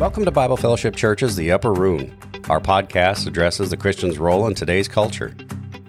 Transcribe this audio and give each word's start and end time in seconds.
Welcome 0.00 0.24
to 0.24 0.30
Bible 0.30 0.56
Fellowship 0.56 0.96
Church's 0.96 1.36
The 1.36 1.52
Upper 1.52 1.74
Room. 1.74 2.16
Our 2.48 2.58
podcast 2.58 3.26
addresses 3.26 3.68
the 3.68 3.76
Christian's 3.76 4.16
role 4.16 4.46
in 4.46 4.54
today's 4.54 4.88
culture. 4.88 5.36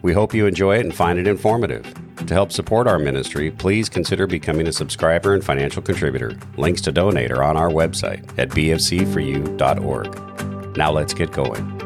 We 0.02 0.12
hope 0.12 0.34
you 0.34 0.48
enjoy 0.48 0.80
it 0.80 0.82
and 0.82 0.94
find 0.94 1.18
it 1.18 1.28
informative. 1.28 1.96
To 2.18 2.34
help 2.34 2.52
support 2.52 2.88
our 2.88 3.00
ministry, 3.00 3.52
please 3.52 3.88
consider 3.88 4.28
becoming 4.28 4.68
a 4.68 4.74
subscriber 4.74 5.34
and 5.34 5.42
financial 5.42 5.82
contributor. 5.82 6.38
Links 6.58 6.82
to 6.82 6.92
donate 6.92 7.32
are 7.32 7.42
on 7.42 7.56
our 7.56 7.70
website 7.70 8.30
at 8.38 8.50
bfc4u.org. 8.50 10.76
Now 10.76 10.92
let's 10.92 11.14
get 11.14 11.32
going. 11.32 11.81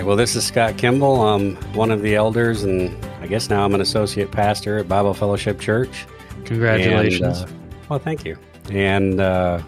Right. 0.00 0.06
Well, 0.06 0.16
this 0.16 0.34
is 0.34 0.44
Scott 0.46 0.78
Kimball. 0.78 1.20
I'm 1.20 1.56
one 1.74 1.90
of 1.90 2.00
the 2.02 2.14
elders, 2.14 2.62
and 2.62 3.04
I 3.20 3.26
guess 3.26 3.50
now 3.50 3.64
I'm 3.64 3.74
an 3.74 3.80
associate 3.82 4.30
pastor 4.30 4.78
at 4.78 4.88
Bible 4.88 5.12
Fellowship 5.12 5.60
Church. 5.60 6.06
Congratulations. 6.44 7.40
And, 7.42 7.50
uh, 7.50 7.54
well, 7.88 7.98
thank 7.98 8.24
you. 8.24 8.38
And 8.70 9.20
uh, 9.20 9.60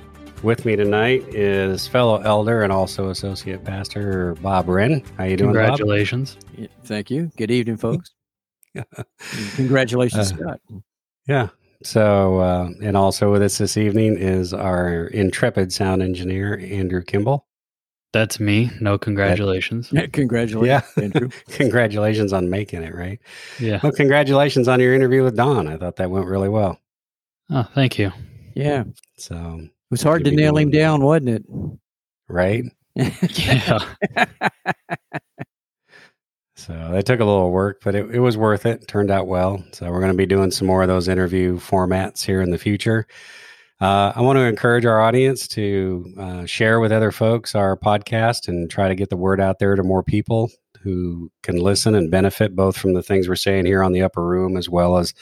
with 0.42 0.64
me 0.64 0.74
tonight 0.74 1.22
is 1.34 1.86
fellow 1.86 2.20
elder 2.22 2.62
and 2.62 2.72
also 2.72 3.10
associate 3.10 3.62
pastor 3.64 4.34
Bob 4.36 4.68
Wren. 4.68 5.02
How 5.18 5.24
you 5.24 5.36
doing, 5.36 5.50
Congratulations. 5.50 6.38
Yeah, 6.56 6.68
thank 6.84 7.10
you. 7.10 7.30
Good 7.36 7.50
evening, 7.50 7.76
folks. 7.76 8.12
Congratulations, 9.56 10.32
Uh, 10.32 10.36
Scott. 10.36 10.60
Yeah. 11.26 11.48
So, 11.84 12.38
uh, 12.38 12.70
and 12.82 12.96
also 12.96 13.30
with 13.30 13.42
us 13.42 13.58
this 13.58 13.76
evening 13.76 14.16
is 14.16 14.54
our 14.54 15.08
intrepid 15.08 15.72
sound 15.72 16.00
engineer, 16.00 16.58
Andrew 16.58 17.02
Kimball. 17.02 17.46
That's 18.12 18.38
me. 18.38 18.70
No 18.80 18.98
congratulations. 18.98 19.88
Congratulations, 20.12 20.86
Andrew. 20.98 21.30
congratulations 21.48 22.32
on 22.34 22.50
making 22.50 22.82
it, 22.82 22.94
right? 22.94 23.18
Yeah. 23.58 23.80
Well, 23.82 23.92
congratulations 23.92 24.68
on 24.68 24.80
your 24.80 24.94
interview 24.94 25.24
with 25.24 25.34
Don. 25.36 25.66
I 25.66 25.78
thought 25.78 25.96
that 25.96 26.10
went 26.10 26.26
really 26.26 26.50
well. 26.50 26.78
Oh, 27.50 27.62
thank 27.74 27.98
you. 27.98 28.12
Yeah, 28.54 28.84
So 29.16 29.60
it 29.62 29.70
was 29.90 30.02
hard 30.02 30.24
to 30.24 30.30
nail 30.30 30.58
him 30.58 30.70
doing- 30.70 30.82
down, 30.82 31.00
wasn't 31.02 31.28
it? 31.30 31.44
right? 32.28 32.64
Yeah. 32.94 33.78
So 36.54 36.74
that 36.92 37.06
took 37.06 37.18
a 37.18 37.24
little 37.24 37.50
work, 37.50 37.80
but 37.82 37.94
it, 37.96 38.14
it 38.14 38.20
was 38.20 38.36
worth 38.36 38.66
it. 38.66 38.86
Turned 38.86 39.10
out 39.10 39.26
well. 39.26 39.64
So 39.72 39.90
we're 39.90 39.98
going 40.00 40.12
to 40.12 40.16
be 40.16 40.26
doing 40.26 40.52
some 40.52 40.68
more 40.68 40.82
of 40.82 40.86
those 40.88 41.08
interview 41.08 41.58
formats 41.58 42.24
here 42.24 42.40
in 42.40 42.50
the 42.50 42.58
future. 42.58 43.06
Uh, 43.82 44.12
I 44.14 44.20
want 44.20 44.36
to 44.36 44.44
encourage 44.44 44.86
our 44.86 45.00
audience 45.00 45.48
to 45.48 46.14
uh, 46.16 46.46
share 46.46 46.78
with 46.78 46.92
other 46.92 47.10
folks 47.10 47.56
our 47.56 47.76
podcast 47.76 48.46
and 48.46 48.70
try 48.70 48.86
to 48.86 48.94
get 48.94 49.10
the 49.10 49.16
word 49.16 49.40
out 49.40 49.58
there 49.58 49.74
to 49.74 49.82
more 49.82 50.04
people 50.04 50.52
who 50.82 51.32
can 51.42 51.56
listen 51.56 51.96
and 51.96 52.08
benefit 52.08 52.54
both 52.54 52.76
from 52.76 52.92
the 52.92 53.02
things 53.02 53.28
we're 53.28 53.34
saying 53.34 53.66
here 53.66 53.82
on 53.82 53.90
the 53.90 54.02
upper 54.02 54.24
room 54.24 54.56
as 54.56 54.68
well 54.68 54.98
as 54.98 55.12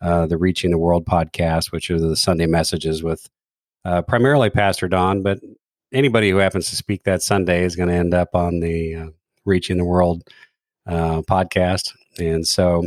uh, 0.00 0.26
the 0.26 0.38
Reaching 0.38 0.70
the 0.70 0.78
World 0.78 1.04
podcast, 1.04 1.72
which 1.72 1.90
are 1.90 1.98
the 1.98 2.14
Sunday 2.14 2.46
messages 2.46 3.02
with 3.02 3.28
uh, 3.84 4.02
primarily 4.02 4.48
Pastor 4.48 4.86
Don, 4.86 5.24
but 5.24 5.40
anybody 5.92 6.30
who 6.30 6.36
happens 6.36 6.70
to 6.70 6.76
speak 6.76 7.02
that 7.02 7.20
Sunday 7.20 7.64
is 7.64 7.74
going 7.74 7.88
to 7.88 7.96
end 7.96 8.14
up 8.14 8.28
on 8.32 8.60
the 8.60 8.94
uh, 8.94 9.06
Reaching 9.44 9.76
the 9.76 9.84
World 9.84 10.22
uh, 10.86 11.22
podcast. 11.22 11.92
And 12.20 12.46
so 12.46 12.86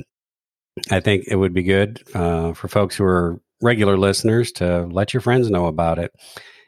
I 0.89 1.01
think 1.01 1.25
it 1.27 1.35
would 1.35 1.53
be 1.53 1.63
good 1.63 2.01
uh, 2.13 2.53
for 2.53 2.69
folks 2.69 2.95
who 2.95 3.03
are 3.03 3.41
regular 3.61 3.97
listeners 3.97 4.51
to 4.53 4.87
let 4.87 5.13
your 5.13 5.21
friends 5.21 5.49
know 5.49 5.67
about 5.67 5.99
it. 5.99 6.11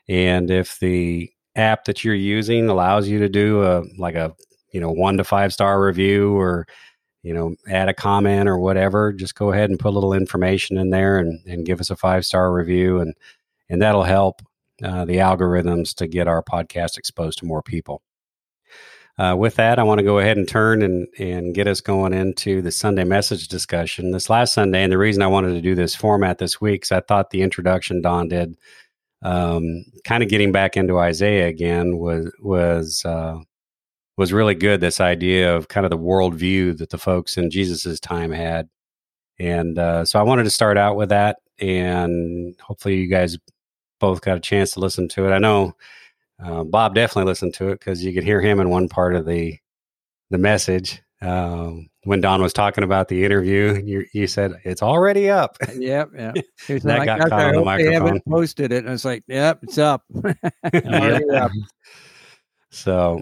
And 0.08 0.50
if 0.50 0.80
the 0.80 1.30
app 1.56 1.86
that 1.86 2.04
you're 2.04 2.16
using 2.16 2.70
allows 2.70 3.08
you 3.08 3.20
to 3.20 3.30
do 3.30 3.64
a 3.64 3.84
like 3.98 4.16
a 4.16 4.34
you 4.72 4.80
know 4.80 4.92
one 4.92 5.18
to 5.18 5.24
five 5.24 5.54
star 5.54 5.84
review 5.84 6.38
or 6.38 6.66
you 7.24 7.34
know 7.34 7.56
add 7.68 7.90
a 7.90 7.94
comment 7.94 8.50
or 8.50 8.58
whatever, 8.58 9.14
just 9.14 9.36
go 9.36 9.52
ahead 9.52 9.70
and 9.70 9.80
put 9.80 9.90
a 9.90 9.96
little 9.96 10.14
information 10.14 10.78
in 10.78 10.90
there 10.90 11.20
and, 11.20 11.40
and 11.46 11.66
give 11.66 11.80
us 11.80 11.90
a 11.90 11.96
five 11.96 12.26
star 12.26 12.52
review 12.52 13.00
and 13.00 13.14
and 13.70 13.82
that'll 13.82 14.04
help 14.04 14.42
uh, 14.84 15.06
the 15.06 15.18
algorithms 15.18 15.94
to 15.96 16.08
get 16.08 16.28
our 16.28 16.42
podcast 16.42 16.98
exposed 16.98 17.38
to 17.40 17.46
more 17.46 17.62
people. 17.62 18.02
Uh, 19.20 19.36
with 19.36 19.56
that, 19.56 19.78
I 19.78 19.84
want 19.84 20.00
to 20.00 20.06
go 20.06 20.20
ahead 20.20 20.38
and 20.38 20.48
turn 20.48 20.82
and, 20.82 21.06
and 21.20 21.54
get 21.54 21.68
us 21.68 21.82
going 21.82 22.14
into 22.14 22.62
the 22.62 22.72
Sunday 22.72 23.04
message 23.04 23.50
discussion. 23.50 24.12
This 24.12 24.30
last 24.30 24.54
Sunday, 24.54 24.82
and 24.82 24.94
the 24.94 24.98
reason 24.98 25.22
I 25.22 25.28
wanted 25.28 25.56
to 25.56 25.62
do 25.62 25.76
this 25.76 25.94
format 25.94 26.38
this 26.38 26.62
week 26.62 26.84
is 26.84 26.92
I 26.94 27.02
thought 27.02 27.32
the 27.32 27.42
introduction 27.42 28.02
Don 28.02 28.30
did, 28.30 28.58
um, 29.22 29.84
kind 30.06 30.24
of 30.24 30.30
getting 30.30 30.54
back 30.54 30.78
into 30.78 30.98
Isaiah 30.98 31.48
again, 31.48 31.98
was 31.98 32.32
was 32.40 33.04
uh, 33.04 33.40
was 34.16 34.32
really 34.32 34.56
good. 34.56 34.80
This 34.80 35.02
idea 35.02 35.54
of 35.54 35.68
kind 35.68 35.86
of 35.86 35.90
the 35.90 35.98
worldview 35.98 36.78
that 36.78 36.90
the 36.90 36.98
folks 36.98 37.36
in 37.36 37.52
Jesus's 37.52 38.00
time 38.00 38.32
had, 38.32 38.70
and 39.38 39.78
uh, 39.78 40.06
so 40.06 40.18
I 40.18 40.24
wanted 40.24 40.46
to 40.46 40.50
start 40.50 40.78
out 40.78 40.96
with 40.96 41.10
that, 41.10 41.40
and 41.60 42.56
hopefully 42.62 42.96
you 42.96 43.08
guys 43.10 43.38
both 44.00 44.22
got 44.22 44.38
a 44.38 44.40
chance 44.40 44.72
to 44.72 44.80
listen 44.80 45.10
to 45.10 45.28
it. 45.28 45.32
I 45.34 45.40
know 45.40 45.76
uh, 46.44 46.64
Bob 46.64 46.96
definitely 46.96 47.30
listened 47.30 47.54
to 47.56 47.70
it 47.70 47.80
because 47.80 48.04
you 48.04 48.14
could 48.14 48.24
hear 48.24 48.42
him 48.42 48.60
in 48.60 48.70
one 48.70 48.88
part 48.90 49.16
of 49.16 49.26
the 49.26 49.58
the 50.30 50.38
message 50.38 51.02
um, 51.22 51.90
when 52.04 52.22
Don 52.22 52.42
was 52.42 52.54
talking 52.54 52.84
about 52.84 53.08
the 53.08 53.26
interview. 53.26 53.82
You, 53.84 54.06
you 54.14 54.28
said 54.28 54.54
it's 54.64 54.82
already 54.82 55.30
up. 55.30 55.58
yep, 55.76 56.10
yeah. 56.16 56.34
That 56.68 56.84
like, 56.84 57.06
got 57.06 57.30
caught 57.30 57.32
on 57.34 57.56
the 57.56 57.64
hope 57.64 57.78
they 57.78 57.94
haven't 57.94 58.14
microphone. 58.14 58.22
posted 58.32 58.72
it. 58.72 58.80
And 58.80 58.90
I 58.90 58.92
was 58.92 59.06
like, 59.06 59.24
yep, 59.28 59.60
it's 59.64 59.78
up. 59.78 60.04
Already 60.74 61.30
up. 61.32 61.52
so 62.72 63.22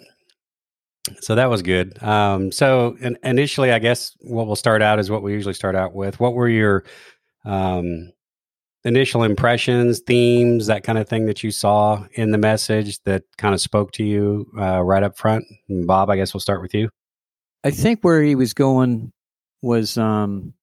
so 1.22 1.36
that 1.36 1.50
was 1.50 1.62
good. 1.62 2.02
Um, 2.04 2.52
so 2.52 2.98
in, 3.00 3.18
initially, 3.24 3.72
I 3.72 3.80
guess 3.80 4.16
what 4.22 4.46
we'll 4.46 4.58
start 4.58 4.82
out 4.82 5.00
is 5.00 5.10
what 5.10 5.24
we 5.24 5.34
usually 5.34 5.54
start 5.54 5.76
out 5.76 5.96
with. 5.96 6.20
What 6.20 6.34
were 6.34 6.50
your 6.50 6.84
um, 7.46 8.12
initial 8.88 9.24
impressions, 9.24 10.00
themes, 10.00 10.68
that 10.68 10.84
kind 10.84 10.98
of 10.98 11.10
thing 11.10 11.26
that 11.26 11.44
you 11.44 11.52
saw 11.52 12.06
in 12.14 12.32
the 12.32 12.38
message 12.38 13.04
that 13.04 13.24
kind 13.38 13.54
of 13.54 13.60
spoke 13.60 13.92
to 13.92 14.04
you 14.04 14.48
uh, 14.58 14.82
right 14.82 15.04
up 15.04 15.18
front? 15.18 15.44
And 15.68 15.86
Bob, 15.86 16.10
I 16.10 16.16
guess 16.16 16.34
we'll 16.34 16.42
start 16.42 16.62
with 16.62 16.74
you. 16.74 16.90
I 17.64 17.72
think 17.72 18.02
where 18.02 18.24
he 18.24 18.36
was 18.36 18.54
going 18.54 19.12
was 19.62 19.98
um, 19.98 20.54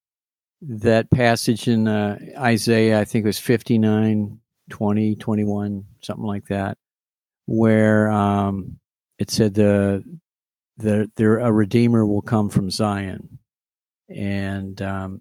that 0.62 1.10
passage 1.10 1.68
in 1.68 1.86
uh, 1.86 2.18
Isaiah, 2.38 2.98
I 3.00 3.04
think 3.04 3.24
it 3.24 3.28
was 3.28 3.38
59, 3.38 4.40
20, 4.70 5.16
21, 5.16 5.84
something 6.00 6.24
like 6.24 6.46
that, 6.46 6.78
where 7.44 8.10
um, 8.10 8.78
it 9.18 9.30
said 9.30 9.52
the, 9.52 10.02
the 10.78 11.10
there 11.16 11.38
a 11.38 11.52
redeemer 11.52 12.06
will 12.06 12.22
come 12.22 12.48
from 12.48 12.70
Zion, 12.70 13.38
and 14.08 14.80
um, 14.80 15.20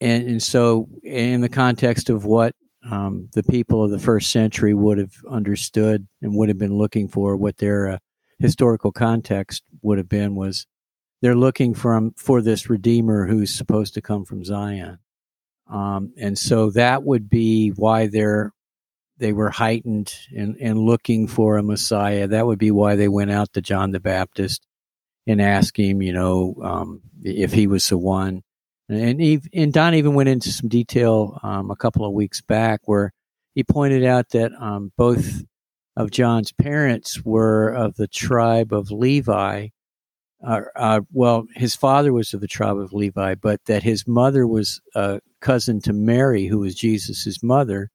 and 0.00 0.28
and 0.28 0.42
so 0.42 0.88
in 1.02 1.40
the 1.40 1.48
context 1.48 2.10
of 2.10 2.24
what 2.24 2.54
um, 2.90 3.28
the 3.34 3.42
people 3.42 3.84
of 3.84 3.90
the 3.90 3.98
first 3.98 4.30
century 4.30 4.72
would 4.72 4.98
have 4.98 5.14
understood 5.28 6.06
and 6.22 6.34
would 6.34 6.48
have 6.48 6.58
been 6.58 6.78
looking 6.78 7.08
for, 7.08 7.36
what 7.36 7.58
their 7.58 7.88
uh, 7.88 7.98
historical 8.38 8.90
context 8.90 9.62
would 9.82 9.98
have 9.98 10.08
been 10.08 10.34
was 10.34 10.66
they're 11.20 11.34
looking 11.36 11.74
from 11.74 12.12
for 12.16 12.40
this 12.40 12.70
redeemer 12.70 13.26
who's 13.26 13.54
supposed 13.54 13.94
to 13.94 14.02
come 14.02 14.24
from 14.24 14.44
Zion, 14.44 14.98
um, 15.68 16.12
and 16.16 16.38
so 16.38 16.70
that 16.70 17.02
would 17.04 17.28
be 17.28 17.68
why 17.70 18.06
they're 18.06 18.52
they 19.18 19.32
were 19.32 19.50
heightened 19.50 20.14
and 20.34 20.56
and 20.60 20.78
looking 20.78 21.26
for 21.28 21.58
a 21.58 21.62
Messiah. 21.62 22.26
That 22.26 22.46
would 22.46 22.58
be 22.58 22.70
why 22.70 22.96
they 22.96 23.08
went 23.08 23.30
out 23.30 23.52
to 23.52 23.60
John 23.60 23.90
the 23.90 24.00
Baptist 24.00 24.66
and 25.26 25.40
asked 25.40 25.76
him, 25.76 26.02
you 26.02 26.12
know, 26.12 26.56
um, 26.62 27.02
if 27.22 27.52
he 27.52 27.66
was 27.66 27.88
the 27.88 27.98
one. 27.98 28.42
And 28.90 29.42
and 29.54 29.72
Don 29.72 29.94
even 29.94 30.14
went 30.14 30.28
into 30.28 30.50
some 30.50 30.68
detail 30.68 31.38
um, 31.44 31.70
a 31.70 31.76
couple 31.76 32.04
of 32.04 32.12
weeks 32.12 32.40
back 32.40 32.80
where 32.86 33.12
he 33.54 33.62
pointed 33.62 34.04
out 34.04 34.30
that 34.30 34.52
um, 34.60 34.92
both 34.96 35.42
of 35.96 36.10
John's 36.10 36.50
parents 36.52 37.24
were 37.24 37.68
of 37.68 37.94
the 37.94 38.08
tribe 38.08 38.72
of 38.72 38.90
Levi, 38.90 39.68
uh, 40.44 40.62
uh, 40.74 41.00
well, 41.12 41.46
his 41.54 41.76
father 41.76 42.12
was 42.12 42.32
of 42.32 42.40
the 42.40 42.48
tribe 42.48 42.78
of 42.78 42.92
Levi, 42.92 43.34
but 43.34 43.64
that 43.66 43.82
his 43.82 44.06
mother 44.06 44.46
was 44.46 44.80
a 44.94 45.20
cousin 45.40 45.80
to 45.82 45.92
Mary, 45.92 46.46
who 46.46 46.60
was 46.60 46.74
Jesus's 46.74 47.42
mother. 47.42 47.90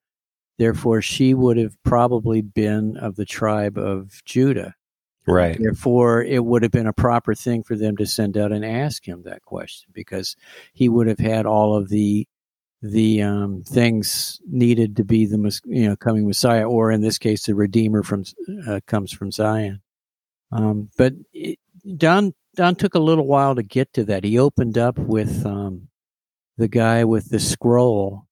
Therefore, 0.58 1.02
she 1.02 1.34
would 1.34 1.58
have 1.58 1.76
probably 1.84 2.42
been 2.42 2.98
of 2.98 3.16
the 3.16 3.26
tribe 3.26 3.78
of 3.78 4.22
Judah. 4.26 4.76
Right. 5.28 5.58
Therefore, 5.60 6.22
it 6.22 6.44
would 6.44 6.64
have 6.64 6.72
been 6.72 6.88
a 6.88 6.94
proper 6.94 7.34
thing 7.34 7.64
for 7.64 7.76
them 7.76 7.98
to 7.98 8.06
send 8.06 8.38
out 8.38 8.52
and 8.52 8.64
ask 8.64 9.08
him 9.08 9.24
that 9.24 9.44
question 9.44 9.90
because 9.94 10.36
he 10.74 10.88
would 10.88 11.08
have 11.08 11.20
had 11.20 11.46
all 11.46 11.76
of 11.76 11.90
the 11.90 12.28
the 12.82 13.24
um, 13.24 13.64
things 13.64 14.40
needed 14.46 14.98
to 14.98 15.04
be 15.04 15.26
the 15.26 15.60
you 15.66 15.90
know 15.90 15.96
coming 15.96 16.28
Messiah, 16.28 16.68
or 16.68 16.92
in 16.92 17.02
this 17.02 17.18
case, 17.18 17.46
the 17.46 17.56
Redeemer 17.56 18.04
from 18.04 18.24
uh, 18.68 18.80
comes 18.86 19.12
from 19.12 19.32
Zion. 19.32 19.82
Um, 20.52 20.90
but 20.98 21.14
it, 21.34 21.58
Don 21.98 22.34
Don 22.56 22.76
took 22.76 22.94
a 22.94 23.00
little 23.00 23.26
while 23.26 23.56
to 23.56 23.64
get 23.64 23.94
to 23.94 24.04
that. 24.06 24.24
He 24.24 24.38
opened 24.38 24.78
up 24.78 25.00
with 25.00 25.46
um, 25.46 25.88
the 26.58 26.68
guy 26.68 27.04
with 27.04 27.30
the 27.30 27.40
scroll 27.40 28.28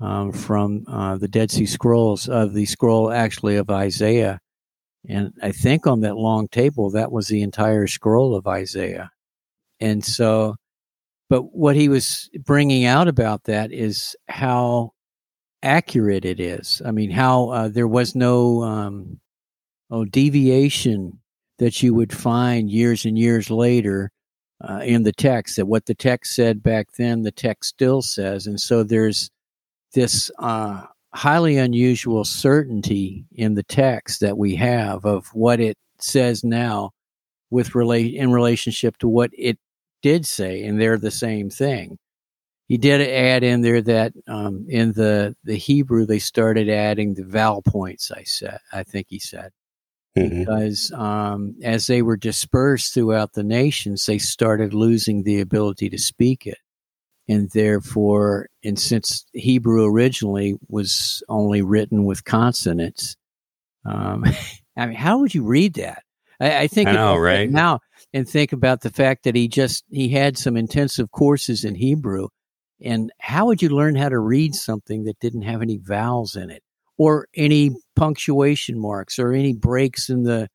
um, 0.00 0.32
from 0.32 0.84
uh, 0.86 1.16
the 1.16 1.28
Dead 1.28 1.50
Sea 1.50 1.66
Scrolls 1.66 2.28
of 2.28 2.52
the 2.52 2.66
scroll 2.66 3.10
actually 3.10 3.56
of 3.56 3.70
Isaiah 3.70 4.40
And 5.08 5.32
I 5.42 5.52
think 5.52 5.86
on 5.86 6.00
that 6.00 6.16
long 6.16 6.48
table, 6.48 6.90
that 6.90 7.12
was 7.12 7.28
the 7.28 7.42
entire 7.42 7.86
scroll 7.86 8.34
of 8.34 8.46
Isaiah. 8.46 9.10
And 9.80 10.04
so, 10.04 10.56
but 11.28 11.54
what 11.54 11.76
he 11.76 11.88
was 11.88 12.28
bringing 12.44 12.84
out 12.84 13.08
about 13.08 13.44
that 13.44 13.72
is 13.72 14.16
how 14.28 14.92
accurate 15.62 16.24
it 16.24 16.40
is. 16.40 16.80
I 16.84 16.90
mean, 16.90 17.10
how 17.10 17.50
uh, 17.50 17.68
there 17.68 17.88
was 17.88 18.14
no 18.14 18.62
um, 18.62 19.20
oh, 19.90 20.04
deviation 20.04 21.20
that 21.58 21.82
you 21.82 21.94
would 21.94 22.12
find 22.12 22.70
years 22.70 23.04
and 23.04 23.18
years 23.18 23.50
later 23.50 24.10
uh, 24.66 24.80
in 24.84 25.02
the 25.02 25.12
text, 25.12 25.56
that 25.56 25.66
what 25.66 25.86
the 25.86 25.94
text 25.94 26.34
said 26.34 26.62
back 26.62 26.88
then, 26.98 27.22
the 27.22 27.32
text 27.32 27.70
still 27.70 28.02
says. 28.02 28.46
And 28.46 28.60
so 28.60 28.82
there's 28.82 29.30
this 29.92 30.30
uh, 30.38 30.82
highly 31.16 31.56
unusual 31.56 32.24
certainty 32.24 33.24
in 33.32 33.54
the 33.54 33.62
text 33.62 34.20
that 34.20 34.36
we 34.36 34.54
have 34.54 35.04
of 35.06 35.28
what 35.28 35.60
it 35.60 35.76
says 35.98 36.44
now 36.44 36.90
with 37.50 37.74
relate 37.74 38.14
in 38.14 38.32
relationship 38.32 38.98
to 38.98 39.08
what 39.08 39.30
it 39.32 39.58
did 40.02 40.26
say, 40.26 40.62
and 40.64 40.78
they're 40.78 40.98
the 40.98 41.10
same 41.10 41.48
thing. 41.48 41.98
He 42.68 42.76
did 42.76 43.00
add 43.00 43.42
in 43.42 43.62
there 43.62 43.80
that 43.80 44.12
um, 44.28 44.66
in 44.68 44.92
the 44.92 45.34
the 45.44 45.56
Hebrew 45.56 46.04
they 46.04 46.18
started 46.18 46.68
adding 46.68 47.14
the 47.14 47.24
vowel 47.24 47.62
points. 47.62 48.10
I 48.10 48.24
said, 48.24 48.58
I 48.72 48.82
think 48.82 49.06
he 49.08 49.18
said, 49.18 49.52
mm-hmm. 50.18 50.40
because 50.40 50.92
um, 50.92 51.54
as 51.62 51.86
they 51.86 52.02
were 52.02 52.16
dispersed 52.16 52.92
throughout 52.92 53.32
the 53.32 53.44
nations, 53.44 54.04
they 54.04 54.18
started 54.18 54.74
losing 54.74 55.22
the 55.22 55.40
ability 55.40 55.88
to 55.90 55.98
speak 55.98 56.46
it 56.46 56.58
and 57.28 57.50
therefore, 57.50 58.48
and 58.64 58.78
since 58.78 59.26
Hebrew 59.32 59.84
originally 59.84 60.54
was 60.68 61.22
only 61.28 61.62
written 61.62 62.04
with 62.04 62.24
consonants, 62.24 63.16
um, 63.84 64.24
I 64.76 64.86
mean, 64.86 64.96
how 64.96 65.18
would 65.18 65.34
you 65.34 65.42
read 65.42 65.74
that? 65.74 66.02
I, 66.40 66.58
I 66.60 66.66
think 66.66 66.88
I 66.88 66.92
know, 66.92 67.16
right 67.16 67.50
now, 67.50 67.80
and 68.12 68.28
think 68.28 68.52
about 68.52 68.82
the 68.82 68.90
fact 68.90 69.24
that 69.24 69.34
he 69.34 69.48
just 69.48 69.84
he 69.90 70.10
had 70.10 70.38
some 70.38 70.56
intensive 70.56 71.10
courses 71.10 71.64
in 71.64 71.74
Hebrew, 71.74 72.28
and 72.80 73.10
how 73.20 73.46
would 73.46 73.62
you 73.62 73.70
learn 73.70 73.96
how 73.96 74.08
to 74.08 74.18
read 74.18 74.54
something 74.54 75.04
that 75.04 75.18
didn't 75.18 75.42
have 75.42 75.62
any 75.62 75.78
vowels 75.78 76.36
in 76.36 76.50
it, 76.50 76.62
or 76.98 77.26
any 77.34 77.70
punctuation 77.96 78.78
marks, 78.78 79.18
or 79.18 79.32
any 79.32 79.54
breaks 79.54 80.08
in 80.08 80.22
the 80.24 80.48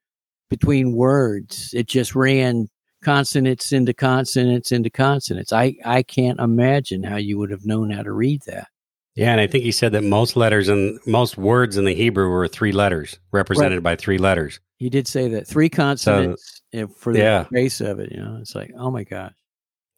between 0.49 0.95
words? 0.95 1.71
It 1.73 1.87
just 1.87 2.15
ran 2.15 2.67
consonants 3.01 3.71
into 3.71 3.93
consonants 3.93 4.71
into 4.71 4.89
consonants. 4.89 5.51
I, 5.51 5.75
I 5.83 6.03
can't 6.03 6.39
imagine 6.39 7.03
how 7.03 7.17
you 7.17 7.37
would 7.37 7.51
have 7.51 7.65
known 7.65 7.89
how 7.89 8.03
to 8.03 8.11
read 8.11 8.41
that. 8.47 8.67
Yeah, 9.15 9.31
and 9.31 9.41
I 9.41 9.47
think 9.47 9.65
he 9.65 9.73
said 9.73 9.91
that 9.91 10.03
most 10.03 10.37
letters 10.37 10.69
and 10.69 10.97
most 11.05 11.37
words 11.37 11.75
in 11.75 11.83
the 11.83 11.93
Hebrew 11.93 12.29
were 12.29 12.47
three 12.47 12.71
letters, 12.71 13.19
represented 13.31 13.79
right. 13.79 13.83
by 13.83 13.95
three 13.97 14.17
letters. 14.17 14.59
He 14.77 14.89
did 14.89 15.07
say 15.07 15.27
that 15.29 15.47
three 15.47 15.69
consonants 15.69 16.61
so, 16.73 16.87
for 16.87 17.11
the 17.11 17.19
yeah. 17.19 17.45
base 17.51 17.81
of 17.81 17.99
it. 17.99 18.11
You 18.11 18.21
know, 18.21 18.37
it's 18.39 18.55
like, 18.55 18.71
oh 18.77 18.89
my 18.89 19.03
gosh. 19.03 19.33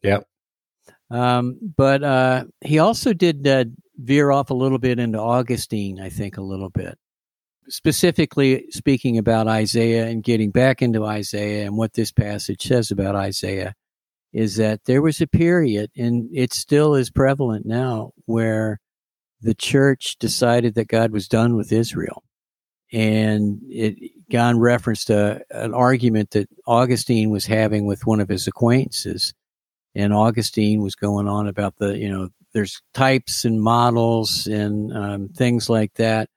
Yep. 0.01 0.27
Um, 1.11 1.59
but 1.77 2.03
uh, 2.03 2.45
he 2.61 2.79
also 2.79 3.13
did 3.13 3.47
uh, 3.47 3.65
veer 3.97 4.31
off 4.31 4.49
a 4.49 4.55
little 4.55 4.79
bit 4.79 4.97
into 4.97 5.19
Augustine, 5.19 6.01
I 6.01 6.09
think, 6.09 6.37
a 6.37 6.41
little 6.41 6.69
bit 6.69 6.97
specifically 7.69 8.65
speaking 8.69 9.17
about 9.17 9.47
Isaiah 9.47 10.07
and 10.07 10.23
getting 10.23 10.51
back 10.51 10.81
into 10.81 11.05
Isaiah 11.05 11.65
and 11.65 11.77
what 11.77 11.93
this 11.93 12.11
passage 12.11 12.63
says 12.63 12.91
about 12.91 13.15
Isaiah 13.15 13.73
is 14.31 14.55
that 14.57 14.85
there 14.85 15.01
was 15.01 15.21
a 15.21 15.27
period, 15.27 15.91
and 15.95 16.27
it 16.33 16.53
still 16.53 16.95
is 16.95 17.11
prevalent 17.11 17.65
now, 17.65 18.11
where 18.25 18.79
the 19.41 19.53
church 19.53 20.17
decided 20.19 20.73
that 20.75 20.87
God 20.87 21.11
was 21.11 21.27
done 21.27 21.55
with 21.55 21.71
Israel. 21.71 22.23
And 22.91 23.59
it, 23.69 23.95
John 24.29 24.59
referenced 24.59 25.09
a, 25.09 25.41
an 25.51 25.73
argument 25.73 26.31
that 26.31 26.49
Augustine 26.65 27.29
was 27.29 27.45
having 27.45 27.85
with 27.85 28.07
one 28.07 28.19
of 28.19 28.29
his 28.29 28.47
acquaintances. 28.47 29.33
And 29.95 30.13
Augustine 30.13 30.81
was 30.81 30.95
going 30.95 31.27
on 31.27 31.47
about 31.47 31.75
the, 31.77 31.97
you 31.97 32.09
know, 32.09 32.29
there's 32.53 32.81
types 32.93 33.45
and 33.45 33.61
models 33.61 34.47
and 34.47 34.95
um, 34.95 35.29
things 35.29 35.69
like 35.69 35.93
that 35.95 36.29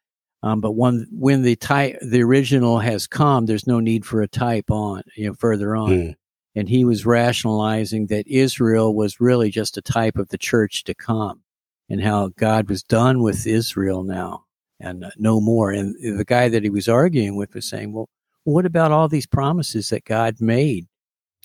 um, 0.42 0.60
but 0.60 0.72
when 0.72 1.06
when 1.10 1.42
the 1.42 1.56
type 1.56 1.98
the 2.02 2.22
original 2.22 2.78
has 2.78 3.06
come, 3.06 3.46
there's 3.46 3.66
no 3.66 3.80
need 3.80 4.04
for 4.04 4.22
a 4.22 4.28
type 4.28 4.70
on 4.70 5.02
you 5.16 5.28
know 5.28 5.34
further 5.34 5.74
on. 5.76 5.90
Mm. 5.90 6.14
And 6.54 6.68
he 6.70 6.86
was 6.86 7.04
rationalizing 7.04 8.06
that 8.06 8.26
Israel 8.26 8.94
was 8.94 9.20
really 9.20 9.50
just 9.50 9.76
a 9.76 9.82
type 9.82 10.16
of 10.16 10.28
the 10.28 10.38
church 10.38 10.84
to 10.84 10.94
come, 10.94 11.42
and 11.88 12.02
how 12.02 12.28
God 12.36 12.68
was 12.68 12.82
done 12.82 13.22
with 13.22 13.46
Israel 13.46 14.02
now 14.02 14.44
and 14.80 15.04
uh, 15.04 15.10
no 15.16 15.40
more. 15.40 15.70
And 15.70 15.94
the 16.18 16.24
guy 16.24 16.48
that 16.48 16.62
he 16.62 16.70
was 16.70 16.88
arguing 16.88 17.36
with 17.36 17.54
was 17.54 17.68
saying, 17.68 17.92
"Well, 17.92 18.08
what 18.44 18.66
about 18.66 18.92
all 18.92 19.08
these 19.08 19.26
promises 19.26 19.88
that 19.90 20.04
God 20.04 20.36
made, 20.40 20.86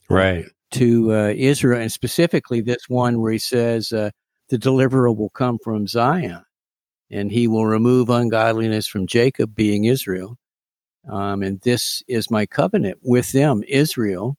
right, 0.09 0.45
to 0.71 1.13
uh, 1.13 1.33
Israel, 1.35 1.81
and 1.81 1.91
specifically 1.91 2.61
this 2.61 2.87
one 2.87 3.21
where 3.21 3.31
He 3.31 3.39
says 3.39 3.91
uh, 3.91 4.11
the 4.49 4.57
deliverer 4.57 5.11
will 5.11 5.29
come 5.29 5.57
from 5.63 5.87
Zion." 5.87 6.43
And 7.11 7.31
he 7.31 7.47
will 7.47 7.65
remove 7.65 8.09
ungodliness 8.09 8.87
from 8.87 9.05
Jacob, 9.05 9.53
being 9.53 9.83
Israel. 9.85 10.37
Um, 11.09 11.43
and 11.43 11.59
this 11.61 12.01
is 12.07 12.31
my 12.31 12.45
covenant 12.45 12.99
with 13.01 13.31
them, 13.33 13.63
Israel, 13.67 14.37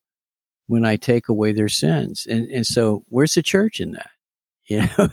when 0.69 0.85
I 0.85 0.97
take 0.97 1.29
away 1.29 1.53
their 1.53 1.69
sins. 1.69 2.27
And 2.29 2.51
and 2.51 2.67
so, 2.67 3.05
where's 3.09 3.35
the 3.35 3.43
church 3.43 3.81
in 3.81 3.93
that? 3.93 4.11
You 4.69 4.83
know, 4.97 5.09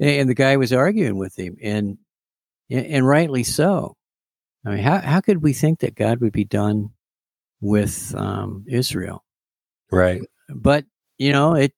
and 0.00 0.28
the 0.28 0.34
guy 0.34 0.56
was 0.56 0.72
arguing 0.72 1.18
with 1.18 1.38
him, 1.38 1.56
and 1.62 1.98
and 2.68 3.06
rightly 3.06 3.44
so. 3.44 3.96
I 4.66 4.70
mean, 4.70 4.78
how 4.80 4.98
how 4.98 5.20
could 5.20 5.40
we 5.40 5.52
think 5.52 5.78
that 5.80 5.94
God 5.94 6.20
would 6.20 6.32
be 6.32 6.44
done 6.44 6.90
with 7.60 8.12
um, 8.16 8.64
Israel? 8.68 9.24
Right. 9.90 10.20
But 10.48 10.84
you 11.16 11.32
know, 11.32 11.54
it 11.54 11.72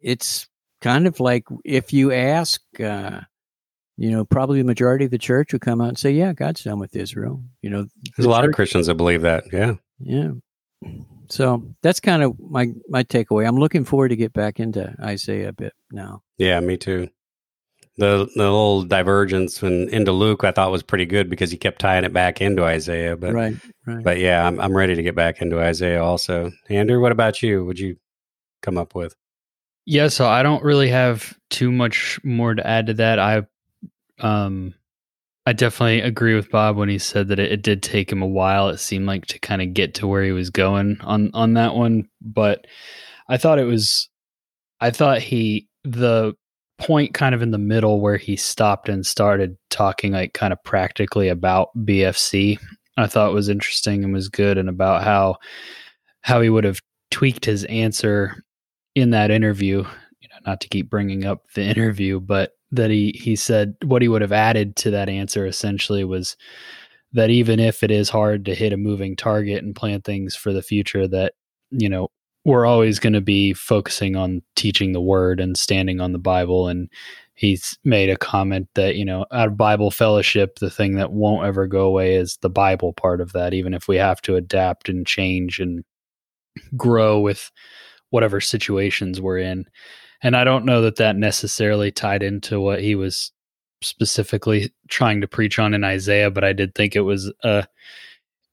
it's 0.00 0.48
kind 0.82 1.06
of 1.06 1.20
like 1.20 1.44
if 1.64 1.92
you 1.92 2.12
ask. 2.12 2.60
Uh, 2.78 3.20
you 3.98 4.12
know, 4.12 4.24
probably 4.24 4.58
the 4.58 4.64
majority 4.64 5.04
of 5.04 5.10
the 5.10 5.18
church 5.18 5.52
would 5.52 5.60
come 5.60 5.80
out 5.80 5.88
and 5.88 5.98
say, 5.98 6.12
"Yeah, 6.12 6.32
God's 6.32 6.62
done 6.62 6.78
with 6.78 6.94
Israel." 6.94 7.42
You 7.62 7.70
know, 7.70 7.86
there's 8.16 8.26
a 8.26 8.30
lot 8.30 8.42
church, 8.42 8.50
of 8.50 8.54
Christians 8.54 8.86
that 8.86 8.94
believe 8.94 9.22
that. 9.22 9.44
Yeah, 9.52 9.74
yeah. 9.98 10.30
So 11.28 11.64
that's 11.82 11.98
kind 11.98 12.22
of 12.22 12.38
my 12.38 12.68
my 12.88 13.02
takeaway. 13.02 13.46
I'm 13.46 13.56
looking 13.56 13.84
forward 13.84 14.10
to 14.10 14.16
get 14.16 14.32
back 14.32 14.60
into 14.60 14.94
Isaiah 15.02 15.48
a 15.48 15.52
bit 15.52 15.72
now. 15.90 16.22
Yeah, 16.38 16.60
me 16.60 16.76
too. 16.76 17.08
The 17.96 18.28
the 18.36 18.44
little 18.44 18.84
divergence 18.84 19.60
in, 19.64 19.88
into 19.88 20.12
Luke 20.12 20.44
I 20.44 20.52
thought 20.52 20.70
was 20.70 20.84
pretty 20.84 21.04
good 21.04 21.28
because 21.28 21.50
he 21.50 21.56
kept 21.56 21.80
tying 21.80 22.04
it 22.04 22.12
back 22.12 22.40
into 22.40 22.62
Isaiah. 22.62 23.16
But 23.16 23.34
right, 23.34 23.56
right. 23.84 24.04
But 24.04 24.18
yeah, 24.18 24.46
I'm 24.46 24.60
I'm 24.60 24.76
ready 24.76 24.94
to 24.94 25.02
get 25.02 25.16
back 25.16 25.42
into 25.42 25.58
Isaiah 25.58 26.04
also. 26.04 26.52
Andrew, 26.68 27.00
what 27.00 27.10
about 27.10 27.42
you? 27.42 27.64
Would 27.64 27.80
you 27.80 27.96
come 28.62 28.78
up 28.78 28.94
with? 28.94 29.16
Yeah, 29.86 30.06
so 30.06 30.28
I 30.28 30.44
don't 30.44 30.62
really 30.62 30.90
have 30.90 31.36
too 31.50 31.72
much 31.72 32.20
more 32.22 32.54
to 32.54 32.64
add 32.64 32.86
to 32.86 32.94
that. 32.94 33.18
I 33.18 33.46
um, 34.20 34.74
I 35.48 35.54
definitely 35.54 36.02
agree 36.02 36.34
with 36.34 36.50
Bob 36.50 36.76
when 36.76 36.90
he 36.90 36.98
said 36.98 37.28
that 37.28 37.38
it, 37.38 37.50
it 37.50 37.62
did 37.62 37.82
take 37.82 38.12
him 38.12 38.20
a 38.20 38.26
while. 38.26 38.68
It 38.68 38.76
seemed 38.76 39.06
like 39.06 39.24
to 39.26 39.38
kind 39.38 39.62
of 39.62 39.72
get 39.72 39.94
to 39.94 40.06
where 40.06 40.22
he 40.22 40.30
was 40.30 40.50
going 40.50 41.00
on 41.00 41.30
on 41.32 41.54
that 41.54 41.74
one, 41.74 42.06
but 42.20 42.66
I 43.30 43.38
thought 43.38 43.58
it 43.58 43.64
was. 43.64 44.10
I 44.80 44.90
thought 44.90 45.22
he 45.22 45.66
the 45.84 46.34
point 46.78 47.14
kind 47.14 47.34
of 47.34 47.40
in 47.40 47.50
the 47.50 47.56
middle 47.56 48.00
where 48.02 48.18
he 48.18 48.36
stopped 48.36 48.90
and 48.90 49.06
started 49.06 49.56
talking 49.70 50.12
like 50.12 50.34
kind 50.34 50.52
of 50.52 50.62
practically 50.64 51.28
about 51.28 51.70
BFC. 51.78 52.58
I 52.98 53.06
thought 53.06 53.32
was 53.32 53.48
interesting 53.48 54.04
and 54.04 54.12
was 54.12 54.28
good, 54.28 54.58
and 54.58 54.68
about 54.68 55.02
how 55.02 55.36
how 56.20 56.42
he 56.42 56.50
would 56.50 56.64
have 56.64 56.82
tweaked 57.10 57.46
his 57.46 57.64
answer 57.64 58.44
in 58.94 59.10
that 59.10 59.30
interview. 59.30 59.78
You 60.20 60.28
know, 60.28 60.40
not 60.44 60.60
to 60.60 60.68
keep 60.68 60.90
bringing 60.90 61.24
up 61.24 61.44
the 61.54 61.62
interview, 61.74 62.20
but 62.20 62.52
that 62.72 62.90
he 62.90 63.18
he 63.18 63.36
said 63.36 63.74
what 63.84 64.02
he 64.02 64.08
would 64.08 64.22
have 64.22 64.32
added 64.32 64.76
to 64.76 64.90
that 64.90 65.08
answer 65.08 65.46
essentially 65.46 66.04
was 66.04 66.36
that 67.12 67.30
even 67.30 67.58
if 67.58 67.82
it 67.82 67.90
is 67.90 68.10
hard 68.10 68.44
to 68.44 68.54
hit 68.54 68.72
a 68.72 68.76
moving 68.76 69.16
target 69.16 69.62
and 69.64 69.74
plan 69.74 70.00
things 70.02 70.36
for 70.36 70.52
the 70.52 70.62
future 70.62 71.08
that 71.08 71.34
you 71.70 71.88
know 71.88 72.08
we're 72.44 72.66
always 72.66 72.98
going 72.98 73.12
to 73.12 73.20
be 73.20 73.52
focusing 73.52 74.16
on 74.16 74.42
teaching 74.56 74.92
the 74.92 75.00
word 75.00 75.38
and 75.38 75.56
standing 75.56 76.00
on 76.00 76.12
the 76.12 76.18
bible. 76.18 76.68
And 76.68 76.88
he's 77.38 77.78
made 77.84 78.10
a 78.10 78.16
comment 78.16 78.68
that 78.74 78.96
you 78.96 79.04
know 79.04 79.24
out 79.30 79.46
of 79.46 79.56
bible 79.56 79.92
fellowship 79.92 80.58
the 80.58 80.70
thing 80.70 80.96
that 80.96 81.12
won't 81.12 81.46
ever 81.46 81.68
go 81.68 81.84
away 81.84 82.16
is 82.16 82.36
the 82.38 82.50
bible 82.50 82.92
part 82.92 83.20
of 83.20 83.32
that 83.32 83.54
even 83.54 83.72
if 83.72 83.86
we 83.86 83.94
have 83.94 84.20
to 84.20 84.34
adapt 84.34 84.88
and 84.88 85.06
change 85.06 85.60
and 85.60 85.84
grow 86.76 87.20
with 87.20 87.52
whatever 88.10 88.40
situations 88.40 89.20
we're 89.20 89.38
in 89.38 89.64
and 90.22 90.36
I 90.36 90.44
don't 90.44 90.64
know 90.64 90.82
that 90.82 90.96
that 90.96 91.16
necessarily 91.16 91.90
tied 91.90 92.22
into 92.22 92.60
what 92.60 92.80
he 92.80 92.94
was 92.94 93.32
specifically 93.82 94.72
trying 94.88 95.20
to 95.20 95.28
preach 95.28 95.58
on 95.58 95.74
in 95.74 95.84
Isaiah, 95.84 96.30
but 96.30 96.44
I 96.44 96.52
did 96.52 96.74
think 96.74 96.96
it 96.96 97.02
was 97.02 97.32
a 97.44 97.48
uh, 97.48 97.62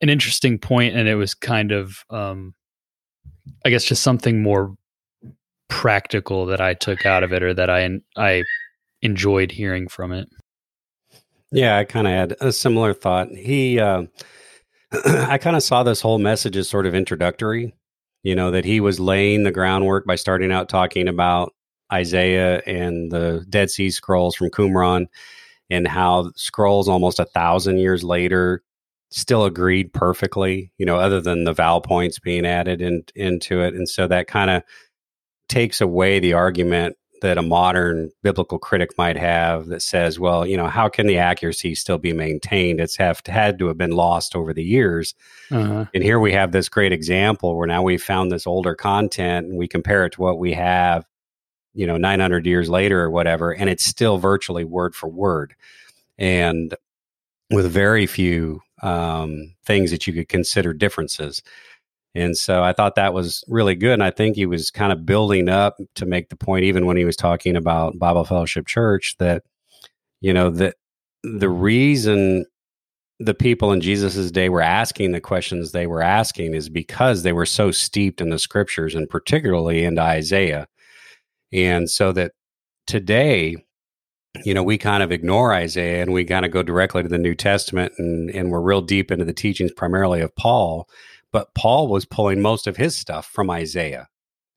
an 0.02 0.10
interesting 0.10 0.60
point, 0.60 0.96
and 0.96 1.08
it 1.08 1.16
was 1.16 1.34
kind 1.34 1.72
of, 1.72 2.04
um, 2.10 2.54
I 3.64 3.70
guess, 3.70 3.86
just 3.86 4.04
something 4.04 4.44
more 4.44 4.76
practical 5.70 6.46
that 6.48 6.60
I 6.60 6.74
took 6.74 7.06
out 7.06 7.24
of 7.24 7.34
it, 7.34 7.42
or 7.42 7.54
that 7.54 7.70
I 7.70 7.90
I 8.18 8.44
enjoyed 9.02 9.52
hearing 9.52 9.88
from 9.88 10.12
it. 10.12 10.28
Yeah, 11.52 11.78
I 11.78 11.86
kind 11.86 12.08
of 12.08 12.14
had 12.14 12.36
a 12.42 12.52
similar 12.52 12.94
thought. 12.94 13.30
He 13.30 13.80
uh, 13.80 14.04
I 15.06 15.38
kind 15.38 15.56
of 15.56 15.64
saw 15.64 15.84
this 15.84 16.02
whole 16.02 16.20
message 16.20 16.58
as 16.58 16.70
sort 16.70 16.86
of 16.86 16.94
introductory, 16.94 17.74
you 18.24 18.36
know, 18.36 18.52
that 18.52 18.66
he 18.66 18.80
was 18.80 19.00
laying 19.00 19.44
the 19.44 19.52
groundwork 19.52 20.06
by 20.06 20.16
starting 20.16 20.52
out 20.52 20.70
talking 20.70 21.08
about 21.08 21.55
Isaiah 21.92 22.62
and 22.66 23.12
the 23.12 23.46
Dead 23.50 23.70
Sea 23.70 23.90
Scrolls 23.90 24.36
from 24.36 24.50
Qumran 24.50 25.08
and 25.70 25.88
how 25.88 26.32
scrolls 26.36 26.88
almost 26.88 27.20
a 27.20 27.26
thousand 27.26 27.78
years 27.78 28.04
later 28.04 28.64
still 29.10 29.46
agreed 29.46 29.94
perfectly, 29.94 30.72
you 30.78 30.86
know, 30.86 30.98
other 30.98 31.22
than 31.22 31.44
the 31.44 31.54
vowel 31.54 31.82
points 31.82 32.20
being 32.20 32.46
added 32.46 32.82
in, 32.82 33.04
into 33.16 33.62
it. 33.62 33.74
And 33.74 33.88
so 33.88 34.08
that 34.08 34.28
kind 34.28 34.50
of 34.50 34.64
takes 35.48 35.80
away 35.80 36.20
the 36.20 36.34
argument 36.34 36.98
that 37.22 37.38
a 37.38 37.42
modern 37.42 38.12
biblical 38.24 38.60
critic 38.60 38.92
might 38.98 39.18
have 39.18 39.68
that 39.68 39.82
says, 39.82 40.20
well, 40.20 40.46
you 40.46 40.58
know, 40.58 40.68
how 40.68 40.90
can 40.90 41.08
the 41.08 41.18
accuracy 41.18 41.74
still 41.74 41.98
be 41.98 42.14
maintained? 42.14 42.80
It's 42.80 42.98
have 42.98 43.22
had 43.26 43.58
to 43.60 43.68
have 43.68 43.78
been 43.78 43.92
lost 43.92 44.36
over 44.36 44.54
the 44.54 44.64
years. 44.64 45.16
Uh-huh. 45.50 45.86
And 45.94 46.04
here 46.04 46.20
we 46.20 46.34
have 46.34 46.52
this 46.52 46.68
great 46.68 46.92
example 46.92 47.56
where 47.56 47.68
now 47.68 47.82
we've 47.82 48.04
found 48.04 48.32
this 48.32 48.46
older 48.46 48.76
content 48.76 49.48
and 49.48 49.58
we 49.58 49.68
compare 49.68 50.06
it 50.06 50.14
to 50.14 50.22
what 50.22 50.38
we 50.38 50.54
have, 50.54 51.06
you 51.76 51.86
know, 51.86 51.98
900 51.98 52.46
years 52.46 52.70
later 52.70 53.02
or 53.02 53.12
whatever, 53.12 53.52
and 53.52 53.70
it's 53.70 53.84
still 53.84 54.18
virtually 54.18 54.64
word 54.64 54.96
for 54.96 55.08
word. 55.08 55.56
And 56.18 56.74
with 57.52 57.72
very 57.72 58.08
few 58.08 58.62
um, 58.82 59.54
things 59.66 59.92
that 59.92 60.08
you 60.08 60.14
could 60.14 60.30
consider 60.30 60.74
differences. 60.74 61.42
And 62.16 62.38
so 62.38 62.64
I 62.64 62.74
thought 62.74 62.96
that 62.96 63.14
was 63.14 63.44
really 63.48 63.76
good. 63.76 63.94
And 63.94 64.04
I 64.04 64.10
think 64.10 64.36
he 64.36 64.46
was 64.46 64.72
kind 64.72 64.92
of 64.92 65.06
building 65.06 65.50
up 65.50 65.78
to 65.96 66.06
make 66.06 66.30
the 66.30 66.38
point, 66.38 66.64
even 66.64 66.86
when 66.86 66.98
he 66.98 67.06
was 67.06 67.18
talking 67.18 67.56
about 67.56 68.00
Bible 68.00 68.24
Fellowship 68.24 68.68
Church, 68.68 69.16
that, 69.20 69.44
you 70.22 70.34
know, 70.34 70.50
that 70.50 70.76
the 71.24 71.50
reason 71.50 72.46
the 73.20 73.34
people 73.34 73.72
in 73.72 73.82
Jesus's 73.82 74.32
day 74.32 74.50
were 74.50 74.62
asking 74.62 75.12
the 75.12 75.22
questions 75.22 75.72
they 75.72 75.88
were 75.88 76.02
asking 76.02 76.54
is 76.54 76.70
because 76.70 77.24
they 77.24 77.34
were 77.34 77.46
so 77.46 77.72
steeped 77.72 78.22
in 78.22 78.30
the 78.30 78.40
scriptures 78.40 78.96
and 78.96 79.10
particularly 79.10 79.84
into 79.84 80.02
Isaiah. 80.02 80.68
And 81.56 81.90
so 81.90 82.12
that 82.12 82.34
today, 82.86 83.56
you 84.44 84.54
know, 84.54 84.64
we 84.64 84.78
kind 84.78 85.02
of 85.02 85.12
ignore 85.12 85.54
Isaiah 85.54 86.02
and 86.02 86.14
we 86.14 86.26
kind 86.26 86.46
of 86.46 86.52
go 86.52 86.62
directly 86.62 87.02
to 87.02 87.10
the 87.10 87.18
New 87.18 87.36
Testament 87.36 87.94
and, 87.98 88.30
and 88.30 88.52
we're 88.52 88.62
real 88.62 88.82
deep 88.82 89.12
into 89.12 89.26
the 89.26 89.34
teachings 89.34 89.72
primarily 89.72 90.22
of 90.22 90.36
Paul 90.36 90.88
but 91.36 91.54
Paul 91.54 91.90
was 91.90 92.06
pulling 92.06 92.42
most 92.42 92.66
of 92.66 92.78
his 92.78 92.96
stuff 92.96 93.26
from 93.26 93.50
Isaiah. 93.50 94.08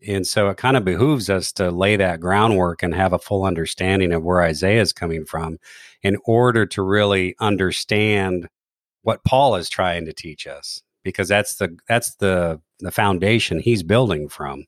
And 0.07 0.25
so 0.25 0.49
it 0.49 0.59
kind 0.59 0.77
of 0.77 0.85
behooves 0.85 1.29
us 1.29 1.51
to 1.55 1.73
lay 1.73 1.97
that 1.97 2.21
groundwork 2.21 2.85
and 2.85 2.95
have 2.95 3.13
a 3.13 3.19
full 3.19 3.45
understanding 3.45 4.13
of 4.13 4.23
where 4.23 4.43
Isaiah 4.43 4.81
is 4.81 4.93
coming 4.93 5.25
from 5.25 5.59
in 6.05 6.19
order 6.25 6.67
to 6.67 6.83
really 6.83 7.35
understand 7.41 8.49
what 9.03 9.25
Paul 9.25 9.57
is 9.57 9.69
trying 9.69 10.05
to 10.05 10.13
teach 10.13 10.47
us 10.47 10.81
because 11.03 11.27
that's 11.27 11.57
the 11.57 11.77
that's 11.89 12.15
the 12.15 12.61
the 12.79 12.93
foundation 12.93 13.59
he's 13.59 13.83
building 13.83 14.29
from. 14.29 14.65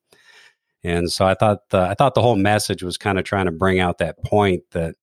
And 0.82 1.10
so 1.12 1.26
I 1.26 1.34
thought 1.34 1.68
the 1.70 1.80
I 1.80 1.94
thought 1.94 2.14
the 2.14 2.22
whole 2.22 2.36
message 2.36 2.82
was 2.82 2.96
kind 2.96 3.18
of 3.18 3.24
trying 3.24 3.46
to 3.46 3.52
bring 3.52 3.80
out 3.80 3.98
that 3.98 4.22
point 4.24 4.62
that 4.72 4.94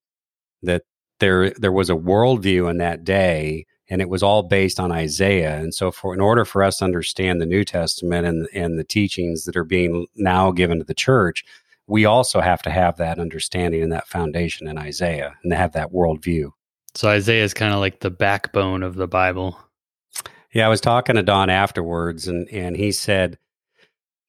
that 0.64 0.84
there 1.20 1.52
there 1.52 1.72
was 1.72 1.90
a 1.90 1.96
worldview 1.96 2.70
in 2.70 2.78
that 2.78 3.04
day 3.04 3.66
and 3.90 4.02
it 4.02 4.10
was 4.10 4.24
all 4.24 4.44
based 4.44 4.80
on 4.80 4.92
Isaiah. 4.92 5.58
And 5.58 5.74
so, 5.74 5.92
for 5.92 6.14
in 6.14 6.20
order 6.20 6.46
for 6.46 6.64
us 6.64 6.78
to 6.78 6.86
understand 6.86 7.40
the 7.40 7.46
New 7.46 7.64
Testament 7.64 8.26
and 8.26 8.48
and 8.54 8.78
the 8.78 8.84
teachings 8.84 9.46
that 9.46 9.56
are 9.56 9.64
being 9.64 10.08
now 10.16 10.52
given 10.52 10.80
to 10.80 10.84
the 10.84 10.94
church, 10.94 11.44
we 11.88 12.06
also 12.06 12.42
have 12.42 12.62
to 12.64 12.70
have 12.70 12.98
that 12.98 13.20
understanding 13.20 13.82
and 13.82 13.92
that 13.92 14.08
foundation 14.08 14.68
in 14.68 14.78
Isaiah 14.78 15.36
and 15.44 15.52
to 15.52 15.56
have 15.56 15.74
that 15.74 15.92
worldview. 15.92 16.52
So 16.96 17.10
Isaiah 17.10 17.44
is 17.44 17.54
kind 17.54 17.74
of 17.74 17.80
like 17.80 18.00
the 18.00 18.10
backbone 18.10 18.84
of 18.84 18.96
the 18.96 19.08
Bible. 19.08 19.58
Yeah, 20.54 20.66
I 20.66 20.70
was 20.70 20.82
talking 20.82 21.16
to 21.16 21.24
Don 21.24 21.50
afterwards, 21.50 22.28
and 22.28 22.50
and 22.50 22.76
he 22.76 22.92
said 22.92 23.38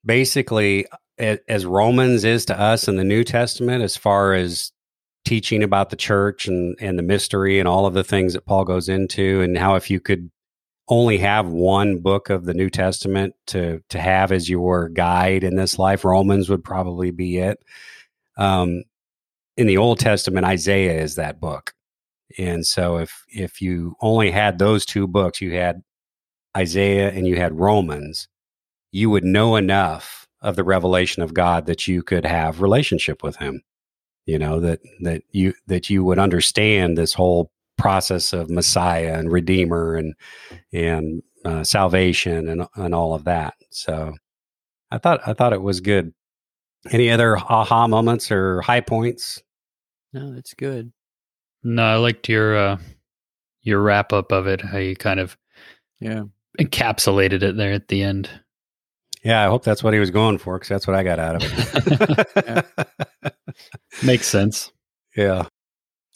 basically 0.04 0.86
as 1.18 1.66
Romans 1.66 2.24
is 2.24 2.44
to 2.46 2.58
us 2.58 2.88
in 2.88 2.96
the 2.96 3.04
New 3.04 3.24
Testament, 3.24 3.82
as 3.82 3.96
far 3.96 4.34
as 4.34 4.72
teaching 5.24 5.62
about 5.62 5.90
the 5.90 5.96
church 5.96 6.46
and 6.46 6.76
and 6.80 6.98
the 6.98 7.02
mystery 7.02 7.58
and 7.58 7.68
all 7.68 7.86
of 7.86 7.94
the 7.94 8.04
things 8.04 8.32
that 8.32 8.46
Paul 8.46 8.64
goes 8.64 8.88
into 8.88 9.42
and 9.42 9.58
how 9.58 9.74
if 9.74 9.90
you 9.90 10.00
could 10.00 10.30
only 10.88 11.18
have 11.18 11.48
one 11.48 11.98
book 11.98 12.30
of 12.30 12.46
the 12.46 12.54
New 12.54 12.70
Testament 12.70 13.34
to 13.48 13.82
to 13.90 14.00
have 14.00 14.32
as 14.32 14.48
your 14.48 14.88
guide 14.88 15.44
in 15.44 15.56
this 15.56 15.78
life, 15.78 16.04
Romans 16.04 16.48
would 16.48 16.64
probably 16.64 17.10
be 17.10 17.38
it. 17.38 17.62
Um, 18.36 18.84
in 19.56 19.66
the 19.66 19.76
Old 19.76 19.98
Testament, 19.98 20.46
Isaiah 20.46 21.02
is 21.02 21.16
that 21.16 21.40
book, 21.40 21.74
and 22.38 22.66
so 22.66 22.98
if 22.98 23.24
if 23.28 23.60
you 23.60 23.96
only 24.00 24.30
had 24.30 24.58
those 24.58 24.86
two 24.86 25.06
books, 25.06 25.40
you 25.40 25.52
had 25.54 25.82
Isaiah 26.56 27.10
and 27.10 27.26
you 27.26 27.36
had 27.36 27.58
Romans, 27.58 28.28
you 28.92 29.10
would 29.10 29.24
know 29.24 29.56
enough 29.56 30.17
of 30.40 30.56
the 30.56 30.64
revelation 30.64 31.22
of 31.22 31.34
God 31.34 31.66
that 31.66 31.88
you 31.88 32.02
could 32.02 32.24
have 32.24 32.60
relationship 32.60 33.22
with 33.22 33.36
Him 33.36 33.62
you 34.28 34.38
know 34.38 34.60
that 34.60 34.80
that 35.00 35.22
you 35.32 35.54
that 35.68 35.88
you 35.88 36.04
would 36.04 36.18
understand 36.18 36.98
this 36.98 37.14
whole 37.14 37.50
process 37.78 38.34
of 38.34 38.50
Messiah 38.50 39.18
and 39.18 39.32
Redeemer 39.32 39.96
and 39.96 40.14
and 40.70 41.22
uh, 41.46 41.64
salvation 41.64 42.46
and 42.46 42.66
and 42.76 42.94
all 42.94 43.14
of 43.14 43.24
that. 43.24 43.54
So 43.70 44.12
I 44.90 44.98
thought 44.98 45.26
I 45.26 45.32
thought 45.32 45.54
it 45.54 45.62
was 45.62 45.80
good. 45.80 46.12
Any 46.90 47.10
other 47.10 47.38
aha 47.38 47.88
moments 47.88 48.30
or 48.30 48.60
high 48.60 48.82
points? 48.82 49.42
No, 50.12 50.34
that's 50.34 50.52
good. 50.52 50.92
No, 51.64 51.82
I 51.82 51.96
liked 51.96 52.28
your 52.28 52.54
uh, 52.54 52.78
your 53.62 53.80
wrap 53.80 54.12
up 54.12 54.30
of 54.30 54.46
it. 54.46 54.60
How 54.60 54.76
you 54.76 54.94
kind 54.94 55.20
of 55.20 55.38
yeah 56.00 56.24
encapsulated 56.60 57.42
it 57.42 57.56
there 57.56 57.72
at 57.72 57.88
the 57.88 58.02
end. 58.02 58.28
Yeah, 59.22 59.44
I 59.44 59.48
hope 59.48 59.64
that's 59.64 59.82
what 59.82 59.94
he 59.94 60.00
was 60.00 60.10
going 60.10 60.38
for 60.38 60.58
because 60.58 60.68
that's 60.68 60.86
what 60.86 60.96
I 60.96 61.02
got 61.02 61.18
out 61.18 61.36
of 61.36 62.66
it. 62.76 63.34
Makes 64.04 64.26
sense. 64.26 64.72
Yeah. 65.16 65.46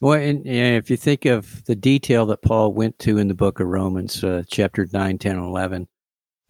Well, 0.01 0.15
and, 0.15 0.47
and, 0.47 0.77
if 0.77 0.91
you 0.91 0.97
think 0.97 1.27
of 1.27 1.65
the 1.65 1.77
detail 1.77 2.27
that 2.27 2.43
Paul 2.43 2.73
went 2.73 2.99
to 3.01 3.19
in 3.19 3.29
the 3.29 3.35
book 3.35 3.61
of 3.61 3.69
Romans, 3.69 4.23
uh, 4.25 4.43
chapter 4.49 4.89
9, 4.93 5.19
10, 5.19 5.37
and 5.37 5.45
11, 5.45 5.87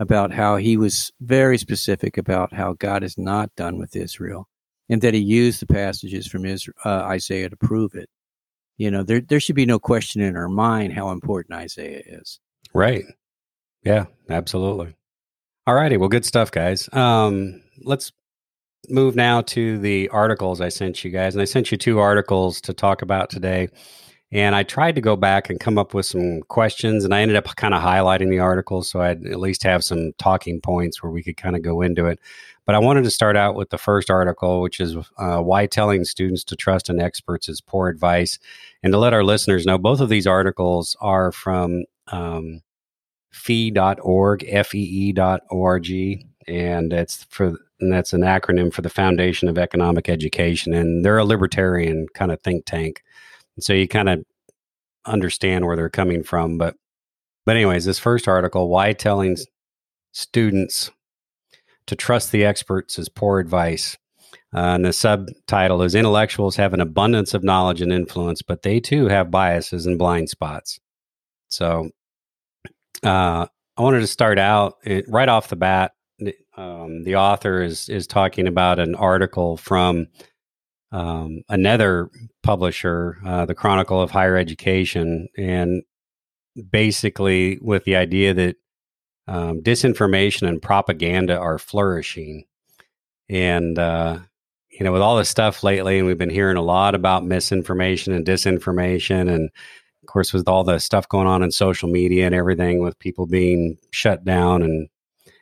about 0.00 0.32
how 0.32 0.56
he 0.56 0.76
was 0.76 1.12
very 1.20 1.58
specific 1.58 2.18
about 2.18 2.52
how 2.52 2.72
God 2.74 3.04
is 3.04 3.16
not 3.18 3.54
done 3.56 3.78
with 3.78 3.94
Israel 3.94 4.48
and 4.88 5.00
that 5.02 5.14
he 5.14 5.20
used 5.20 5.60
the 5.60 5.66
passages 5.66 6.26
from 6.26 6.44
Israel, 6.44 6.74
uh, 6.84 7.02
Isaiah 7.04 7.48
to 7.48 7.56
prove 7.56 7.94
it. 7.94 8.08
You 8.78 8.90
know, 8.90 9.02
there, 9.02 9.20
there 9.20 9.38
should 9.38 9.54
be 9.54 9.66
no 9.66 9.78
question 9.78 10.22
in 10.22 10.36
our 10.36 10.48
mind 10.48 10.92
how 10.92 11.10
important 11.10 11.54
Isaiah 11.54 12.02
is. 12.04 12.40
Right. 12.74 13.04
Yeah, 13.84 14.06
absolutely. 14.28 14.94
All 15.66 15.74
righty. 15.74 15.96
Well, 15.96 16.08
good 16.08 16.24
stuff, 16.24 16.50
guys. 16.50 16.92
Um, 16.92 17.62
let's 17.84 18.10
move 18.88 19.14
now 19.14 19.42
to 19.42 19.78
the 19.78 20.08
articles 20.08 20.60
I 20.60 20.68
sent 20.68 21.04
you 21.04 21.10
guys. 21.10 21.34
And 21.34 21.42
I 21.42 21.44
sent 21.44 21.70
you 21.70 21.78
two 21.78 22.00
articles 22.00 22.60
to 22.62 22.74
talk 22.74 23.00
about 23.00 23.30
today. 23.30 23.68
And 24.32 24.56
I 24.56 24.64
tried 24.64 24.96
to 24.96 25.00
go 25.00 25.14
back 25.14 25.50
and 25.50 25.60
come 25.60 25.78
up 25.78 25.92
with 25.92 26.06
some 26.06 26.40
questions, 26.48 27.04
and 27.04 27.14
I 27.14 27.20
ended 27.20 27.36
up 27.36 27.54
kind 27.56 27.74
of 27.74 27.82
highlighting 27.82 28.30
the 28.30 28.38
articles 28.38 28.88
so 28.88 29.02
I'd 29.02 29.26
at 29.26 29.38
least 29.38 29.62
have 29.62 29.84
some 29.84 30.14
talking 30.18 30.58
points 30.60 31.02
where 31.02 31.12
we 31.12 31.22
could 31.22 31.36
kind 31.36 31.54
of 31.54 31.60
go 31.60 31.82
into 31.82 32.06
it. 32.06 32.18
But 32.64 32.74
I 32.74 32.78
wanted 32.78 33.04
to 33.04 33.10
start 33.10 33.36
out 33.36 33.56
with 33.56 33.68
the 33.68 33.78
first 33.78 34.10
article, 34.10 34.62
which 34.62 34.80
is 34.80 34.96
uh, 35.18 35.40
why 35.40 35.66
telling 35.66 36.04
students 36.04 36.44
to 36.44 36.56
trust 36.56 36.88
in 36.88 36.98
experts 36.98 37.48
is 37.48 37.60
poor 37.60 37.88
advice. 37.88 38.38
And 38.82 38.92
to 38.94 38.98
let 38.98 39.12
our 39.12 39.22
listeners 39.22 39.66
know, 39.66 39.76
both 39.76 40.00
of 40.00 40.08
these 40.08 40.26
articles 40.26 40.96
are 41.00 41.30
from 41.30 41.84
um, 42.08 42.62
fee.org, 43.32 44.44
F-E-E.org, 44.46 45.90
and 46.46 46.92
it's 46.92 47.24
for 47.24 47.58
and 47.80 47.92
that's 47.92 48.12
an 48.12 48.20
acronym 48.20 48.72
for 48.72 48.80
the 48.82 48.88
Foundation 48.88 49.48
of 49.48 49.58
Economic 49.58 50.08
Education, 50.08 50.72
and 50.72 51.04
they're 51.04 51.18
a 51.18 51.24
libertarian 51.24 52.06
kind 52.14 52.30
of 52.30 52.40
think 52.40 52.64
tank. 52.64 53.02
And 53.56 53.64
so 53.64 53.72
you 53.72 53.88
kind 53.88 54.08
of 54.08 54.24
understand 55.04 55.66
where 55.66 55.74
they're 55.74 55.90
coming 55.90 56.22
from, 56.22 56.58
but 56.58 56.76
but 57.44 57.56
anyways, 57.56 57.84
this 57.84 57.98
first 57.98 58.28
article, 58.28 58.68
why 58.68 58.92
telling 58.92 59.36
students 60.12 60.90
to 61.86 61.96
trust 61.96 62.30
the 62.30 62.44
experts 62.44 62.98
is 62.98 63.08
poor 63.08 63.40
advice. 63.40 63.98
Uh, 64.54 64.76
and 64.76 64.84
the 64.84 64.92
subtitle 64.92 65.82
is 65.82 65.94
Intellectuals 65.94 66.56
have 66.56 66.74
an 66.74 66.80
abundance 66.80 67.34
of 67.34 67.42
knowledge 67.42 67.80
and 67.80 67.92
influence, 67.92 68.42
but 68.42 68.62
they 68.62 68.78
too 68.78 69.08
have 69.08 69.30
biases 69.30 69.86
and 69.86 69.98
blind 69.98 70.28
spots. 70.28 70.78
So 71.48 71.90
uh, 73.02 73.46
I 73.76 73.82
wanted 73.82 74.00
to 74.00 74.06
start 74.06 74.38
out 74.38 74.78
it, 74.84 75.06
right 75.08 75.28
off 75.28 75.48
the 75.48 75.56
bat. 75.56 75.92
Um, 76.56 77.02
the 77.04 77.16
author 77.16 77.62
is 77.62 77.88
is 77.88 78.06
talking 78.06 78.46
about 78.46 78.78
an 78.78 78.94
article 78.94 79.56
from 79.56 80.08
um, 80.92 81.42
another 81.48 82.10
publisher, 82.42 83.18
uh, 83.24 83.46
the 83.46 83.54
Chronicle 83.54 84.00
of 84.00 84.10
Higher 84.10 84.36
Education, 84.36 85.28
and 85.36 85.82
basically 86.70 87.58
with 87.62 87.84
the 87.84 87.96
idea 87.96 88.34
that 88.34 88.56
um, 89.26 89.62
disinformation 89.62 90.46
and 90.46 90.60
propaganda 90.60 91.38
are 91.38 91.58
flourishing, 91.58 92.44
and 93.28 93.78
uh, 93.78 94.18
you 94.70 94.84
know, 94.84 94.92
with 94.92 95.02
all 95.02 95.16
this 95.16 95.30
stuff 95.30 95.62
lately, 95.64 95.98
and 95.98 96.06
we've 96.06 96.18
been 96.18 96.30
hearing 96.30 96.56
a 96.56 96.62
lot 96.62 96.94
about 96.94 97.24
misinformation 97.24 98.12
and 98.12 98.26
disinformation, 98.26 99.32
and 99.32 99.50
of 100.02 100.06
course, 100.06 100.32
with 100.32 100.48
all 100.48 100.64
the 100.64 100.78
stuff 100.78 101.08
going 101.08 101.26
on 101.26 101.42
in 101.42 101.50
social 101.50 101.88
media 101.88 102.26
and 102.26 102.34
everything, 102.34 102.82
with 102.82 102.98
people 102.98 103.26
being 103.26 103.78
shut 103.92 104.24
down 104.24 104.62
and 104.62 104.88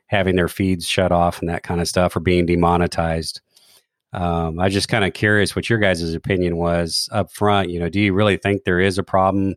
having 0.06 0.36
their 0.36 0.48
feeds 0.48 0.86
shut 0.86 1.12
off 1.12 1.40
and 1.40 1.48
that 1.48 1.62
kind 1.62 1.80
of 1.80 1.88
stuff, 1.88 2.14
or 2.16 2.20
being 2.20 2.46
demonetized. 2.46 3.40
Um, 4.12 4.58
I 4.58 4.68
just 4.68 4.88
kind 4.88 5.04
of 5.04 5.12
curious 5.12 5.54
what 5.54 5.70
your 5.70 5.78
guys' 5.78 6.14
opinion 6.14 6.56
was 6.56 7.08
up 7.12 7.32
front. 7.32 7.70
You 7.70 7.78
know, 7.78 7.88
do 7.88 8.00
you 8.00 8.12
really 8.12 8.36
think 8.36 8.64
there 8.64 8.80
is 8.80 8.98
a 8.98 9.04
problem 9.04 9.54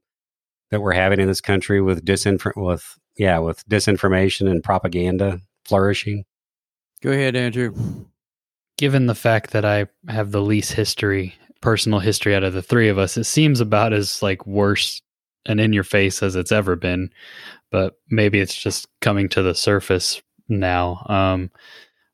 that 0.70 0.80
we're 0.82 0.94
having 0.94 1.20
in 1.20 1.28
this 1.28 1.42
country 1.42 1.82
with 1.82 2.06
disinf- 2.06 2.56
with 2.56 2.98
yeah 3.18 3.40
with 3.40 3.68
disinformation 3.68 4.50
and 4.50 4.64
propaganda 4.64 5.40
flourishing? 5.66 6.24
Go 7.02 7.12
ahead, 7.12 7.36
Andrew. 7.36 7.74
Given 8.78 9.08
the 9.08 9.16
fact 9.16 9.52
that 9.52 9.66
I 9.66 9.88
have 10.08 10.32
the 10.32 10.42
least 10.42 10.74
history, 10.74 11.36
personal 11.64 12.00
history 12.00 12.36
out 12.36 12.44
of 12.44 12.54
the 12.54 12.62
three 12.62 12.90
of 12.90 12.98
us, 12.98 13.16
it 13.16 13.24
seems 13.24 13.62
about 13.62 13.94
as 13.94 14.22
like 14.22 14.46
worse 14.46 15.02
and 15.46 15.62
in 15.62 15.72
your 15.72 15.86
face 15.86 16.22
as 16.22 16.36
it's 16.36 16.52
ever 16.52 16.76
been. 16.76 17.10
But 17.72 17.98
maybe 18.10 18.42
it's 18.42 18.56
just 18.56 18.88
coming 19.00 19.30
to 19.30 19.42
the 19.42 19.56
surface 19.56 20.22
now. 20.50 21.06
Um, 21.08 21.50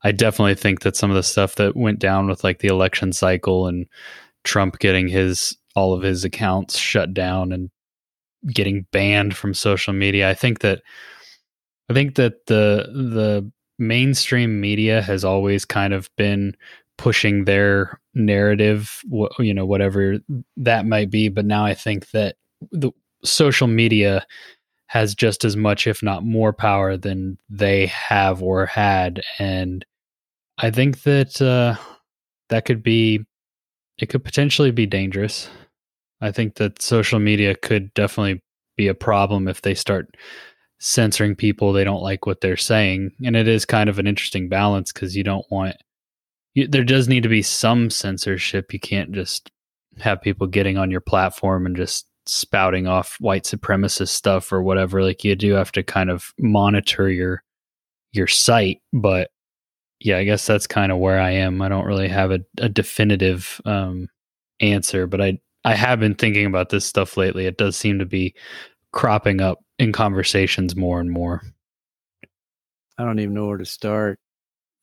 I 0.03 0.11
definitely 0.11 0.53
think 0.53 0.81
that 0.81 0.95
some 0.95 1.09
of 1.09 1.15
the 1.15 1.23
stuff 1.23 1.55
that 1.55 1.75
went 1.75 1.97
down 1.97 2.27
with 2.27 2.43
like 2.43 2.59
the 2.59 2.67
election 2.67 3.11
cycle 3.11 3.65
and 3.65 3.87
Trump 4.43 4.77
getting 4.77 5.07
his 5.07 5.57
all 5.75 5.93
of 5.93 6.03
his 6.03 6.23
accounts 6.23 6.77
shut 6.77 7.11
down 7.13 7.51
and 7.51 7.71
getting 8.53 8.85
banned 8.91 9.35
from 9.35 9.55
social 9.55 9.93
media. 9.93 10.29
I 10.29 10.35
think 10.35 10.59
that 10.59 10.83
I 11.89 11.93
think 11.93 12.15
that 12.15 12.45
the 12.45 12.87
the 12.93 13.51
mainstream 13.79 14.61
media 14.61 15.01
has 15.01 15.25
always 15.25 15.65
kind 15.65 15.93
of 15.93 16.07
been 16.17 16.55
pushing 16.99 17.45
their 17.45 17.97
narrative, 18.13 19.01
you 19.39 19.53
know, 19.53 19.65
whatever 19.65 20.17
that 20.57 20.85
might 20.85 21.09
be. 21.09 21.29
But 21.29 21.45
now 21.45 21.65
I 21.65 21.73
think 21.73 22.11
that 22.11 22.35
the 22.71 22.91
social 23.23 23.67
media 23.67 24.25
has 24.87 25.15
just 25.15 25.45
as 25.45 25.55
much, 25.55 25.87
if 25.87 26.03
not 26.03 26.25
more, 26.25 26.51
power 26.51 26.97
than 26.97 27.37
they 27.49 27.85
have 27.87 28.43
or 28.43 28.65
had, 28.65 29.21
and 29.37 29.85
I 30.57 30.71
think 30.71 31.03
that 31.03 31.41
uh, 31.41 31.75
that 32.49 32.65
could 32.65 32.83
be, 32.83 33.23
it 33.97 34.07
could 34.07 34.25
potentially 34.25 34.71
be 34.71 34.85
dangerous. 34.85 35.49
I 36.19 36.33
think 36.33 36.55
that 36.55 36.81
social 36.81 37.19
media 37.19 37.55
could 37.55 37.93
definitely 37.93 38.41
be 38.75 38.89
a 38.89 38.93
problem 38.93 39.47
if 39.47 39.61
they 39.61 39.73
start 39.73 40.17
censoring 40.81 41.35
people 41.35 41.73
they 41.73 41.83
don't 41.83 42.01
like 42.01 42.25
what 42.25 42.39
they're 42.39 42.55
saying 42.55 43.11
and 43.25 43.35
it 43.35 43.49
is 43.49 43.65
kind 43.65 43.89
of 43.89 43.99
an 43.99 44.07
interesting 44.07 44.47
balance 44.47 44.93
because 44.93 45.13
you 45.13 45.25
don't 45.25 45.45
want 45.51 45.75
there 46.67 46.83
does 46.83 47.07
need 47.07 47.23
to 47.23 47.29
be 47.29 47.41
some 47.41 47.89
censorship 47.89 48.73
you 48.73 48.79
can't 48.79 49.11
just 49.11 49.51
have 49.99 50.21
people 50.21 50.47
getting 50.47 50.77
on 50.77 50.91
your 50.91 51.01
platform 51.01 51.65
and 51.65 51.75
just 51.75 52.07
spouting 52.25 52.87
off 52.87 53.17
white 53.19 53.43
supremacist 53.43 54.09
stuff 54.09 54.51
or 54.51 54.61
whatever 54.61 55.03
like 55.03 55.23
you 55.23 55.35
do 55.35 55.53
have 55.53 55.71
to 55.71 55.83
kind 55.83 56.09
of 56.09 56.33
monitor 56.37 57.09
your 57.09 57.43
your 58.11 58.27
site 58.27 58.81
but 58.93 59.29
yeah, 59.99 60.17
I 60.17 60.23
guess 60.23 60.45
that's 60.45 60.67
kind 60.67 60.91
of 60.91 60.97
where 60.97 61.19
I 61.19 61.31
am. 61.31 61.61
I 61.61 61.69
don't 61.69 61.85
really 61.85 62.07
have 62.07 62.31
a, 62.31 62.39
a 62.57 62.69
definitive 62.69 63.59
um, 63.65 64.09
answer, 64.59 65.07
but 65.07 65.21
I 65.21 65.39
I 65.65 65.75
have 65.75 65.99
been 65.99 66.15
thinking 66.15 66.45
about 66.45 66.69
this 66.69 66.85
stuff 66.85 67.17
lately. 67.17 67.45
It 67.45 67.57
does 67.57 67.75
seem 67.75 67.99
to 67.99 68.05
be 68.05 68.33
cropping 68.93 69.41
up 69.41 69.59
in 69.77 69.91
conversations 69.91 70.75
more 70.75 71.01
and 71.01 71.11
more. 71.11 71.41
I 72.97 73.03
don't 73.03 73.19
even 73.19 73.33
know 73.33 73.47
where 73.47 73.57
to 73.57 73.65
start. 73.65 74.19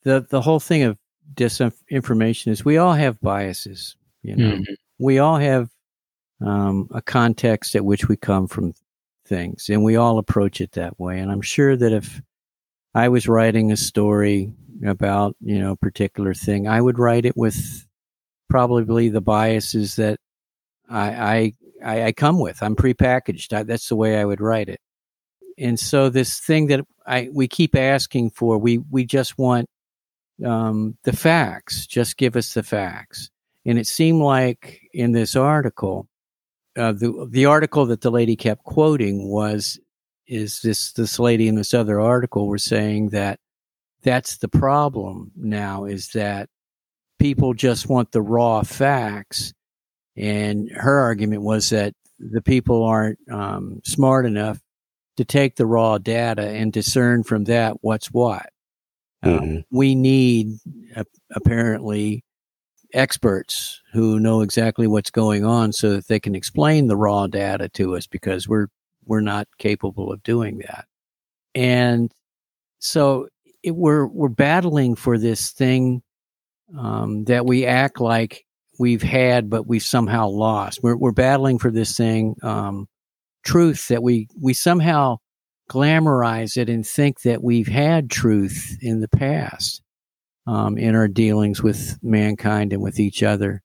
the 0.02 0.26
The 0.28 0.42
whole 0.42 0.61
thing 0.61 0.83
of 0.83 0.99
disinformation 1.35 2.49
is 2.49 2.64
we 2.64 2.78
all 2.78 2.95
have 2.95 3.21
biases. 3.21 3.97
You 4.23 4.37
know, 4.37 4.52
mm-hmm. 4.52 4.75
we 4.99 5.18
all 5.18 5.38
have 5.38 5.71
um, 6.45 6.88
a 6.92 7.02
context 7.02 7.76
at 7.76 7.85
which 7.85 8.09
we 8.09 8.16
come 8.16 8.47
from 8.47 8.75
things, 9.26 9.68
and 9.68 9.85
we 9.85 9.97
all 9.97 10.18
approach 10.18 10.61
it 10.61 10.73
that 10.73 10.99
way. 10.99 11.18
And 11.18 11.30
I'm 11.30 11.42
sure 11.42 11.76
that 11.76 11.92
if 11.92 12.21
I 12.95 13.09
was 13.09 13.28
writing 13.28 13.73
a 13.73 13.76
story 13.76 14.52
about 14.85 15.37
you 15.40 15.58
know 15.58 15.73
a 15.73 15.76
particular 15.76 16.34
thing, 16.34 16.69
I 16.69 16.80
would 16.80 16.99
write 16.99 17.25
it 17.25 17.36
with 17.36 17.86
probably 18.49 19.08
the 19.08 19.21
biases 19.21 19.97
that 19.97 20.19
I 20.89 21.52
I, 21.84 22.02
I 22.04 22.12
come 22.12 22.39
with. 22.39 22.62
I'm 22.62 22.76
prepackaged. 22.76 23.52
I, 23.52 23.62
that's 23.62 23.89
the 23.89 23.97
way 23.97 24.19
I 24.19 24.25
would 24.25 24.41
write 24.41 24.69
it. 24.69 24.80
And 25.58 25.78
so 25.78 26.10
this 26.10 26.39
thing 26.39 26.67
that 26.69 26.84
I 27.06 27.28
we 27.32 27.49
keep 27.49 27.75
asking 27.75 28.30
for, 28.30 28.58
we 28.58 28.78
we 28.78 29.04
just 29.04 29.39
want 29.39 29.69
um, 30.45 30.97
the 31.05 31.15
facts. 31.15 31.87
Just 31.87 32.17
give 32.17 32.37
us 32.37 32.55
the 32.55 32.63
facts. 32.63 33.31
And 33.65 33.79
it 33.79 33.87
seemed 33.87 34.23
like 34.23 34.83
in 34.93 35.13
this 35.13 35.35
article, 35.35 36.09
uh, 36.77 36.93
the 36.93 37.27
the 37.31 37.47
article 37.47 37.87
that 37.87 38.03
the 38.03 38.11
lady 38.11 38.37
kept 38.37 38.65
quoting 38.65 39.29
was 39.29 39.81
is 40.27 40.61
this 40.61 40.93
this 40.93 41.19
lady 41.19 41.49
in 41.49 41.55
this 41.55 41.73
other 41.73 42.01
article 42.01 42.47
were 42.47 42.59
saying 42.59 43.11
that 43.11 43.41
that's 44.03 44.37
the 44.37 44.49
problem 44.49 45.33
now 45.37 45.85
is 45.85 46.11
that 46.11 46.49
people 47.19 47.55
just 47.55 47.89
want 47.89 48.13
the 48.13 48.23
raw 48.23 48.63
facts. 48.63 49.53
And 50.17 50.71
her 50.71 51.01
argument 51.01 51.43
was 51.43 51.71
that 51.71 51.95
the 52.19 52.43
people 52.43 52.85
aren't 52.85 53.19
um, 53.31 53.81
smart 53.85 54.27
enough 54.27 54.61
to 55.17 55.25
take 55.25 55.57
the 55.57 55.67
raw 55.67 55.99
data 55.99 56.49
and 56.49 56.73
discern 56.73 57.23
from 57.23 57.45
that 57.45 57.79
what's 57.81 58.13
what. 58.13 58.51
Um, 59.23 59.33
mm-hmm. 59.33 59.57
We 59.71 59.95
need 59.95 60.59
uh, 60.95 61.05
apparently 61.35 62.25
experts 62.93 63.81
who 63.93 64.21
know 64.21 64.41
exactly 64.41 64.87
what's 64.87 65.11
going 65.11 65.45
on 65.45 65.73
so 65.73 65.97
that 65.97 66.09
they 66.09 66.21
can 66.21 66.35
explain 66.35 66.87
the 66.87 66.97
raw 66.97 67.26
data 67.26 67.69
to 67.71 67.97
us 67.97 68.07
because 68.07 68.49
we're 68.49 68.69
we're 69.05 69.21
not 69.21 69.49
capable 69.59 70.13
of 70.13 70.23
doing 70.23 70.59
that. 70.59 70.87
And 71.55 72.13
so 72.79 73.29
it, 73.63 73.75
we're 73.75 74.07
we're 74.07 74.29
battling 74.29 74.97
for 74.97 75.19
this 75.19 75.50
thing 75.50 76.02
um, 76.76 77.25
that 77.25 77.47
we 77.47 77.65
act 77.65 78.00
like 78.00 78.45
we've 78.79 79.02
had, 79.02 79.49
but 79.49 79.67
we've 79.67 79.83
somehow 79.83 80.29
lost. 80.29 80.81
We're 80.83 80.97
we're 80.97 81.13
battling 81.13 81.59
for 81.59 81.71
this 81.71 81.97
thing, 81.97 82.37
um, 82.43 82.89
truth 83.45 83.89
that 83.89 84.02
we 84.02 84.29
we 84.41 84.52
somehow 84.55 85.19
glamorize 85.71 86.57
it 86.57 86.69
and 86.69 86.87
think 86.87 87.23
that 87.23 87.43
we've 87.43 87.69
had 87.69 88.11
truth 88.11 88.76
in 88.81 89.00
the 89.00 89.09
past 89.09 89.83
um, 90.47 90.79
in 90.79 90.95
our 90.95 91.09
dealings 91.09 91.63
with 91.63 91.99
mankind 92.02 92.73
and 92.73 92.83
with 92.83 93.00
each 93.00 93.23
other. 93.23 93.63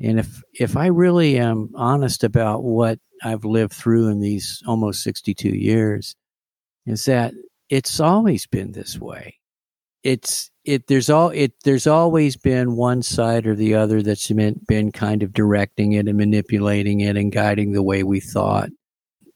And 0.00 0.18
if 0.18 0.42
if 0.54 0.76
I 0.76 0.86
really 0.86 1.38
am 1.38 1.70
honest 1.74 2.24
about 2.24 2.62
what 2.62 2.98
I've 3.22 3.44
lived 3.44 3.72
through 3.72 4.08
in 4.08 4.20
these 4.20 4.62
almost 4.66 5.02
62 5.02 5.48
years, 5.48 6.16
is 6.86 7.04
that 7.04 7.34
it's 7.68 8.00
always 8.00 8.46
been 8.46 8.72
this 8.72 8.98
way. 8.98 9.38
It's 10.02 10.50
it 10.64 10.88
there's 10.88 11.10
all 11.10 11.30
it 11.30 11.52
there's 11.64 11.86
always 11.86 12.36
been 12.36 12.76
one 12.76 13.02
side 13.02 13.46
or 13.46 13.54
the 13.54 13.74
other 13.74 14.02
that's 14.02 14.28
been, 14.28 14.60
been 14.66 14.92
kind 14.92 15.22
of 15.22 15.32
directing 15.32 15.92
it 15.92 16.08
and 16.08 16.18
manipulating 16.18 17.00
it 17.00 17.16
and 17.16 17.32
guiding 17.32 17.72
the 17.72 17.82
way 17.82 18.02
we 18.02 18.20
thought. 18.20 18.70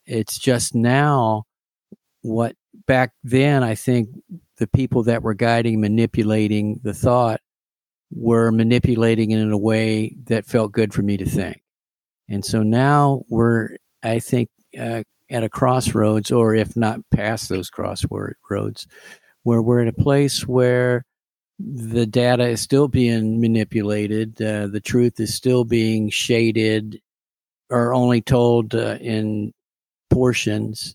It's 0.07 0.39
just 0.39 0.75
now 0.75 1.46
what 2.27 2.57
back 2.87 3.13
then 3.23 3.63
I 3.63 3.75
think 3.75 4.09
the 4.59 4.67
people 4.67 5.05
that 5.05 5.23
were 5.23 5.35
guiding 5.35 5.81
manipulating 5.81 6.81
the 6.83 6.95
thought 6.95 7.41
were 8.11 8.51
manipulating 8.51 9.31
it 9.31 9.39
in 9.39 9.53
a 9.53 9.59
way 9.59 10.15
that 10.25 10.47
felt 10.47 10.73
good 10.73 10.93
for 10.93 11.03
me 11.03 11.17
to 11.17 11.27
think. 11.27 11.63
And 12.29 12.45
so 12.45 12.63
now 12.63 13.23
we're 13.29 13.77
I 14.03 14.19
think 14.19 14.49
uh, 14.79 15.03
at 15.31 15.45
a 15.45 15.49
crossroads, 15.49 16.31
or 16.31 16.55
if 16.55 16.77
not 16.77 17.01
past 17.11 17.49
those 17.49 17.71
crossroads, 17.71 18.87
where 19.43 19.63
we're 19.63 19.83
at 19.83 19.89
a 19.89 19.93
place 19.93 20.47
where 20.47 21.05
the 21.59 22.07
data 22.07 22.47
is 22.49 22.61
still 22.61 22.89
being 22.89 23.41
manipulated, 23.41 24.41
uh, 24.43 24.67
the 24.67 24.81
truth 24.81 25.19
is 25.19 25.35
still 25.35 25.65
being 25.65 26.11
shaded 26.11 27.01
or 27.71 27.95
only 27.95 28.21
told 28.21 28.75
uh, 28.75 28.99
in 29.01 29.53
portions. 30.11 30.95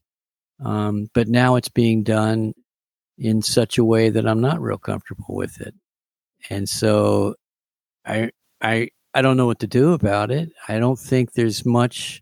Um, 0.63 1.09
but 1.13 1.27
now 1.27 1.55
it's 1.55 1.69
being 1.69 2.03
done 2.03 2.53
in 3.17 3.41
such 3.41 3.77
a 3.77 3.85
way 3.85 4.09
that 4.09 4.27
I'm 4.27 4.41
not 4.41 4.61
real 4.61 4.77
comfortable 4.77 5.35
with 5.35 5.59
it. 5.61 5.73
And 6.49 6.67
so 6.69 7.35
I, 8.05 8.31
I, 8.61 8.89
I 9.13 9.21
don't 9.21 9.37
know 9.37 9.45
what 9.47 9.59
to 9.59 9.67
do 9.67 9.93
about 9.93 10.31
it. 10.31 10.51
I 10.67 10.79
don't 10.79 10.99
think 10.99 11.33
there's 11.33 11.65
much 11.65 12.21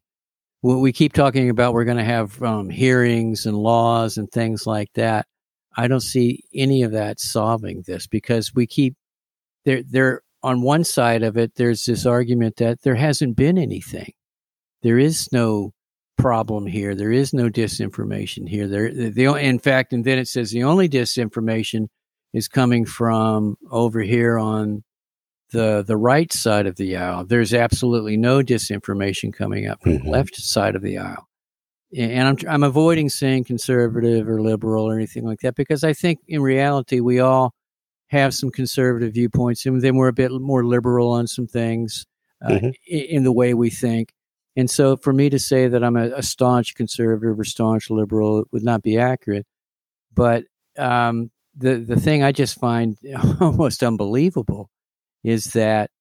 What 0.61 0.79
we 0.81 0.91
keep 0.91 1.13
talking 1.13 1.49
about 1.49 1.73
we're 1.73 1.85
going 1.85 1.97
to 1.97 2.03
have 2.03 2.41
um, 2.43 2.69
hearings 2.69 3.45
and 3.45 3.57
laws 3.57 4.17
and 4.17 4.29
things 4.29 4.67
like 4.67 4.89
that. 4.95 5.25
I 5.77 5.87
don't 5.87 6.01
see 6.01 6.43
any 6.53 6.83
of 6.83 6.91
that 6.91 7.19
solving 7.21 7.83
this 7.87 8.07
because 8.07 8.53
we 8.53 8.67
keep 8.67 8.95
there. 9.63 9.83
There 9.89 10.21
on 10.43 10.61
one 10.61 10.83
side 10.83 11.23
of 11.23 11.37
it, 11.37 11.55
there's 11.55 11.85
this 11.85 12.05
argument 12.05 12.57
that 12.57 12.81
there 12.81 12.95
hasn't 12.95 13.37
been 13.37 13.57
anything. 13.57 14.11
There 14.81 14.99
is 14.99 15.29
no 15.31 15.71
problem 16.19 16.67
here. 16.67 16.93
There 16.93 17.11
is 17.11 17.33
no 17.33 17.49
disinformation 17.49 18.47
here. 18.47 18.67
There, 18.67 18.91
the 18.91 19.25
in 19.35 19.59
fact, 19.59 19.93
and 19.93 20.05
then 20.05 20.19
it 20.19 20.27
says 20.27 20.51
the 20.51 20.63
only 20.63 20.87
disinformation 20.87 21.87
is 22.33 22.47
coming 22.47 22.85
from 22.85 23.55
over 23.71 24.01
here 24.01 24.37
on 24.37 24.83
the 25.51 25.83
the 25.85 25.97
right 25.97 26.31
side 26.31 26.67
of 26.67 26.75
the 26.75 26.95
aisle. 26.97 27.25
There's 27.25 27.53
absolutely 27.53 28.17
no 28.17 28.41
disinformation 28.41 29.33
coming 29.33 29.67
up 29.67 29.81
from 29.81 29.93
mm-hmm. 29.93 30.05
the 30.05 30.11
left 30.11 30.35
side 30.35 30.75
of 30.75 30.81
the 30.81 30.97
aisle. 30.97 31.27
and 31.97 32.27
I'm 32.27 32.37
I'm 32.47 32.63
avoiding 32.63 33.09
saying 33.09 33.45
conservative 33.45 34.27
or 34.29 34.41
liberal 34.41 34.85
or 34.85 34.95
anything 34.95 35.25
like 35.25 35.39
that 35.39 35.55
because 35.55 35.83
I 35.83 35.93
think 35.93 36.19
in 36.27 36.41
reality 36.41 36.99
we 36.99 37.19
all 37.19 37.53
have 38.07 38.33
some 38.33 38.49
conservative 38.51 39.13
viewpoints 39.13 39.65
and 39.65 39.81
then 39.81 39.95
we're 39.95 40.07
a 40.07 40.13
bit 40.13 40.31
more 40.31 40.65
liberal 40.65 41.11
on 41.11 41.27
some 41.27 41.47
things 41.47 42.05
uh, 42.45 42.49
mm-hmm. 42.51 42.69
in 42.87 43.23
the 43.23 43.31
way 43.31 43.53
we 43.53 43.69
think. 43.69 44.13
And 44.59 44.69
so 44.69 44.97
for 44.97 45.13
me 45.13 45.29
to 45.29 45.39
say 45.39 45.69
that 45.69 45.85
I'm 45.85 45.95
a, 45.95 46.11
a 46.11 46.21
staunch 46.21 46.75
conservative 46.75 47.39
or 47.39 47.45
staunch 47.45 47.89
liberal 47.89 48.43
would 48.51 48.63
not 48.63 48.83
be 48.83 48.97
accurate. 48.97 49.47
But 50.13 50.43
um, 50.77 51.31
the 51.55 51.75
the 51.75 51.95
thing 51.95 52.23
I 52.23 52.33
just 52.33 52.59
find 52.59 52.97
almost 53.39 53.83
unbelievable 53.83 54.69
is 55.23 55.45
that 55.53 55.91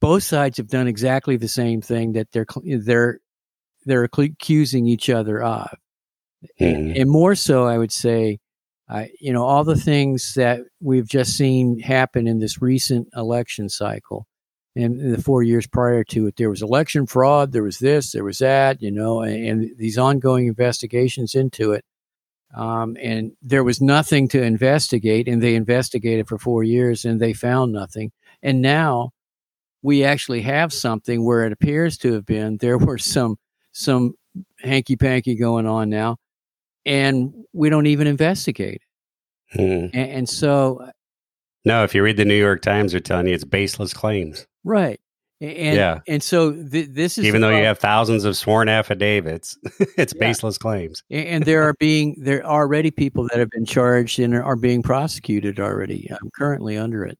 both 0.00 0.22
sides 0.22 0.56
have 0.56 0.68
done 0.68 0.88
exactly 0.88 1.36
the 1.36 1.46
same 1.46 1.82
thing 1.82 2.12
that 2.12 2.32
they're 2.32 2.46
they're 2.64 3.20
they're 3.84 4.04
accusing 4.04 4.86
each 4.86 5.10
other 5.10 5.42
of, 5.42 5.68
mm-hmm. 6.58 6.92
and 6.96 7.10
more 7.10 7.34
so, 7.34 7.66
I 7.66 7.76
would 7.76 7.92
say, 7.92 8.38
I 8.88 9.10
you 9.20 9.30
know 9.30 9.44
all 9.44 9.64
the 9.64 9.76
things 9.76 10.32
that 10.36 10.60
we've 10.80 11.08
just 11.08 11.36
seen 11.36 11.80
happen 11.80 12.26
in 12.26 12.38
this 12.38 12.62
recent 12.62 13.08
election 13.14 13.68
cycle, 13.68 14.26
and 14.76 15.14
the 15.14 15.22
four 15.22 15.42
years 15.42 15.66
prior 15.66 16.04
to 16.04 16.26
it, 16.26 16.36
there 16.36 16.50
was 16.50 16.62
election 16.62 17.06
fraud, 17.06 17.52
there 17.52 17.62
was 17.62 17.78
this, 17.78 18.12
there 18.12 18.24
was 18.24 18.38
that, 18.38 18.80
you 18.80 18.90
know, 18.90 19.22
and, 19.22 19.46
and 19.46 19.78
these 19.78 19.98
ongoing 19.98 20.46
investigations 20.46 21.34
into 21.34 21.72
it. 21.72 21.84
Um, 22.54 22.96
and 23.00 23.32
there 23.42 23.64
was 23.64 23.80
nothing 23.80 24.28
to 24.28 24.42
investigate, 24.42 25.28
and 25.28 25.42
they 25.42 25.54
investigated 25.54 26.28
for 26.28 26.38
four 26.38 26.64
years 26.64 27.04
and 27.04 27.20
they 27.20 27.32
found 27.32 27.72
nothing. 27.72 28.12
And 28.42 28.60
now 28.60 29.10
we 29.82 30.04
actually 30.04 30.42
have 30.42 30.72
something 30.72 31.24
where 31.24 31.44
it 31.46 31.52
appears 31.52 31.96
to 31.98 32.12
have 32.14 32.26
been 32.26 32.56
there 32.58 32.78
were 32.78 32.98
some 32.98 33.36
some 33.72 34.14
hanky 34.58 34.96
panky 34.96 35.36
going 35.36 35.66
on 35.66 35.90
now, 35.90 36.16
and 36.84 37.32
we 37.52 37.70
don't 37.70 37.86
even 37.86 38.06
investigate. 38.06 38.82
Hmm. 39.52 39.86
And, 39.92 39.94
and, 39.94 40.28
so, 40.28 40.90
no, 41.64 41.84
if 41.84 41.94
you 41.94 42.02
read 42.02 42.16
the 42.16 42.24
New 42.24 42.38
York 42.38 42.62
Times, 42.62 42.92
they're 42.92 43.00
telling 43.00 43.26
you 43.26 43.34
it's 43.34 43.44
baseless 43.44 43.92
claims. 43.92 44.46
Right. 44.64 45.00
And, 45.42 45.76
yeah. 45.76 46.00
And 46.06 46.22
so 46.22 46.52
th- 46.52 46.88
this 46.90 47.16
is 47.16 47.24
even 47.24 47.40
though 47.40 47.56
you 47.56 47.64
have 47.64 47.78
thousands 47.78 48.24
of 48.24 48.36
sworn 48.36 48.68
affidavits, 48.68 49.56
it's 49.96 50.12
yeah. 50.14 50.20
baseless 50.20 50.58
claims. 50.58 51.02
and 51.10 51.44
there 51.44 51.62
are 51.62 51.74
being 51.74 52.14
there 52.18 52.44
are 52.44 52.60
already 52.60 52.90
people 52.90 53.26
that 53.28 53.38
have 53.38 53.48
been 53.48 53.64
charged 53.64 54.18
and 54.18 54.34
are 54.34 54.56
being 54.56 54.82
prosecuted 54.82 55.58
already. 55.58 56.10
I'm 56.10 56.30
currently 56.36 56.76
under 56.76 57.06
it. 57.06 57.18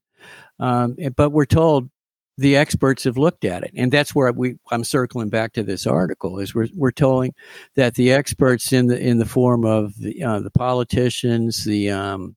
Um, 0.59 0.95
but 1.15 1.31
we're 1.31 1.45
told 1.45 1.89
the 2.37 2.55
experts 2.55 3.03
have 3.05 3.17
looked 3.17 3.43
at 3.43 3.63
it, 3.63 3.71
and 3.75 3.91
that's 3.91 4.13
where 4.13 4.31
we. 4.31 4.55
I'm 4.71 4.83
circling 4.83 5.29
back 5.29 5.53
to 5.53 5.63
this 5.63 5.87
article. 5.87 6.39
Is 6.39 6.53
we're 6.53 6.67
we're 6.75 6.91
telling 6.91 7.33
that 7.75 7.95
the 7.95 8.11
experts 8.11 8.71
in 8.71 8.87
the 8.87 8.99
in 8.99 9.17
the 9.17 9.25
form 9.25 9.65
of 9.65 9.97
the 9.97 10.23
uh, 10.23 10.39
the 10.39 10.51
politicians, 10.51 11.65
the 11.65 11.89
um, 11.89 12.35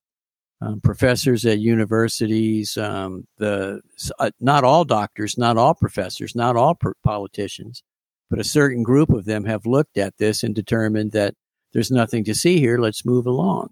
um, 0.64 0.80
professors 0.80 1.44
at 1.44 1.58
universities, 1.58 2.76
um, 2.76 3.26
the 3.38 3.80
uh, 4.18 4.30
not 4.40 4.64
all 4.64 4.84
doctors, 4.84 5.36
not 5.36 5.56
all 5.56 5.74
professors, 5.74 6.34
not 6.34 6.56
all 6.56 6.78
politicians, 7.02 7.82
but 8.30 8.38
a 8.38 8.44
certain 8.44 8.82
group 8.82 9.10
of 9.10 9.24
them 9.24 9.44
have 9.44 9.66
looked 9.66 9.98
at 9.98 10.16
this 10.18 10.42
and 10.42 10.54
determined 10.54 11.12
that 11.12 11.34
there's 11.72 11.90
nothing 11.90 12.24
to 12.24 12.34
see 12.34 12.60
here. 12.60 12.78
Let's 12.78 13.04
move 13.04 13.26
along. 13.26 13.70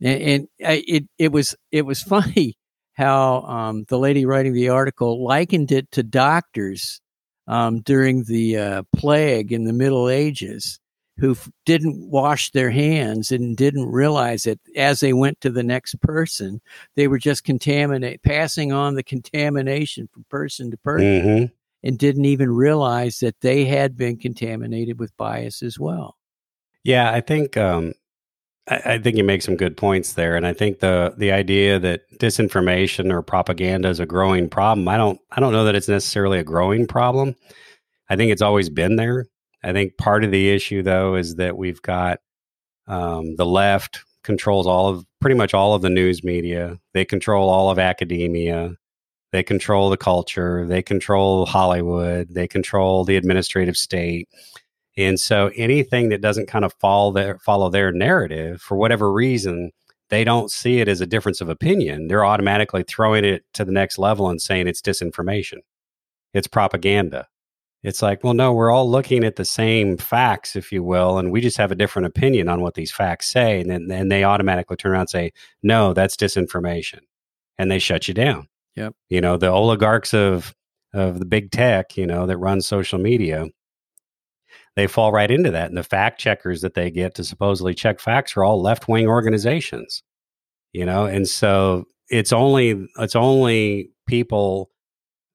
And, 0.00 0.22
and 0.22 0.48
it 0.58 1.04
it 1.18 1.32
was 1.32 1.54
it 1.70 1.82
was 1.82 2.02
funny 2.14 2.56
how 2.94 3.42
um, 3.42 3.84
the 3.88 3.98
lady 3.98 4.24
writing 4.24 4.54
the 4.54 4.68
article 4.70 5.24
likened 5.24 5.72
it 5.72 5.90
to 5.92 6.02
doctors 6.02 7.00
um, 7.46 7.80
during 7.80 8.24
the 8.24 8.56
uh, 8.56 8.82
plague 8.96 9.52
in 9.52 9.64
the 9.64 9.72
Middle 9.72 10.08
Ages 10.08 10.78
who 11.18 11.32
f- 11.32 11.50
didn't 11.64 12.10
wash 12.10 12.50
their 12.50 12.70
hands 12.70 13.30
and 13.30 13.56
didn't 13.56 13.90
realize 13.90 14.46
it 14.46 14.60
as 14.76 15.00
they 15.00 15.12
went 15.12 15.40
to 15.40 15.50
the 15.50 15.62
next 15.62 16.00
person. 16.00 16.60
They 16.96 17.08
were 17.08 17.18
just 17.18 17.44
contaminate, 17.44 18.22
passing 18.22 18.72
on 18.72 18.94
the 18.94 19.02
contamination 19.02 20.08
from 20.12 20.24
person 20.28 20.70
to 20.70 20.76
person, 20.78 21.06
mm-hmm. 21.06 21.44
and 21.86 21.98
didn't 21.98 22.24
even 22.24 22.50
realize 22.50 23.20
that 23.20 23.40
they 23.40 23.64
had 23.64 23.96
been 23.96 24.16
contaminated 24.16 24.98
with 24.98 25.16
bias 25.16 25.62
as 25.62 25.78
well. 25.78 26.16
Yeah, 26.82 27.10
I 27.10 27.20
think 27.20 27.56
um, 27.56 27.94
I, 28.68 28.82
I, 28.84 28.98
think 28.98 29.16
you 29.16 29.24
make 29.24 29.42
some 29.42 29.56
good 29.56 29.76
points 29.76 30.14
there, 30.14 30.36
and 30.36 30.46
I 30.46 30.52
think 30.52 30.80
the 30.80 31.14
the 31.16 31.32
idea 31.32 31.78
that 31.78 32.02
disinformation 32.18 33.12
or 33.12 33.22
propaganda 33.22 33.88
is 33.88 34.00
a 34.00 34.06
growing 34.06 34.48
problem. 34.48 34.88
I 34.88 34.96
don't 34.96 35.20
I 35.30 35.40
don't 35.40 35.52
know 35.52 35.64
that 35.64 35.74
it's 35.74 35.88
necessarily 35.88 36.38
a 36.38 36.44
growing 36.44 36.86
problem. 36.86 37.36
I 38.08 38.16
think 38.16 38.32
it's 38.32 38.42
always 38.42 38.68
been 38.68 38.96
there. 38.96 39.26
I 39.64 39.72
think 39.72 39.96
part 39.96 40.24
of 40.24 40.30
the 40.30 40.50
issue 40.50 40.82
though 40.82 41.14
is 41.14 41.36
that 41.36 41.56
we've 41.56 41.82
got 41.82 42.20
um, 42.86 43.36
the 43.36 43.46
left 43.46 44.00
controls 44.22 44.66
all 44.66 44.88
of 44.88 45.04
pretty 45.20 45.36
much 45.36 45.54
all 45.54 45.74
of 45.74 45.82
the 45.82 45.90
news 45.90 46.22
media. 46.22 46.78
They 46.92 47.04
control 47.04 47.48
all 47.48 47.70
of 47.70 47.78
academia. 47.78 48.74
They 49.32 49.42
control 49.42 49.90
the 49.90 49.96
culture. 49.96 50.66
They 50.66 50.82
control 50.82 51.46
Hollywood. 51.46 52.28
They 52.30 52.46
control 52.46 53.04
the 53.04 53.16
administrative 53.16 53.76
state 53.76 54.28
and 54.96 55.18
so 55.18 55.50
anything 55.56 56.10
that 56.10 56.20
doesn't 56.20 56.46
kind 56.46 56.64
of 56.64 56.72
follow 56.74 57.12
their 57.12 57.38
follow 57.38 57.68
their 57.68 57.92
narrative 57.92 58.60
for 58.60 58.76
whatever 58.76 59.12
reason, 59.12 59.72
they 60.10 60.24
don't 60.24 60.50
see 60.50 60.80
it 60.80 60.88
as 60.88 61.00
a 61.00 61.06
difference 61.06 61.40
of 61.40 61.48
opinion. 61.48 62.06
They're 62.06 62.24
automatically 62.24 62.84
throwing 62.84 63.24
it 63.24 63.44
to 63.54 63.64
the 63.64 63.72
next 63.72 63.98
level 63.98 64.28
and 64.28 64.40
saying 64.40 64.68
it's 64.68 64.82
disinformation. 64.82 65.58
It's 66.32 66.46
propaganda. 66.46 67.26
It's 67.84 68.00
like, 68.00 68.24
well, 68.24 68.32
no, 68.32 68.50
we're 68.52 68.70
all 68.70 68.90
looking 68.90 69.24
at 69.24 69.36
the 69.36 69.44
same 69.44 69.98
facts, 69.98 70.56
if 70.56 70.72
you 70.72 70.82
will, 70.82 71.18
and 71.18 71.30
we 71.30 71.42
just 71.42 71.58
have 71.58 71.70
a 71.70 71.76
different 71.76 72.06
opinion 72.06 72.48
on 72.48 72.62
what 72.62 72.74
these 72.74 72.90
facts 72.90 73.30
say. 73.30 73.60
And 73.60 73.70
then 73.70 73.90
and 73.90 74.10
they 74.10 74.24
automatically 74.24 74.76
turn 74.76 74.92
around 74.92 75.02
and 75.02 75.10
say, 75.10 75.32
no, 75.62 75.92
that's 75.92 76.16
disinformation. 76.16 77.00
And 77.58 77.70
they 77.70 77.78
shut 77.78 78.08
you 78.08 78.14
down. 78.14 78.48
Yep. 78.74 78.94
You 79.10 79.20
know, 79.20 79.36
the 79.36 79.50
oligarchs 79.50 80.14
of 80.14 80.54
of 80.94 81.18
the 81.18 81.26
big 81.26 81.50
tech, 81.50 81.96
you 81.98 82.06
know, 82.06 82.24
that 82.24 82.38
run 82.38 82.62
social 82.62 82.98
media, 82.98 83.46
they 84.76 84.86
fall 84.86 85.12
right 85.12 85.30
into 85.30 85.50
that. 85.50 85.68
And 85.68 85.76
the 85.76 85.84
fact 85.84 86.18
checkers 86.18 86.62
that 86.62 86.74
they 86.74 86.90
get 86.90 87.14
to 87.16 87.24
supposedly 87.24 87.74
check 87.74 88.00
facts 88.00 88.34
are 88.34 88.44
all 88.44 88.62
left 88.62 88.88
wing 88.88 89.06
organizations, 89.06 90.02
you 90.72 90.86
know, 90.86 91.04
and 91.04 91.28
so 91.28 91.84
it's 92.08 92.32
only 92.32 92.88
it's 92.98 93.16
only 93.16 93.90
people 94.06 94.70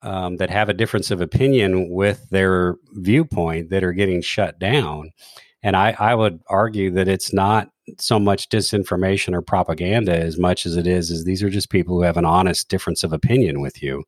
um, 0.01 0.37
that 0.37 0.49
have 0.49 0.69
a 0.69 0.73
difference 0.73 1.11
of 1.11 1.21
opinion 1.21 1.89
with 1.89 2.29
their 2.29 2.75
viewpoint 2.93 3.69
that 3.69 3.83
are 3.83 3.93
getting 3.93 4.21
shut 4.21 4.59
down. 4.59 5.11
And 5.61 5.75
I, 5.75 5.95
I 5.99 6.15
would 6.15 6.39
argue 6.47 6.89
that 6.91 7.07
it's 7.07 7.33
not 7.33 7.69
so 7.97 8.19
much 8.19 8.49
disinformation 8.49 9.33
or 9.33 9.41
propaganda 9.41 10.15
as 10.15 10.37
much 10.37 10.65
as 10.65 10.75
it 10.75 10.87
is 10.87 11.09
is 11.09 11.25
these 11.25 11.43
are 11.43 11.49
just 11.49 11.69
people 11.69 11.95
who 11.95 12.03
have 12.03 12.17
an 12.17 12.25
honest 12.25 12.69
difference 12.69 13.03
of 13.03 13.11
opinion 13.11 13.61
with 13.61 13.81
you 13.81 14.03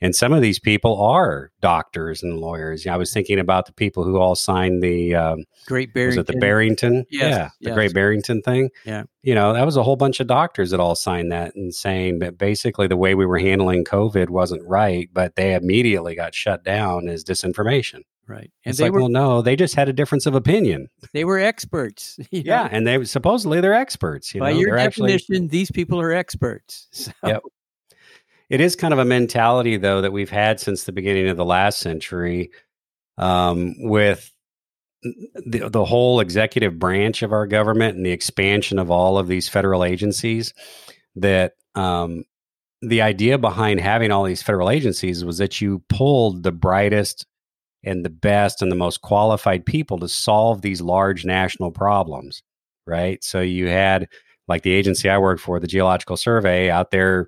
and 0.00 0.14
some 0.14 0.32
of 0.32 0.42
these 0.42 0.58
people 0.58 1.00
are 1.00 1.50
doctors 1.60 2.22
and 2.22 2.38
lawyers. 2.38 2.86
I 2.86 2.96
was 2.96 3.12
thinking 3.12 3.38
about 3.38 3.66
the 3.66 3.72
people 3.72 4.04
who 4.04 4.18
all 4.18 4.34
signed 4.34 4.82
the 4.82 5.14
um, 5.14 5.44
Great 5.66 5.94
Barrington. 5.94 6.20
Was 6.20 6.28
it 6.28 6.32
the 6.32 6.38
Barrington? 6.38 7.04
Yes, 7.10 7.30
yeah, 7.30 7.48
the 7.60 7.68
yes. 7.68 7.74
Great 7.74 7.94
Barrington 7.94 8.42
thing. 8.42 8.70
Yeah, 8.84 9.04
you 9.22 9.34
know 9.34 9.52
that 9.52 9.64
was 9.64 9.76
a 9.76 9.82
whole 9.82 9.96
bunch 9.96 10.20
of 10.20 10.26
doctors 10.26 10.70
that 10.70 10.80
all 10.80 10.94
signed 10.94 11.32
that 11.32 11.54
and 11.54 11.74
saying 11.74 12.18
that 12.18 12.36
basically 12.36 12.86
the 12.86 12.96
way 12.96 13.14
we 13.14 13.26
were 13.26 13.38
handling 13.38 13.84
COVID 13.84 14.30
wasn't 14.30 14.62
right, 14.66 15.08
but 15.12 15.36
they 15.36 15.54
immediately 15.54 16.14
got 16.14 16.34
shut 16.34 16.64
down 16.64 17.08
as 17.08 17.24
disinformation. 17.24 18.00
Right. 18.26 18.50
And 18.64 18.70
it's 18.70 18.78
they 18.78 18.84
like, 18.84 18.92
were, 18.92 19.00
well, 19.00 19.10
no, 19.10 19.42
they 19.42 19.54
just 19.54 19.74
had 19.74 19.88
a 19.90 19.92
difference 19.92 20.24
of 20.24 20.34
opinion. 20.34 20.88
They 21.12 21.26
were 21.26 21.38
experts. 21.38 22.18
yeah, 22.30 22.62
know? 22.62 22.68
and 22.72 22.86
they 22.86 23.04
supposedly 23.04 23.60
they're 23.60 23.74
experts. 23.74 24.34
You 24.34 24.40
By 24.40 24.52
know? 24.52 24.60
your 24.60 24.76
they're 24.76 24.86
definition, 24.86 25.34
actually, 25.34 25.48
these 25.48 25.70
people 25.70 26.00
are 26.00 26.12
experts. 26.12 26.88
So. 26.94 27.12
Yep 27.22 27.42
it 28.54 28.60
is 28.60 28.76
kind 28.76 28.92
of 28.92 29.00
a 29.00 29.04
mentality 29.04 29.76
though 29.76 30.00
that 30.00 30.12
we've 30.12 30.30
had 30.30 30.60
since 30.60 30.84
the 30.84 30.92
beginning 30.92 31.28
of 31.28 31.36
the 31.36 31.44
last 31.44 31.80
century 31.80 32.52
um, 33.18 33.74
with 33.78 34.30
the, 35.02 35.68
the 35.68 35.84
whole 35.84 36.20
executive 36.20 36.78
branch 36.78 37.22
of 37.22 37.32
our 37.32 37.48
government 37.48 37.96
and 37.96 38.06
the 38.06 38.12
expansion 38.12 38.78
of 38.78 38.92
all 38.92 39.18
of 39.18 39.26
these 39.26 39.48
federal 39.48 39.82
agencies 39.82 40.54
that 41.16 41.54
um, 41.74 42.22
the 42.80 43.02
idea 43.02 43.38
behind 43.38 43.80
having 43.80 44.12
all 44.12 44.22
these 44.22 44.42
federal 44.42 44.70
agencies 44.70 45.24
was 45.24 45.38
that 45.38 45.60
you 45.60 45.82
pulled 45.88 46.44
the 46.44 46.52
brightest 46.52 47.26
and 47.82 48.04
the 48.04 48.10
best 48.10 48.62
and 48.62 48.70
the 48.70 48.76
most 48.76 49.00
qualified 49.00 49.66
people 49.66 49.98
to 49.98 50.08
solve 50.08 50.62
these 50.62 50.80
large 50.80 51.24
national 51.24 51.72
problems 51.72 52.44
right? 52.86 53.24
So 53.24 53.40
you 53.40 53.66
had 53.68 54.08
like 54.46 54.62
the 54.62 54.72
agency 54.72 55.08
i 55.08 55.18
worked 55.18 55.40
for 55.40 55.58
the 55.58 55.66
geological 55.66 56.16
survey 56.16 56.70
out 56.70 56.90
there 56.90 57.26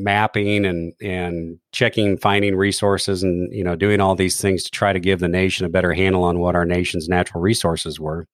mapping 0.00 0.64
and 0.64 0.92
and 1.00 1.58
checking 1.72 2.16
finding 2.16 2.56
resources 2.56 3.22
and 3.22 3.52
you 3.52 3.62
know 3.62 3.76
doing 3.76 4.00
all 4.00 4.14
these 4.14 4.40
things 4.40 4.62
to 4.64 4.70
try 4.70 4.92
to 4.92 5.00
give 5.00 5.20
the 5.20 5.28
nation 5.28 5.66
a 5.66 5.70
better 5.70 5.92
handle 5.92 6.24
on 6.24 6.38
what 6.38 6.56
our 6.56 6.64
nation's 6.64 7.08
natural 7.08 7.42
resources 7.42 8.00
were. 8.00 8.26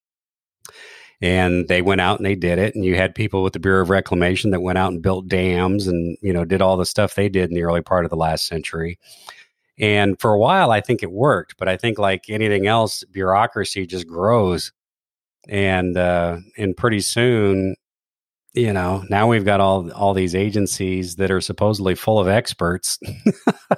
And 1.23 1.67
they 1.69 1.81
went 1.81 2.03
out 2.03 2.19
and 2.19 2.27
they 2.27 2.35
did 2.35 2.59
it. 2.59 2.75
And 2.75 2.85
you 2.85 2.97
had 2.97 3.15
people 3.15 3.43
with 3.43 3.55
the 3.55 3.59
bureau 3.59 3.83
of 3.83 3.91
reclamation 3.91 4.51
that 4.51 4.61
went 4.61 4.77
out 4.77 4.93
and 4.93 5.03
built 5.03 5.29
dams 5.29 5.87
and 5.87 6.17
you 6.23 6.33
know 6.33 6.45
did 6.45 6.63
all 6.63 6.77
the 6.77 6.87
stuff 6.87 7.15
they 7.15 7.29
did 7.29 7.51
in 7.51 7.55
the 7.55 7.65
early 7.65 7.83
part 7.83 8.05
of 8.05 8.11
the 8.11 8.17
last 8.17 8.47
century. 8.47 8.99
And 9.79 10.19
for 10.19 10.33
a 10.33 10.39
while, 10.39 10.71
I 10.71 10.81
think 10.81 11.03
it 11.03 11.13
worked, 11.13 11.57
but 11.59 11.69
I 11.69 11.77
think 11.77 11.99
like 11.99 12.31
anything 12.31 12.67
else, 12.67 13.05
bureaucracy 13.05 13.87
just 13.87 14.07
grows, 14.07 14.73
and 15.49 15.97
uh, 15.99 16.39
and 16.57 16.77
pretty 16.77 17.01
soon, 17.01 17.77
you 18.57 18.73
know, 18.73 19.05
now 19.11 19.29
we've 19.29 19.45
got 19.45 19.61
all 19.61 19.93
all 19.93 20.15
these 20.15 20.35
agencies 20.35 21.17
that 21.17 21.31
are 21.31 21.43
supposedly 21.43 21.95
full 21.95 22.19
of 22.19 22.27
experts 22.27 22.99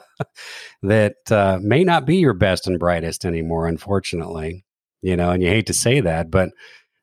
that 0.82 1.16
uh, 1.30 1.58
may 1.60 1.82
not 1.82 2.06
be 2.06 2.16
your 2.16 2.32
best 2.32 2.68
and 2.68 2.78
brightest 2.78 3.24
anymore, 3.24 3.66
unfortunately. 3.66 4.64
You 5.02 5.16
know, 5.16 5.30
and 5.30 5.42
you 5.42 5.48
hate 5.48 5.66
to 5.66 5.74
say 5.74 6.00
that, 6.00 6.30
but 6.30 6.50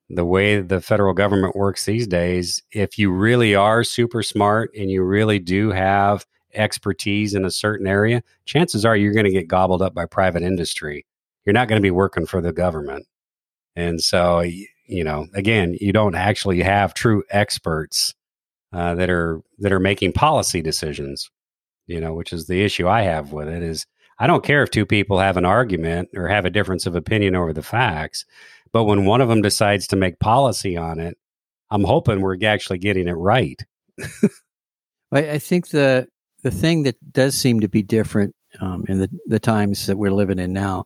the 0.10 0.26
way 0.26 0.62
the 0.62 0.82
federal 0.82 1.14
government 1.14 1.56
works 1.56 1.86
these 1.86 2.08
days, 2.08 2.64
if 2.72 2.98
you 2.98 3.12
really 3.12 3.56
are 3.56 3.84
super 3.84 4.24
smart 4.24 4.72
and 4.78 4.90
you 4.90 5.04
really 5.04 5.40
do 5.40 5.72
have 5.72 6.26
expertise 6.54 7.34
in 7.34 7.44
a 7.44 7.52
certain 7.52 7.88
area, 7.88 8.24
chances 8.46 8.86
are 8.86 8.96
you're 8.96 9.14
going 9.14 9.26
to 9.26 9.32
get 9.32 9.48
gobbled 9.48 9.82
up 9.82 9.94
by 9.94 10.06
private 10.06 10.44
industry. 10.44 11.06
You're 11.46 11.54
not 11.54 11.68
going 11.68 11.82
to 11.82 11.86
be 11.86 11.92
working 11.92 12.26
for 12.26 12.42
the 12.42 12.54
government. 12.54 13.06
And 13.76 14.02
so, 14.02 14.44
you 14.88 15.04
know, 15.04 15.28
again, 15.34 15.76
you 15.80 15.92
don't 15.92 16.16
actually 16.16 16.62
have 16.62 16.94
true 16.94 17.24
experts 17.30 18.14
uh, 18.74 18.96
that 18.96 19.10
are 19.10 19.42
that 19.60 19.72
are 19.72 19.80
making 19.80 20.14
policy 20.14 20.62
decisions. 20.62 21.30
You 21.88 22.02
know, 22.02 22.14
which 22.14 22.34
is 22.34 22.48
the 22.48 22.64
issue 22.64 22.88
I 22.88 23.04
have 23.04 23.32
with 23.32 23.48
it 23.48 23.62
is 23.62 23.86
I 24.18 24.28
don't 24.28 24.44
care 24.44 24.64
if 24.64 24.72
two 24.72 24.86
people 24.86 25.20
have 25.20 25.38
an 25.38 25.46
argument 25.46 26.10
or 26.16 26.28
have 26.28 26.46
a 26.46 26.50
difference 26.50 26.86
of 26.86 26.96
opinion 26.96 27.36
over 27.36 27.54
the 27.54 27.62
facts, 27.62 28.26
but 28.72 28.86
when 28.86 29.06
one 29.06 29.22
of 29.22 29.30
them 29.30 29.42
decides 29.42 29.88
to 29.88 29.96
make 29.96 30.20
policy 30.20 30.78
on 30.78 31.00
it, 31.00 31.18
I'm 31.70 31.84
hoping 31.84 32.22
we're 32.22 32.38
actually 32.44 32.80
getting 32.80 33.08
it 33.08 33.14
right. 33.14 33.62
I, 35.12 35.38
think 35.38 35.70
the 35.70 36.08
the 36.44 36.52
thing 36.52 36.84
that 36.84 36.96
does 37.14 37.36
seem 37.36 37.62
to 37.62 37.70
be 37.70 37.82
different 37.82 38.36
um, 38.60 38.86
in 38.90 39.00
the, 39.00 39.10
the 39.28 39.40
times 39.40 39.86
that 39.88 39.98
we're 39.98 40.12
living 40.12 40.40
in 40.40 40.54
now 40.54 40.86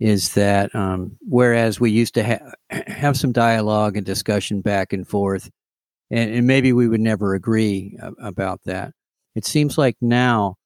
is 0.00 0.34
that 0.34 0.74
um, 0.74 1.16
whereas 1.28 1.80
we 1.80 1.90
used 1.90 2.14
to 2.14 2.24
ha- 2.24 2.52
have 2.86 3.16
some 3.16 3.32
dialogue 3.32 3.96
and 3.96 4.06
discussion 4.06 4.60
back 4.60 4.92
and 4.92 5.06
forth, 5.06 5.50
and, 6.10 6.32
and 6.32 6.46
maybe 6.46 6.72
we 6.72 6.88
would 6.88 7.00
never 7.00 7.34
agree 7.34 7.98
about 8.20 8.60
that, 8.64 8.92
it 9.34 9.44
seems 9.44 9.76
like 9.76 9.96
now, 10.00 10.56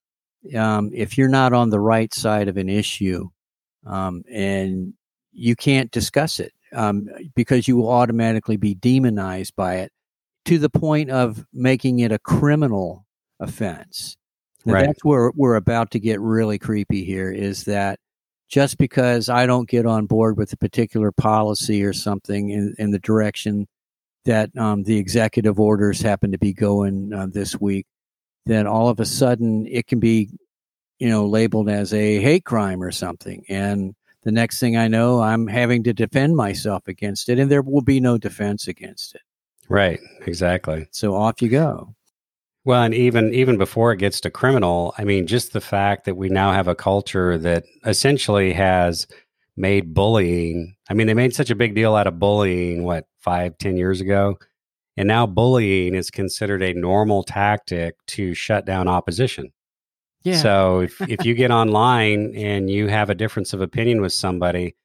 um, 0.56 0.90
if 0.92 1.16
you're 1.16 1.28
not 1.28 1.52
on 1.52 1.70
the 1.70 1.80
right 1.80 2.12
side 2.12 2.48
of 2.48 2.56
an 2.56 2.68
issue 2.68 3.28
um, 3.86 4.22
and 4.30 4.94
you 5.32 5.56
can't 5.56 5.90
discuss 5.90 6.40
it 6.40 6.52
um, 6.72 7.08
because 7.34 7.66
you 7.66 7.76
will 7.76 7.90
automatically 7.90 8.56
be 8.56 8.74
demonized 8.74 9.54
by 9.56 9.76
it 9.76 9.92
to 10.44 10.58
the 10.58 10.70
point 10.70 11.10
of 11.10 11.44
making 11.52 12.00
it 12.00 12.12
a 12.12 12.18
criminal 12.18 13.06
offense. 13.40 14.16
Now, 14.64 14.74
right. 14.74 14.86
That's 14.86 15.04
where 15.04 15.32
we're 15.34 15.56
about 15.56 15.90
to 15.92 16.00
get 16.00 16.20
really 16.20 16.58
creepy 16.58 17.04
here 17.04 17.30
is 17.30 17.64
that 17.64 17.98
just 18.52 18.76
because 18.76 19.30
I 19.30 19.46
don't 19.46 19.66
get 19.68 19.86
on 19.86 20.04
board 20.04 20.36
with 20.36 20.52
a 20.52 20.58
particular 20.58 21.10
policy 21.10 21.82
or 21.82 21.94
something 21.94 22.50
in, 22.50 22.74
in 22.78 22.90
the 22.90 22.98
direction 22.98 23.66
that 24.26 24.54
um, 24.58 24.82
the 24.82 24.98
executive 24.98 25.58
orders 25.58 26.02
happen 26.02 26.30
to 26.32 26.38
be 26.38 26.52
going 26.52 27.14
uh, 27.14 27.26
this 27.30 27.58
week, 27.58 27.86
then 28.44 28.66
all 28.66 28.90
of 28.90 29.00
a 29.00 29.06
sudden 29.06 29.66
it 29.66 29.86
can 29.86 30.00
be, 30.00 30.28
you 30.98 31.08
know, 31.08 31.26
labeled 31.26 31.70
as 31.70 31.94
a 31.94 32.20
hate 32.20 32.44
crime 32.44 32.82
or 32.82 32.92
something. 32.92 33.42
And 33.48 33.94
the 34.22 34.32
next 34.32 34.60
thing 34.60 34.76
I 34.76 34.86
know, 34.86 35.22
I'm 35.22 35.46
having 35.46 35.82
to 35.84 35.94
defend 35.94 36.36
myself 36.36 36.86
against 36.86 37.30
it, 37.30 37.38
and 37.38 37.50
there 37.50 37.62
will 37.62 37.80
be 37.80 38.00
no 38.00 38.18
defense 38.18 38.68
against 38.68 39.14
it. 39.14 39.22
Right, 39.70 39.98
exactly. 40.26 40.86
So 40.90 41.14
off 41.14 41.40
you 41.40 41.48
go. 41.48 41.94
Well, 42.64 42.82
and 42.82 42.94
even 42.94 43.34
even 43.34 43.58
before 43.58 43.92
it 43.92 43.98
gets 43.98 44.20
to 44.20 44.30
criminal, 44.30 44.94
I 44.96 45.04
mean, 45.04 45.26
just 45.26 45.52
the 45.52 45.60
fact 45.60 46.04
that 46.04 46.16
we 46.16 46.28
now 46.28 46.52
have 46.52 46.68
a 46.68 46.76
culture 46.76 47.36
that 47.38 47.64
essentially 47.84 48.52
has 48.52 49.06
made 49.56 49.92
bullying. 49.92 50.76
I 50.88 50.94
mean, 50.94 51.06
they 51.08 51.14
made 51.14 51.34
such 51.34 51.50
a 51.50 51.56
big 51.56 51.74
deal 51.74 51.96
out 51.96 52.06
of 52.06 52.18
bullying 52.18 52.84
what 52.84 53.06
five, 53.18 53.58
ten 53.58 53.76
years 53.76 54.00
ago, 54.00 54.38
and 54.96 55.08
now 55.08 55.26
bullying 55.26 55.94
is 55.94 56.10
considered 56.10 56.62
a 56.62 56.74
normal 56.74 57.24
tactic 57.24 57.96
to 58.08 58.32
shut 58.34 58.64
down 58.64 58.86
opposition. 58.86 59.52
Yeah. 60.22 60.36
So 60.36 60.80
if 60.80 61.00
if 61.08 61.24
you 61.24 61.34
get 61.34 61.50
online 61.50 62.32
and 62.36 62.70
you 62.70 62.86
have 62.86 63.10
a 63.10 63.14
difference 63.14 63.52
of 63.52 63.60
opinion 63.60 64.00
with 64.00 64.12
somebody, 64.12 64.76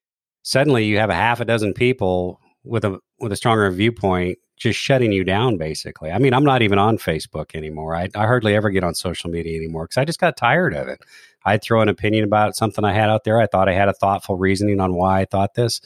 suddenly 0.42 0.86
you 0.86 0.98
have 0.98 1.12
a 1.12 1.16
half 1.16 1.42
a 1.42 1.46
dozen 1.46 1.74
people 1.74 2.40
with 2.64 2.84
a 2.86 3.00
with 3.20 3.32
a 3.32 3.36
stronger 3.36 3.70
viewpoint 3.72 4.38
just 4.58 4.80
shutting 4.80 5.12
you 5.12 5.24
down 5.24 5.58
basically. 5.58 6.12
I 6.12 6.18
mean, 6.18 6.34
I'm 6.34 6.44
not 6.44 6.62
even 6.62 6.80
on 6.80 6.98
Facebook 6.98 7.56
anymore. 7.56 7.96
I, 7.96 8.10
I 8.16 8.26
hardly 8.26 8.56
ever 8.56 8.70
get 8.70 8.84
on 8.84 8.96
social 8.96 9.30
media 9.30 9.56
anymore 9.56 9.86
because 9.86 9.98
I 9.98 10.06
just 10.06 10.20
got 10.20 10.36
tired 10.36 10.74
of 10.74 10.88
it. 10.88 11.00
I'd 11.46 11.62
throw 11.62 11.82
an 11.82 11.90
opinion 11.90 12.24
about 12.24 12.56
something 12.56 12.84
I 12.84 12.94
had 12.94 13.10
out 13.10 13.24
there. 13.24 13.40
I 13.40 13.48
thought 13.48 13.70
I 13.70 13.74
had 13.74 13.88
a 13.88 13.94
thoughtful 13.94 14.36
reasoning 14.36 14.80
on 14.80 14.96
why 14.96 15.22
I 15.22 15.26
thought 15.26 15.54
this. 15.54 15.80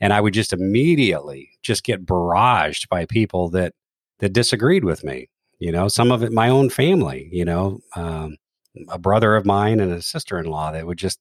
And 0.00 0.12
I 0.12 0.20
would 0.20 0.34
just 0.34 0.52
immediately 0.52 1.50
just 1.62 1.84
get 1.84 2.06
barraged 2.06 2.88
by 2.88 3.06
people 3.06 3.50
that 3.50 3.74
that 4.20 4.32
disagreed 4.32 4.84
with 4.84 5.04
me. 5.04 5.28
You 5.58 5.72
know, 5.72 5.88
some 5.88 6.10
of 6.10 6.22
it 6.22 6.32
my 6.32 6.48
own 6.48 6.70
family, 6.70 7.28
you 7.32 7.44
know, 7.44 7.80
um, 7.94 8.36
a 8.88 8.98
brother 8.98 9.36
of 9.36 9.44
mine 9.44 9.80
and 9.80 9.92
a 9.92 10.02
sister-in-law 10.02 10.72
that 10.72 10.86
would 10.86 10.98
just 10.98 11.20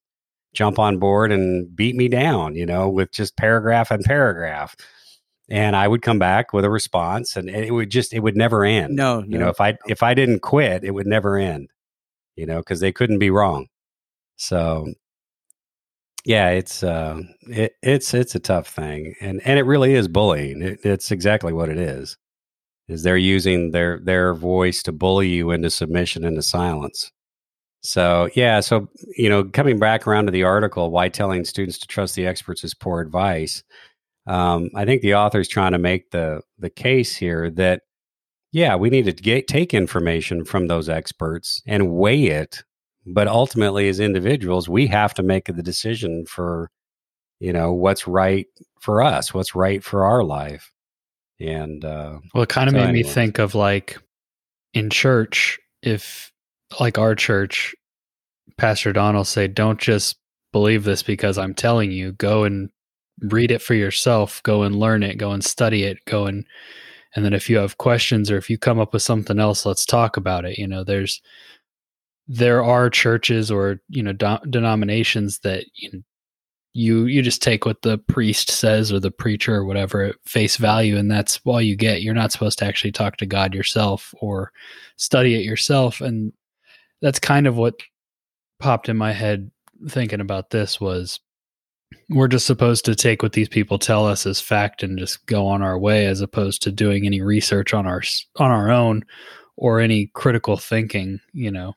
jump 0.54 0.80
on 0.80 0.98
board 0.98 1.32
and 1.32 1.76
beat 1.76 1.96
me 1.96 2.08
down, 2.08 2.56
you 2.56 2.66
know, 2.66 2.90
with 2.90 3.12
just 3.12 3.38
paragraph 3.38 3.92
and 3.92 4.04
paragraph 4.04 4.76
and 5.52 5.76
I 5.76 5.86
would 5.86 6.02
come 6.02 6.18
back 6.18 6.54
with 6.54 6.64
a 6.64 6.70
response, 6.70 7.36
and 7.36 7.50
it 7.50 7.74
would 7.74 7.90
just 7.90 8.14
it 8.14 8.22
would 8.22 8.38
never 8.38 8.64
end. 8.64 8.96
No, 8.96 9.22
you 9.28 9.38
know, 9.38 9.50
if 9.50 9.60
I 9.60 9.78
if 9.86 10.02
I 10.02 10.14
didn't 10.14 10.40
quit, 10.40 10.86
it 10.86 10.92
would 10.92 11.06
never 11.06 11.38
end. 11.38 11.70
You 12.38 12.46
know, 12.46 12.60
because 12.60 12.80
they 12.80 12.94
couldn't 12.94 13.20
be 13.20 13.30
wrong. 13.30 13.68
So, 14.38 14.94
yeah, 16.24 16.50
it's 16.52 16.84
uh, 16.84 17.20
it, 17.42 17.74
it's 17.84 18.14
it's 18.14 18.34
a 18.34 18.40
tough 18.40 18.68
thing, 18.68 19.16
and 19.20 19.42
and 19.46 19.60
it 19.60 19.64
really 19.64 19.94
is 19.94 20.08
bullying. 20.08 20.62
It, 20.62 20.80
it's 20.84 21.12
exactly 21.12 21.52
what 21.52 21.68
it 21.68 21.78
is. 21.78 22.18
Is 22.88 23.04
they're 23.04 23.18
using 23.18 23.72
their 23.72 24.00
their 24.00 24.34
voice 24.34 24.82
to 24.84 24.94
bully 24.94 25.28
you 25.28 25.52
into 25.52 25.70
submission 25.70 26.24
into 26.24 26.42
silence. 26.42 27.12
So 27.84 28.30
yeah, 28.36 28.62
so 28.62 28.90
you 29.18 29.28
know, 29.28 29.44
coming 29.44 29.80
back 29.80 30.08
around 30.08 30.28
to 30.28 30.32
the 30.32 30.44
article, 30.44 30.92
why 30.92 31.10
telling 31.10 31.44
students 31.44 31.78
to 31.80 31.88
trust 31.88 32.16
the 32.16 32.26
experts 32.26 32.64
is 32.64 32.74
poor 32.74 33.02
advice 33.02 33.64
um, 34.28 34.70
I 34.76 34.86
think 34.86 35.02
the 35.02 35.16
author 35.16 35.40
is 35.40 35.48
trying 35.48 35.72
to 35.72 35.80
make 35.80 36.12
the 36.12 36.42
the 36.60 36.70
case 36.70 37.16
here 37.16 37.50
that 37.52 37.82
yeah, 38.52 38.76
we 38.76 38.90
need 38.90 39.06
to 39.06 39.14
get 39.14 39.48
take 39.48 39.74
information 39.74 40.46
from 40.46 40.68
those 40.68 40.90
experts 40.90 41.62
and 41.66 41.92
weigh 41.94 42.26
it, 42.26 42.64
but 43.06 43.28
ultimately, 43.28 43.88
as 43.88 44.00
individuals, 44.00 44.68
we 44.68 44.88
have 44.88 45.14
to 45.16 45.24
make 45.24 45.46
the 45.46 45.64
decision 45.64 46.26
for 46.26 46.70
you 47.40 47.54
know 47.54 47.74
what's 47.74 48.08
right 48.08 48.48
for 48.80 49.02
us, 49.02 49.34
what's 49.34 49.56
right 49.56 49.84
for 49.84 50.04
our 50.04 50.24
life. 50.24 50.72
And 51.40 51.84
uh, 51.84 52.20
well, 52.34 52.44
it 52.44 52.50
kind 52.50 52.68
of 52.68 52.74
so 52.74 52.80
made 52.80 52.90
anyways. 52.90 53.08
me 53.08 53.12
think 53.12 53.40
of 53.40 53.56
like 53.56 53.98
in 54.74 54.90
church, 54.90 55.60
if 55.82 56.32
like 56.80 56.98
our 57.00 57.16
church, 57.16 57.74
Pastor 58.58 58.94
Don 58.94 59.16
will 59.16 59.24
say, 59.24 59.48
"Don't 59.48 59.80
just 59.80 60.18
believe 60.52 60.84
this 60.84 61.04
because 61.04 61.38
I'm 61.38 61.54
telling 61.54 61.92
you. 61.92 62.12
Go 62.12 62.44
and 62.44 62.70
read 63.22 63.52
it 63.52 63.62
for 63.62 63.74
yourself 63.74 64.42
go 64.44 64.64
and 64.64 64.80
learn 64.80 65.04
it 65.04 65.18
go 65.18 65.32
and 65.32 65.44
study 65.44 65.84
it 65.84 65.98
go 66.06 66.26
and 66.26 66.46
and 67.16 67.26
then 67.26 67.34
if 67.34 67.50
you 67.50 67.58
have 67.58 67.78
questions 67.78 68.32
or 68.32 68.38
if 68.38 68.50
you 68.50 68.58
come 68.58 68.80
up 68.80 68.94
with 68.94 69.02
something 69.02 69.40
else 69.40 69.66
let's 69.66 69.86
talk 69.86 70.18
about 70.18 70.46
it 70.46 70.58
you 70.58 70.68
know 70.68 70.84
there's 70.84 71.22
there 72.28 72.64
are 72.64 72.90
churches 72.90 73.52
or 73.52 73.82
you 73.90 74.02
know 74.02 74.14
do, 74.14 74.38
denominations 74.50 75.40
that 75.40 75.66
you, 75.76 75.92
know, 75.92 76.00
you 76.74 77.06
you 77.06 77.22
just 77.22 77.42
take 77.42 77.66
what 77.66 77.82
the 77.82 77.98
priest 77.98 78.50
says 78.50 78.92
or 78.92 79.00
the 79.00 79.12
preacher 79.12 79.56
or 79.56 79.66
whatever 79.66 80.04
at 80.04 80.16
face 80.26 80.56
value 80.56 80.98
and 80.98 81.12
that's 81.12 81.40
all 81.44 81.62
you 81.62 81.76
get. 81.76 82.02
You're 82.02 82.14
not 82.14 82.32
supposed 82.32 82.60
to 82.60 82.66
actually 82.66 82.94
talk 82.94 83.18
to 83.18 83.26
god 83.26 83.54
yourself 83.54 84.14
or 84.22 84.52
study 84.96 85.36
it 85.36 85.44
yourself 85.44 86.00
and 86.00 86.32
that's 87.02 87.20
kind 87.20 87.48
of 87.48 87.58
what 87.58 87.82
popped 88.60 88.88
in 88.88 88.96
my 88.96 89.12
head 89.12 89.52
thinking 89.90 90.22
about 90.22 90.52
this 90.52 90.80
was 90.80 91.20
we're 92.14 92.28
just 92.28 92.46
supposed 92.46 92.86
to 92.86 92.96
take 92.96 93.24
what 93.24 93.34
these 93.34 93.50
people 93.50 93.80
tell 93.80 94.06
us 94.06 94.26
as 94.26 94.40
fact 94.40 94.84
and 94.84 95.00
just 95.00 95.26
go 95.26 95.48
on 95.48 95.62
our 95.62 95.78
way 95.78 96.06
as 96.06 96.22
opposed 96.22 96.62
to 96.64 96.72
doing 96.72 97.06
any 97.06 97.22
research 97.22 97.74
on 97.74 97.86
our 97.86 98.02
on 98.38 98.52
our 98.52 98.70
own 98.70 99.04
or 99.58 99.80
any 99.80 100.08
critical 100.08 100.58
thinking 100.58 101.20
you 101.34 101.52
know 101.52 101.74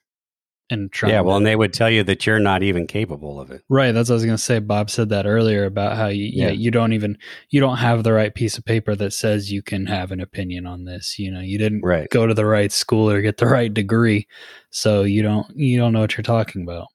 and 0.71 0.91
trying 0.93 1.13
yeah 1.13 1.21
well 1.21 1.35
to, 1.35 1.37
and 1.39 1.47
they 1.47 1.57
would 1.57 1.73
tell 1.73 1.91
you 1.91 2.03
that 2.03 2.27
you're 2.27 2.39
not 2.39 2.63
even 2.63 2.87
capable 2.87 3.39
of 3.39 3.51
it 3.51 3.63
right 3.69 3.93
that's 3.93 4.09
what 4.09 4.15
i 4.15 4.17
was 4.17 4.25
going 4.25 4.37
to 4.37 4.43
say 4.43 4.59
bob 4.59 4.89
said 4.89 5.11
that 5.11 5.27
earlier 5.27 5.67
about 5.67 5.97
how 5.97 6.07
you 6.07 6.25
yeah. 6.25 6.47
yeah 6.47 6.53
you 6.53 6.71
don't 6.71 6.93
even 6.95 7.17
you 7.51 7.61
don't 7.61 7.77
have 7.77 8.03
the 8.03 8.13
right 8.13 8.35
piece 8.35 8.57
of 8.57 8.65
paper 8.65 8.97
that 8.97 9.13
says 9.13 9.53
you 9.53 9.63
can 9.63 9.85
have 9.85 10.11
an 10.11 10.21
opinion 10.21 10.67
on 10.67 10.85
this 10.85 11.19
you 11.19 11.31
know 11.31 11.41
you 11.41 11.59
didn't 11.59 11.83
right. 11.83 12.09
go 12.11 12.27
to 12.27 12.35
the 12.35 12.47
right 12.47 12.73
school 12.73 13.11
or 13.11 13.21
get 13.21 13.37
the 13.37 13.47
right 13.47 13.75
degree 13.75 14.27
so 14.71 15.03
you 15.03 15.23
don't 15.23 15.47
you 15.55 15.79
don't 15.79 15.93
know 15.93 16.01
what 16.01 16.17
you're 16.17 16.23
talking 16.23 16.63
about 16.63 16.87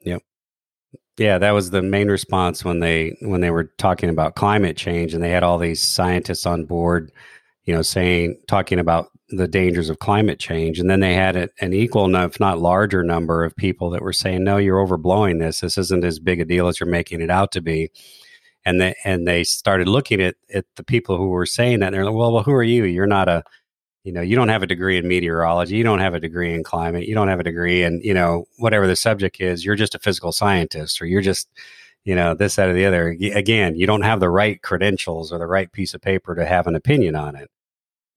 yep 0.00 0.22
yeah, 1.16 1.38
that 1.38 1.52
was 1.52 1.70
the 1.70 1.82
main 1.82 2.08
response 2.08 2.64
when 2.64 2.80
they 2.80 3.16
when 3.20 3.40
they 3.40 3.50
were 3.50 3.64
talking 3.78 4.10
about 4.10 4.34
climate 4.34 4.76
change, 4.76 5.14
and 5.14 5.22
they 5.22 5.30
had 5.30 5.42
all 5.44 5.58
these 5.58 5.82
scientists 5.82 6.46
on 6.46 6.64
board, 6.64 7.12
you 7.64 7.74
know, 7.74 7.82
saying 7.82 8.40
talking 8.48 8.78
about 8.78 9.10
the 9.28 9.48
dangers 9.48 9.90
of 9.90 9.98
climate 10.00 10.38
change. 10.38 10.78
And 10.78 10.90
then 10.90 11.00
they 11.00 11.14
had 11.14 11.50
an 11.60 11.72
equal, 11.72 12.14
if 12.16 12.40
not 12.40 12.58
larger, 12.58 13.02
number 13.02 13.44
of 13.44 13.56
people 13.56 13.90
that 13.90 14.02
were 14.02 14.12
saying, 14.12 14.44
"No, 14.44 14.56
you're 14.56 14.84
overblowing 14.84 15.38
this. 15.40 15.60
This 15.60 15.78
isn't 15.78 16.04
as 16.04 16.18
big 16.18 16.40
a 16.40 16.44
deal 16.44 16.68
as 16.68 16.80
you're 16.80 16.88
making 16.88 17.20
it 17.20 17.30
out 17.30 17.52
to 17.52 17.60
be." 17.60 17.90
And 18.64 18.80
they 18.80 18.94
and 19.04 19.26
they 19.28 19.44
started 19.44 19.88
looking 19.88 20.20
at 20.20 20.36
at 20.52 20.66
the 20.76 20.84
people 20.84 21.16
who 21.16 21.28
were 21.28 21.46
saying 21.46 21.80
that. 21.80 21.86
And 21.88 21.94
they're 21.94 22.04
like, 22.04 22.14
"Well, 22.14 22.32
well, 22.32 22.42
who 22.42 22.52
are 22.52 22.62
you? 22.62 22.84
You're 22.84 23.06
not 23.06 23.28
a 23.28 23.44
you 24.04 24.12
know 24.12 24.20
you 24.20 24.36
don't 24.36 24.48
have 24.48 24.62
a 24.62 24.66
degree 24.66 24.96
in 24.96 25.08
meteorology 25.08 25.76
you 25.76 25.82
don't 25.82 25.98
have 25.98 26.14
a 26.14 26.20
degree 26.20 26.54
in 26.54 26.62
climate 26.62 27.08
you 27.08 27.14
don't 27.14 27.28
have 27.28 27.40
a 27.40 27.44
degree 27.44 27.82
in 27.82 28.00
you 28.02 28.14
know 28.14 28.46
whatever 28.58 28.86
the 28.86 28.94
subject 28.94 29.40
is 29.40 29.64
you're 29.64 29.74
just 29.74 29.94
a 29.94 29.98
physical 29.98 30.30
scientist 30.30 31.00
or 31.00 31.06
you're 31.06 31.22
just 31.22 31.48
you 32.04 32.14
know 32.14 32.34
this 32.34 32.56
that 32.56 32.68
or 32.68 32.74
the 32.74 32.86
other. 32.86 33.16
Again 33.34 33.76
you 33.76 33.86
don't 33.86 34.02
have 34.02 34.20
the 34.20 34.30
right 34.30 34.60
credentials 34.62 35.32
or 35.32 35.38
the 35.38 35.46
right 35.46 35.72
piece 35.72 35.94
of 35.94 36.00
paper 36.00 36.34
to 36.34 36.46
have 36.46 36.66
an 36.66 36.76
opinion 36.76 37.16
on 37.16 37.34
it. 37.34 37.50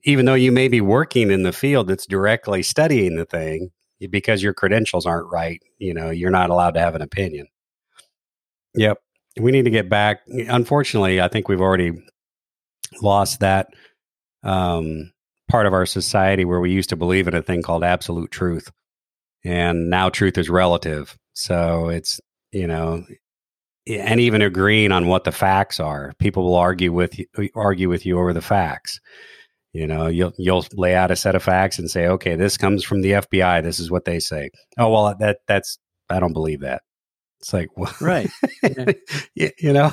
Even 0.03 0.25
though 0.25 0.35
you 0.35 0.51
may 0.51 0.67
be 0.67 0.81
working 0.81 1.31
in 1.31 1.43
the 1.43 1.53
field 1.53 1.87
that's 1.87 2.05
directly 2.05 2.61
studying 2.61 3.15
the 3.15 3.25
thing 3.25 3.71
because 4.09 4.43
your 4.43 4.53
credentials 4.53 5.05
aren't 5.05 5.31
right 5.31 5.63
you 5.79 5.93
know 5.93 6.09
you're 6.11 6.29
not 6.29 6.49
allowed 6.49 6.71
to 6.71 6.79
have 6.79 6.95
an 6.95 7.01
opinion. 7.01 7.47
Yep. 8.75 9.01
We 9.39 9.51
need 9.51 9.65
to 9.65 9.71
get 9.71 9.89
back 9.89 10.21
unfortunately 10.27 11.21
i 11.21 11.27
think 11.27 11.47
we've 11.47 11.61
already 11.61 11.93
lost 13.01 13.39
that 13.39 13.67
um 14.43 15.11
part 15.47 15.65
of 15.65 15.73
our 15.73 15.85
society 15.85 16.45
where 16.45 16.59
we 16.59 16.71
used 16.71 16.89
to 16.89 16.95
believe 16.95 17.27
in 17.27 17.35
a 17.35 17.41
thing 17.41 17.61
called 17.61 17.83
absolute 17.83 18.31
truth. 18.31 18.71
And 19.43 19.89
now 19.89 20.09
truth 20.09 20.37
is 20.37 20.49
relative. 20.49 21.17
So 21.33 21.89
it's 21.89 22.19
you 22.51 22.67
know 22.67 23.03
and 23.87 24.19
even 24.19 24.41
agreeing 24.41 24.91
on 24.91 25.07
what 25.07 25.23
the 25.23 25.31
facts 25.31 25.79
are. 25.79 26.13
People 26.19 26.43
will 26.43 26.55
argue 26.55 26.91
with 26.91 27.17
you 27.17 27.25
argue 27.55 27.89
with 27.89 28.05
you 28.05 28.19
over 28.19 28.33
the 28.33 28.41
facts. 28.41 28.99
You 29.73 29.87
know 29.87 30.07
you'll 30.07 30.33
you'll 30.37 30.65
lay 30.73 30.95
out 30.95 31.11
a 31.11 31.15
set 31.15 31.35
of 31.35 31.43
facts 31.43 31.77
and 31.79 31.89
say 31.89 32.07
okay 32.07 32.35
this 32.35 32.57
comes 32.57 32.83
from 32.83 33.01
the 33.01 33.11
FBI 33.11 33.63
this 33.63 33.79
is 33.79 33.91
what 33.91 34.05
they 34.05 34.19
say. 34.19 34.49
Oh 34.77 34.89
well 34.91 35.15
that 35.19 35.39
that's 35.47 35.77
I 36.09 36.19
don't 36.19 36.33
believe 36.33 36.61
that. 36.61 36.81
It's 37.39 37.53
like 37.53 37.69
well, 37.77 37.93
right. 38.01 38.29
You 39.35 39.73
know 39.73 39.91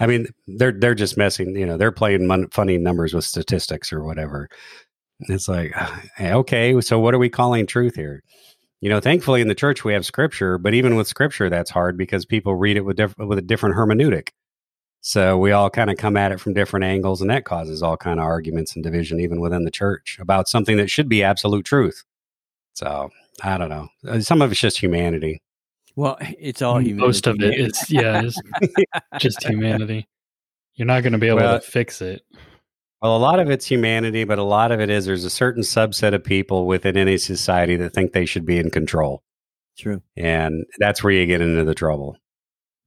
I 0.00 0.06
mean, 0.06 0.26
they're 0.46 0.72
they're 0.72 0.94
just 0.94 1.16
messing. 1.16 1.56
You 1.56 1.66
know, 1.66 1.76
they're 1.76 1.92
playing 1.92 2.26
mon- 2.26 2.48
funny 2.50 2.78
numbers 2.78 3.14
with 3.14 3.24
statistics 3.24 3.92
or 3.92 4.04
whatever. 4.04 4.48
It's 5.20 5.48
like, 5.48 5.72
okay, 6.20 6.80
so 6.80 6.98
what 6.98 7.14
are 7.14 7.18
we 7.18 7.28
calling 7.28 7.66
truth 7.66 7.94
here? 7.94 8.22
You 8.80 8.90
know, 8.90 9.00
thankfully 9.00 9.40
in 9.40 9.48
the 9.48 9.54
church 9.54 9.84
we 9.84 9.94
have 9.94 10.04
scripture, 10.04 10.58
but 10.58 10.74
even 10.74 10.96
with 10.96 11.08
scripture, 11.08 11.48
that's 11.48 11.70
hard 11.70 11.96
because 11.96 12.26
people 12.26 12.54
read 12.54 12.76
it 12.76 12.84
with 12.84 12.96
diff- 12.96 13.16
with 13.18 13.38
a 13.38 13.42
different 13.42 13.76
hermeneutic. 13.76 14.28
So 15.00 15.38
we 15.38 15.52
all 15.52 15.70
kind 15.70 15.88
of 15.88 15.96
come 15.96 16.16
at 16.16 16.32
it 16.32 16.40
from 16.40 16.52
different 16.52 16.84
angles, 16.84 17.20
and 17.20 17.30
that 17.30 17.44
causes 17.44 17.82
all 17.82 17.96
kind 17.96 18.18
of 18.18 18.26
arguments 18.26 18.74
and 18.74 18.82
division 18.82 19.20
even 19.20 19.40
within 19.40 19.64
the 19.64 19.70
church 19.70 20.18
about 20.20 20.48
something 20.48 20.76
that 20.78 20.90
should 20.90 21.08
be 21.08 21.22
absolute 21.22 21.64
truth. 21.64 22.02
So 22.74 23.10
I 23.42 23.56
don't 23.56 23.68
know. 23.68 23.88
Uh, 24.06 24.20
some 24.20 24.42
of 24.42 24.50
it's 24.50 24.60
just 24.60 24.78
humanity. 24.80 25.40
Well, 25.96 26.18
it's 26.20 26.62
all 26.62 26.78
humanity. 26.78 27.06
Most 27.06 27.26
of 27.26 27.40
it 27.40 27.58
is, 27.58 27.90
yeah, 27.90 28.22
it's 28.22 28.38
just 29.18 29.42
humanity. 29.42 30.06
You're 30.74 30.86
not 30.86 31.02
going 31.02 31.14
to 31.14 31.18
be 31.18 31.28
able 31.28 31.38
well, 31.38 31.58
to 31.58 31.66
fix 31.66 32.02
it. 32.02 32.22
Well, 33.02 33.16
a 33.16 33.18
lot 33.18 33.40
of 33.40 33.50
it's 33.50 33.66
humanity, 33.66 34.24
but 34.24 34.38
a 34.38 34.42
lot 34.42 34.72
of 34.72 34.80
it 34.80 34.90
is 34.90 35.06
there's 35.06 35.24
a 35.24 35.30
certain 35.30 35.62
subset 35.62 36.14
of 36.14 36.22
people 36.22 36.66
within 36.66 36.96
any 36.96 37.18
society 37.18 37.76
that 37.76 37.90
think 37.94 38.12
they 38.12 38.26
should 38.26 38.44
be 38.44 38.58
in 38.58 38.70
control. 38.70 39.22
True. 39.76 40.02
And 40.16 40.64
that's 40.78 41.02
where 41.02 41.12
you 41.12 41.26
get 41.26 41.40
into 41.40 41.64
the 41.64 41.74
trouble. 41.74 42.16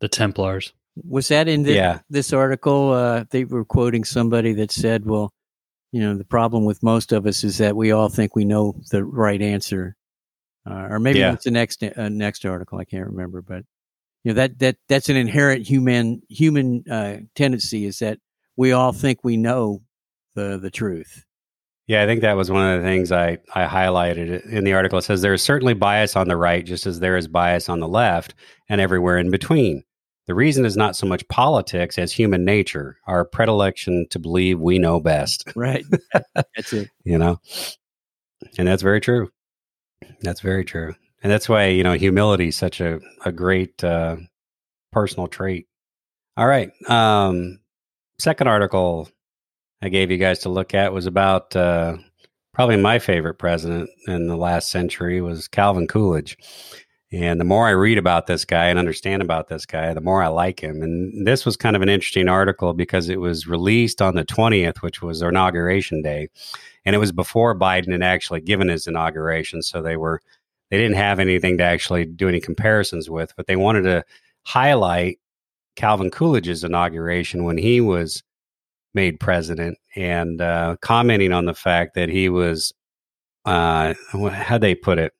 The 0.01 0.07
Templars. 0.07 0.73
Was 1.03 1.27
that 1.29 1.47
in 1.47 1.63
the, 1.63 1.73
yeah. 1.73 1.99
this 2.09 2.33
article? 2.33 2.91
Uh, 2.91 3.25
they 3.29 3.45
were 3.45 3.65
quoting 3.65 4.03
somebody 4.03 4.53
that 4.53 4.71
said, 4.71 5.05
well, 5.05 5.31
you 5.91 6.01
know, 6.01 6.15
the 6.15 6.25
problem 6.25 6.65
with 6.65 6.83
most 6.83 7.11
of 7.11 7.25
us 7.25 7.43
is 7.43 7.57
that 7.59 7.75
we 7.75 7.91
all 7.91 8.09
think 8.09 8.35
we 8.35 8.45
know 8.45 8.75
the 8.91 9.03
right 9.03 9.41
answer 9.41 9.95
uh, 10.69 10.87
or 10.89 10.99
maybe 10.99 11.19
yeah. 11.19 11.33
it's 11.33 11.45
the 11.45 11.51
next 11.51 11.83
uh, 11.83 12.09
next 12.09 12.45
article. 12.45 12.79
I 12.79 12.85
can't 12.85 13.07
remember, 13.07 13.41
but 13.41 13.63
you 14.23 14.31
know 14.31 14.35
that 14.35 14.59
that 14.59 14.77
that's 14.87 15.09
an 15.09 15.15
inherent 15.15 15.67
human 15.67 16.21
human 16.29 16.83
uh, 16.89 17.17
tendency 17.35 17.85
is 17.85 17.99
that 17.99 18.19
we 18.55 18.71
all 18.71 18.91
think 18.91 19.19
we 19.23 19.37
know 19.37 19.81
the 20.35 20.57
the 20.57 20.71
truth. 20.71 21.25
Yeah, 21.87 22.03
I 22.03 22.05
think 22.05 22.21
that 22.21 22.37
was 22.37 22.51
one 22.51 22.71
of 22.71 22.81
the 22.81 22.87
things 22.87 23.11
I, 23.11 23.39
I 23.55 23.65
highlighted 23.65 24.45
in 24.45 24.63
the 24.63 24.73
article. 24.73 24.99
It 24.99 25.01
says 25.01 25.23
there 25.23 25.33
is 25.33 25.41
certainly 25.41 25.73
bias 25.73 26.15
on 26.15 26.27
the 26.27 26.37
right, 26.37 26.63
just 26.63 26.85
as 26.85 26.99
there 26.99 27.17
is 27.17 27.27
bias 27.27 27.67
on 27.67 27.79
the 27.79 27.87
left 27.87 28.35
and 28.69 28.79
everywhere 28.79 29.17
in 29.17 29.31
between. 29.31 29.83
The 30.27 30.35
reason 30.35 30.65
is 30.65 30.77
not 30.77 30.95
so 30.95 31.07
much 31.07 31.27
politics 31.29 31.97
as 31.97 32.13
human 32.13 32.45
nature, 32.45 32.97
our 33.07 33.25
predilection 33.25 34.05
to 34.11 34.19
believe 34.19 34.59
we 34.59 34.77
know 34.77 34.99
best. 34.99 35.43
Right. 35.55 35.83
That's 36.35 36.71
it. 36.73 36.89
you 37.03 37.17
know, 37.17 37.39
and 38.59 38.67
that's 38.67 38.83
very 38.83 39.01
true. 39.01 39.31
That's 40.21 40.41
very 40.41 40.65
true. 40.65 40.95
And 41.21 41.31
that's 41.31 41.49
why, 41.49 41.65
you 41.67 41.83
know, 41.83 41.93
humility 41.93 42.49
is 42.49 42.57
such 42.57 42.79
a, 42.81 42.99
a 43.25 43.31
great 43.31 43.83
uh, 43.83 44.17
personal 44.91 45.27
trait. 45.27 45.67
All 46.37 46.47
right. 46.47 46.71
Um, 46.89 47.59
second 48.19 48.47
article 48.47 49.09
I 49.81 49.89
gave 49.89 50.11
you 50.11 50.17
guys 50.17 50.39
to 50.39 50.49
look 50.49 50.73
at 50.73 50.93
was 50.93 51.05
about 51.05 51.55
uh, 51.55 51.97
probably 52.53 52.77
my 52.77 52.99
favorite 52.99 53.35
president 53.35 53.89
in 54.07 54.27
the 54.27 54.37
last 54.37 54.69
century 54.69 55.21
was 55.21 55.47
Calvin 55.47 55.87
Coolidge. 55.87 56.37
And 57.11 57.39
the 57.39 57.45
more 57.45 57.67
I 57.67 57.71
read 57.71 57.97
about 57.97 58.27
this 58.27 58.45
guy 58.45 58.67
and 58.67 58.77
understand 58.77 59.21
about 59.21 59.47
this 59.47 59.65
guy, 59.65 59.93
the 59.93 60.01
more 60.01 60.21
I 60.21 60.27
like 60.27 60.61
him. 60.61 60.83
And 60.83 61.25
this 61.25 61.43
was 61.43 61.57
kind 61.57 61.75
of 61.75 61.81
an 61.81 61.89
interesting 61.89 62.27
article 62.27 62.73
because 62.73 63.09
it 63.09 63.19
was 63.19 63.47
released 63.47 64.01
on 64.01 64.15
the 64.15 64.23
20th, 64.23 64.77
which 64.83 65.01
was 65.01 65.21
inauguration 65.21 66.03
day 66.03 66.29
and 66.85 66.95
it 66.95 66.99
was 66.99 67.11
before 67.11 67.57
Biden 67.57 67.91
had 67.91 68.03
actually 68.03 68.41
given 68.41 68.67
his 68.67 68.87
inauguration, 68.87 69.61
so 69.61 69.81
they 69.81 69.97
were 69.97 70.21
they 70.69 70.77
didn't 70.77 70.97
have 70.97 71.19
anything 71.19 71.57
to 71.57 71.63
actually 71.63 72.05
do 72.05 72.29
any 72.29 72.39
comparisons 72.39 73.09
with, 73.09 73.33
but 73.35 73.47
they 73.47 73.55
wanted 73.55 73.83
to 73.83 74.03
highlight 74.43 75.19
Calvin 75.75 76.11
Coolidge's 76.11 76.63
inauguration 76.63 77.43
when 77.43 77.57
he 77.57 77.81
was 77.81 78.23
made 78.93 79.19
president 79.19 79.77
and 79.95 80.41
uh, 80.41 80.75
commenting 80.81 81.31
on 81.31 81.45
the 81.45 81.53
fact 81.53 81.95
that 81.95 82.09
he 82.09 82.29
was 82.29 82.73
uh, 83.45 83.93
how 84.31 84.57
they 84.57 84.75
put 84.75 84.99
it 84.99 85.13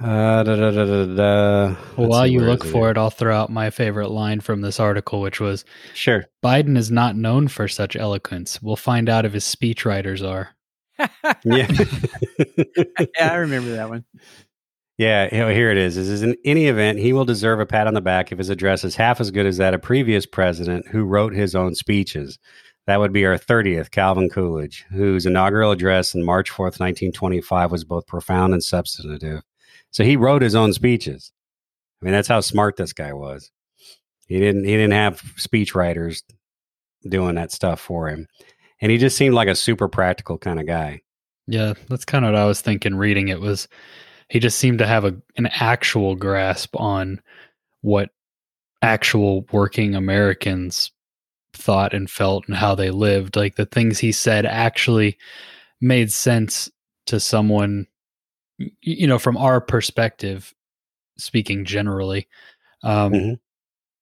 uh, 0.00 0.42
da, 0.42 0.56
da, 0.56 0.70
da, 0.70 1.76
well, 1.96 2.08
while 2.08 2.26
you 2.26 2.40
look 2.40 2.64
for 2.64 2.90
it, 2.90 2.98
I'll 2.98 3.10
throw 3.10 3.36
out 3.36 3.50
my 3.50 3.70
favorite 3.70 4.10
line 4.10 4.40
from 4.40 4.60
this 4.60 4.80
article, 4.80 5.20
which 5.20 5.40
was 5.40 5.64
Sure. 5.94 6.24
Biden 6.42 6.76
is 6.76 6.90
not 6.90 7.16
known 7.16 7.48
for 7.48 7.68
such 7.68 7.96
eloquence. 7.96 8.60
We'll 8.62 8.76
find 8.76 9.08
out 9.08 9.24
if 9.24 9.32
his 9.32 9.44
speechwriters 9.44 10.26
are. 10.26 10.50
yeah. 11.44 11.68
yeah, 13.18 13.32
I 13.32 13.36
remember 13.36 13.70
that 13.72 13.88
one. 13.88 14.04
Yeah, 14.98 15.28
here 15.30 15.70
it 15.70 15.78
is. 15.78 15.96
This 15.96 16.08
is 16.08 16.22
in 16.22 16.36
any 16.44 16.66
event, 16.66 16.98
he 16.98 17.12
will 17.12 17.24
deserve 17.24 17.58
a 17.58 17.66
pat 17.66 17.86
on 17.86 17.94
the 17.94 18.00
back 18.00 18.30
if 18.30 18.38
his 18.38 18.50
address 18.50 18.84
is 18.84 18.94
half 18.94 19.20
as 19.20 19.30
good 19.30 19.46
as 19.46 19.56
that 19.56 19.74
of 19.74 19.82
previous 19.82 20.26
president 20.26 20.86
who 20.88 21.04
wrote 21.04 21.32
his 21.32 21.54
own 21.54 21.74
speeches. 21.74 22.38
That 22.86 22.98
would 22.98 23.12
be 23.12 23.24
our 23.24 23.38
30th, 23.38 23.90
Calvin 23.90 24.28
Coolidge, 24.28 24.84
whose 24.90 25.24
inaugural 25.24 25.70
address 25.70 26.14
on 26.14 26.24
March 26.24 26.50
4th, 26.50 26.78
1925 26.80 27.70
was 27.70 27.84
both 27.84 28.06
profound 28.06 28.52
and 28.52 28.62
substantive. 28.62 29.42
So 29.92 30.04
he 30.04 30.16
wrote 30.16 30.42
his 30.42 30.54
own 30.54 30.72
speeches. 30.72 31.32
I 32.00 32.04
mean, 32.04 32.12
that's 32.12 32.28
how 32.28 32.40
smart 32.40 32.76
this 32.76 32.92
guy 32.92 33.12
was. 33.12 33.50
He 34.26 34.40
didn't 34.40 34.64
he 34.64 34.72
didn't 34.72 34.92
have 34.92 35.22
speech 35.36 35.74
writers 35.74 36.22
doing 37.08 37.36
that 37.36 37.52
stuff 37.52 37.80
for 37.80 38.08
him. 38.08 38.26
And 38.80 38.90
he 38.90 38.98
just 38.98 39.16
seemed 39.16 39.34
like 39.34 39.48
a 39.48 39.54
super 39.54 39.88
practical 39.88 40.38
kind 40.38 40.58
of 40.58 40.66
guy. 40.66 41.02
Yeah, 41.46 41.74
that's 41.88 42.04
kind 42.04 42.24
of 42.24 42.32
what 42.32 42.40
I 42.40 42.46
was 42.46 42.60
thinking 42.60 42.96
reading 42.96 43.28
it 43.28 43.40
was 43.40 43.68
he 44.28 44.40
just 44.40 44.58
seemed 44.58 44.78
to 44.78 44.86
have 44.86 45.04
a 45.04 45.14
an 45.36 45.46
actual 45.52 46.16
grasp 46.16 46.74
on 46.80 47.20
what 47.82 48.10
actual 48.80 49.46
working 49.52 49.94
Americans 49.94 50.90
thought 51.52 51.92
and 51.92 52.10
felt 52.10 52.48
and 52.48 52.56
how 52.56 52.74
they 52.74 52.90
lived. 52.90 53.36
Like 53.36 53.56
the 53.56 53.66
things 53.66 53.98
he 53.98 54.12
said 54.12 54.46
actually 54.46 55.18
made 55.80 56.12
sense 56.12 56.70
to 57.06 57.20
someone 57.20 57.86
you 58.80 59.06
know, 59.06 59.18
from 59.18 59.36
our 59.36 59.60
perspective, 59.60 60.54
speaking 61.16 61.64
generally, 61.64 62.28
um, 62.82 63.12
mm-hmm. 63.12 63.34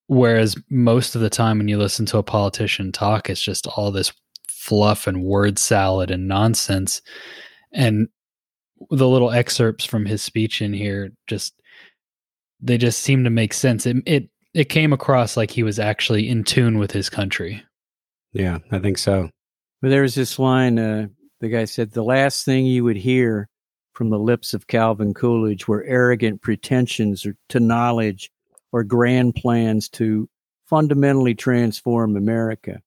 whereas 0.06 0.56
most 0.70 1.14
of 1.14 1.20
the 1.20 1.30
time 1.30 1.58
when 1.58 1.68
you 1.68 1.78
listen 1.78 2.06
to 2.06 2.18
a 2.18 2.22
politician 2.22 2.92
talk, 2.92 3.28
it's 3.28 3.42
just 3.42 3.66
all 3.66 3.90
this 3.90 4.12
fluff 4.48 5.06
and 5.06 5.22
word 5.24 5.58
salad 5.58 6.10
and 6.10 6.28
nonsense. 6.28 7.02
And 7.72 8.08
the 8.90 9.08
little 9.08 9.30
excerpts 9.30 9.84
from 9.84 10.06
his 10.06 10.22
speech 10.22 10.62
in 10.62 10.72
here 10.72 11.12
just 11.26 11.54
they 12.62 12.78
just 12.78 13.00
seem 13.00 13.24
to 13.24 13.30
make 13.30 13.54
sense. 13.54 13.86
It 13.86 13.96
it 14.06 14.28
it 14.54 14.68
came 14.68 14.92
across 14.92 15.36
like 15.36 15.50
he 15.50 15.62
was 15.62 15.78
actually 15.78 16.28
in 16.28 16.44
tune 16.44 16.78
with 16.78 16.92
his 16.92 17.08
country. 17.08 17.62
Yeah, 18.32 18.58
I 18.70 18.78
think 18.78 18.98
so. 18.98 19.30
But 19.82 19.88
there 19.88 20.02
was 20.02 20.14
this 20.14 20.38
line. 20.38 20.78
Uh, 20.78 21.08
the 21.40 21.48
guy 21.48 21.64
said, 21.64 21.92
"The 21.92 22.04
last 22.04 22.44
thing 22.44 22.66
you 22.66 22.84
would 22.84 22.96
hear 22.96 23.48
from 23.92 24.10
the 24.10 24.18
lips 24.18 24.54
of 24.54 24.66
Calvin 24.66 25.14
Coolidge 25.14 25.66
were 25.68 25.84
arrogant 25.84 26.42
pretensions 26.42 27.26
to 27.48 27.60
knowledge 27.60 28.30
or 28.72 28.84
grand 28.84 29.34
plans 29.34 29.88
to 29.90 30.28
fundamentally 30.66 31.34
transform 31.34 32.16
America. 32.16 32.80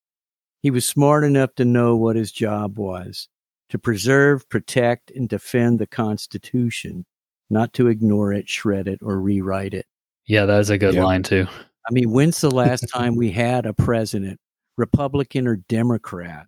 He 0.62 0.72
was 0.72 0.86
smart 0.86 1.24
enough 1.26 1.56
to 1.56 1.66
know 1.66 1.96
what 1.98 2.16
his 2.16 2.32
job 2.32 2.78
was 2.80 3.28
to 3.70 3.78
preserve, 3.80 4.48
protect, 4.50 5.12
and 5.12 5.28
defend 5.28 5.80
the 5.80 5.88
Constitution, 5.88 7.06
not 7.50 7.74
to 7.74 7.88
ignore 7.88 8.32
it, 8.32 8.48
shred 8.48 8.88
it, 8.88 9.00
or 9.02 9.20
rewrite 9.20 9.74
it. 9.74 9.86
Yeah, 10.26 10.46
that 10.46 10.60
is 10.60 10.70
a 10.70 10.78
good 10.78 10.94
Yeah. 10.94 11.04
line 11.04 11.24
too. 11.24 11.48
I 11.90 11.92
mean, 11.92 12.12
when's 12.12 12.40
the 12.40 12.52
last 12.52 12.88
time 12.94 13.16
we 13.16 13.32
had 13.32 13.66
a 13.66 13.74
president, 13.74 14.40
Republican 14.78 15.48
or 15.48 15.58
Democrat, 15.58 16.48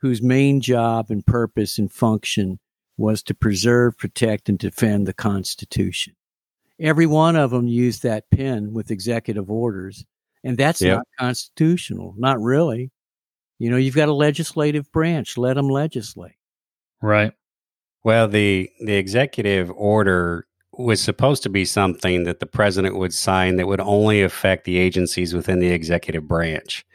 whose 0.00 0.22
main 0.22 0.60
job 0.60 1.06
and 1.10 1.24
purpose 1.26 1.78
and 1.78 1.90
function 1.90 2.58
was 3.00 3.22
to 3.24 3.34
preserve, 3.34 3.96
protect, 3.96 4.48
and 4.48 4.58
defend 4.58 5.06
the 5.06 5.12
Constitution? 5.14 6.14
Every 6.78 7.06
one 7.06 7.34
of 7.36 7.50
them 7.50 7.66
used 7.66 8.02
that 8.02 8.30
pen 8.30 8.72
with 8.72 8.90
executive 8.90 9.50
orders, 9.50 10.04
and 10.44 10.56
that's 10.56 10.80
Yep. 10.80 10.96
not 10.98 11.06
constitutional. 11.18 12.14
Not 12.16 12.40
really. 12.40 12.90
You 13.58 13.70
know, 13.70 13.76
you've 13.76 13.94
got 13.96 14.08
a 14.08 14.14
legislative 14.14 14.90
branch, 14.92 15.36
let 15.36 15.54
them 15.54 15.68
legislate. 15.68 16.36
Right. 17.02 17.32
Well, 18.04 18.28
the 18.28 18.70
the 18.84 18.94
executive 18.94 19.70
order 19.72 20.46
was 20.72 21.00
supposed 21.02 21.42
to 21.42 21.50
be 21.50 21.64
something 21.66 22.24
that 22.24 22.40
the 22.40 22.46
president 22.46 22.96
would 22.96 23.12
sign 23.12 23.56
that 23.56 23.66
would 23.66 23.80
only 23.80 24.22
affect 24.22 24.64
the 24.64 24.78
agencies 24.78 25.34
within 25.34 25.58
the 25.58 25.68
executive 25.70 26.26
branch. 26.26 26.86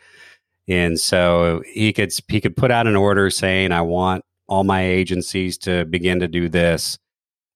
And 0.67 0.99
so 0.99 1.61
he 1.71 1.93
could 1.93 2.11
he 2.27 2.41
could 2.41 2.57
put 2.57 2.71
out 2.71 2.87
an 2.87 2.95
order 2.95 3.29
saying 3.29 3.71
I 3.71 3.81
want 3.81 4.25
all 4.47 4.63
my 4.63 4.83
agencies 4.83 5.57
to 5.59 5.85
begin 5.85 6.19
to 6.19 6.27
do 6.27 6.49
this. 6.49 6.97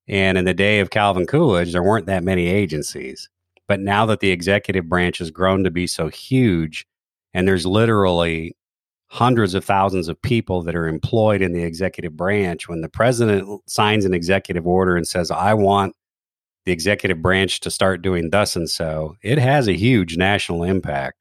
And 0.08 0.38
in 0.38 0.46
the 0.46 0.54
day 0.54 0.80
of 0.80 0.90
Calvin 0.90 1.28
Coolidge, 1.28 1.72
there 1.72 1.84
weren't 1.84 2.08
that 2.08 2.24
many 2.24 2.48
agencies. 2.48 3.30
But 3.68 3.80
now 3.80 4.08
that 4.08 4.20
the 4.20 4.32
executive 4.32 4.90
branch 4.90 5.20
has 5.20 5.30
grown 5.30 5.64
to 5.64 5.72
be 5.72 5.86
so 5.86 6.08
huge, 6.08 6.88
and 7.34 7.48
there's 7.48 7.66
literally 7.66 8.56
hundreds 9.12 9.54
of 9.54 9.66
thousands 9.66 10.08
of 10.08 10.22
people 10.22 10.64
that 10.64 10.76
are 10.76 10.88
employed 10.88 11.42
in 11.42 11.54
the 11.54 11.64
executive 11.64 12.18
branch, 12.18 12.68
when 12.68 12.82
the 12.82 12.90
president 12.90 13.62
signs 13.68 14.06
an 14.06 14.14
executive 14.14 14.66
order 14.66 14.96
and 14.96 15.08
says, 15.08 15.30
I 15.30 15.54
want 15.54 15.96
the 16.66 16.72
executive 16.72 17.22
branch 17.22 17.60
to 17.62 17.72
start 17.72 18.02
doing 18.02 18.30
thus 18.32 18.56
and 18.56 18.70
so, 18.70 19.16
it 19.22 19.38
has 19.38 19.68
a 19.68 19.74
huge 19.74 20.18
national 20.18 20.64
impact. 20.64 21.18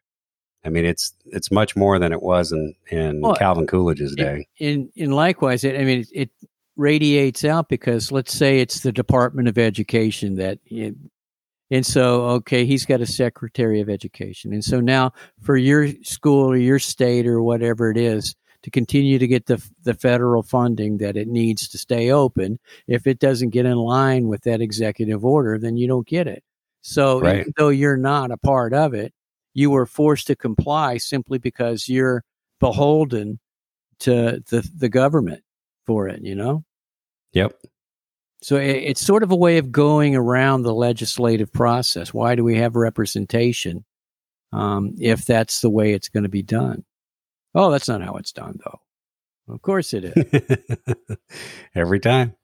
I 0.65 0.71
mean, 0.71 0.85
it's 0.85 1.15
it's 1.27 1.51
much 1.51 1.77
more 1.77 1.99
than 1.99 2.13
it 2.13 2.23
was 2.23 2.53
in, 2.53 2.75
in 2.91 3.21
Well, 3.23 3.37
Calvin 3.37 3.67
Coolidge's 3.67 4.15
day. 4.15 4.47
in 4.59 4.91
in 4.97 5.13
likewise 5.13 5.65
it, 5.65 5.77
i 5.81 5.85
mean 5.85 6.01
it, 6.01 6.09
it 6.13 6.31
radiates 6.77 7.45
out 7.45 7.69
because 7.69 8.13
let's 8.13 8.33
say 8.33 8.61
it's 8.61 8.81
the 8.81 8.93
department 8.93 9.49
of 9.49 9.57
education 9.59 10.35
that 10.37 10.59
and 11.71 11.85
so 11.87 12.23
okay 12.25 12.65
he's 12.65 12.87
got 12.87 13.01
a 13.01 13.07
secretary 13.07 13.81
of 13.81 13.89
education 13.89 14.53
and 14.53 14.65
so 14.65 14.81
now 14.81 15.13
for 15.43 15.57
your 15.57 15.89
school 16.03 16.51
or 16.51 16.57
your 16.57 16.79
state 16.79 17.27
or 17.27 17.43
whatever 17.43 17.91
it 17.91 17.97
is 17.97 18.35
to 18.63 18.71
continue 18.71 19.19
to 19.19 19.27
get 19.27 19.47
the 19.47 19.63
the 19.85 19.95
federal 19.95 20.43
funding 20.43 20.99
that 20.99 21.17
it 21.17 21.29
needs 21.29 21.69
to 21.69 21.79
stay 21.79 22.11
open 22.11 22.59
if 22.87 23.07
it 23.07 23.19
doesn't 23.19 23.51
get 23.51 23.67
in 23.67 23.77
line 23.77 24.29
with 24.29 24.43
that 24.43 24.61
executive 24.61 25.25
order 25.25 25.59
then 25.59 25.77
you 25.77 25.87
don't 25.89 26.07
get 26.07 26.27
it 26.27 26.43
so 26.81 27.21
Right. 27.21 27.41
even 27.41 27.53
though 27.57 27.69
you're 27.71 27.97
not 27.97 28.31
a 28.31 28.37
part 28.37 28.73
of 28.73 28.95
it 28.95 29.13
you 29.59 29.71
were 29.71 29.87
forced 29.87 30.29
to 30.29 30.37
comply 30.37 30.99
simply 30.99 31.37
because 31.37 31.89
you're 31.89 32.23
beholden 32.61 33.41
to 33.99 34.41
the 34.51 34.71
the 34.77 34.89
government 34.89 35.43
for 35.85 36.07
it 36.07 36.23
you 36.23 36.37
know? 36.37 36.65
Yep. 37.33 37.55
so 38.41 38.57
it, 38.57 38.77
it's 38.77 39.05
sort 39.05 39.25
of 39.25 39.33
a 39.33 39.37
way 39.37 39.59
of 39.59 39.73
going 39.73 40.15
around 40.15 40.63
the 40.63 40.73
legislative 40.73 41.53
process. 41.53 42.15
Why 42.15 42.37
do 42.37 42.45
we 42.45 42.57
have 42.59 42.77
representation 42.77 43.85
um, 44.53 44.95
if 44.99 45.25
that's 45.27 45.61
the 45.61 45.71
way 45.71 45.93
it's 45.93 46.09
going 46.09 46.23
to 46.23 46.29
be 46.29 46.43
done? 46.43 46.85
Oh 47.53 47.73
that's 47.73 47.89
not 47.89 48.01
how 48.01 48.15
it's 48.15 48.33
done 48.33 48.61
though. 48.65 48.81
Of 49.53 49.61
course 49.63 49.93
it 49.93 50.05
is. 50.05 51.17
Every 51.75 51.99
time. 51.99 52.35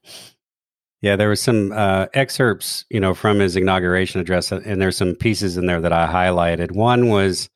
Yeah, 1.05 1.17
there 1.17 1.29
was 1.29 1.39
some 1.39 1.71
uh, 1.71 2.07
excerpts, 2.15 2.83
you 2.89 2.99
know, 2.99 3.13
from 3.13 3.37
his 3.37 3.55
inauguration 3.55 4.19
address, 4.19 4.51
uh, 4.51 4.61
and 4.65 4.81
there's 4.81 4.97
some 4.97 5.13
pieces 5.13 5.55
in 5.55 5.67
there 5.67 5.79
that 5.79 5.93
I 5.93 6.07
highlighted. 6.07 6.71
One 6.71 7.09
was, 7.09 7.47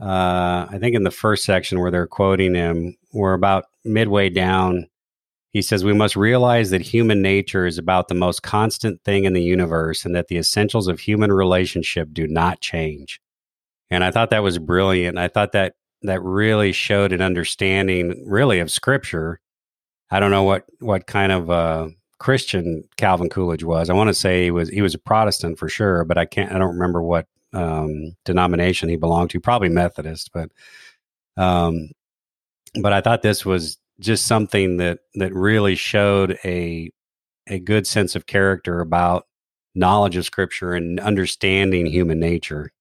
uh, 0.00 0.66
I 0.70 0.78
think, 0.80 0.96
in 0.96 1.02
the 1.02 1.10
first 1.10 1.44
section 1.44 1.80
where 1.80 1.90
they're 1.90 2.06
quoting 2.06 2.54
him, 2.54 2.96
we're 3.12 3.34
about 3.34 3.66
midway 3.84 4.30
down. 4.30 4.86
He 5.50 5.60
says, 5.60 5.84
We 5.84 5.92
must 5.92 6.16
realize 6.16 6.70
that 6.70 6.80
human 6.80 7.20
nature 7.20 7.66
is 7.66 7.76
about 7.76 8.08
the 8.08 8.14
most 8.14 8.42
constant 8.42 9.04
thing 9.04 9.24
in 9.24 9.34
the 9.34 9.42
universe 9.42 10.06
and 10.06 10.16
that 10.16 10.28
the 10.28 10.38
essentials 10.38 10.88
of 10.88 10.98
human 10.98 11.30
relationship 11.30 12.08
do 12.14 12.26
not 12.26 12.62
change. 12.62 13.20
And 13.90 14.02
I 14.02 14.10
thought 14.10 14.30
that 14.30 14.42
was 14.42 14.58
brilliant. 14.58 15.18
I 15.18 15.28
thought 15.28 15.52
that 15.52 15.74
that 16.04 16.22
really 16.22 16.72
showed 16.72 17.12
an 17.12 17.20
understanding, 17.20 18.24
really, 18.26 18.60
of 18.60 18.70
scripture. 18.70 19.40
I 20.10 20.20
don't 20.20 20.30
know 20.30 20.44
what, 20.44 20.64
what 20.80 21.06
kind 21.06 21.32
of 21.32 21.50
uh, 21.50 21.88
Christian 22.18 22.84
Calvin 22.96 23.28
Coolidge 23.28 23.62
was. 23.62 23.90
I 23.90 23.94
want 23.94 24.08
to 24.08 24.14
say 24.14 24.44
he 24.44 24.50
was 24.50 24.68
he 24.68 24.82
was 24.82 24.94
a 24.94 24.98
Protestant 24.98 25.58
for 25.58 25.68
sure, 25.68 26.04
but 26.04 26.18
I 26.18 26.24
can't. 26.24 26.52
I 26.52 26.58
don't 26.58 26.74
remember 26.74 27.02
what 27.02 27.26
um, 27.52 28.16
denomination 28.24 28.88
he 28.88 28.96
belonged 28.96 29.30
to. 29.30 29.40
Probably 29.40 29.68
Methodist, 29.68 30.30
but 30.32 30.50
um, 31.36 31.90
but 32.80 32.92
I 32.92 33.00
thought 33.00 33.22
this 33.22 33.46
was 33.46 33.78
just 34.00 34.26
something 34.26 34.78
that 34.78 35.00
that 35.14 35.32
really 35.32 35.74
showed 35.76 36.38
a 36.44 36.90
a 37.46 37.58
good 37.58 37.86
sense 37.86 38.14
of 38.16 38.26
character 38.26 38.80
about 38.80 39.26
knowledge 39.74 40.16
of 40.16 40.24
Scripture 40.24 40.74
and 40.74 40.98
understanding 41.00 41.86
human 41.86 42.18
nature, 42.18 42.72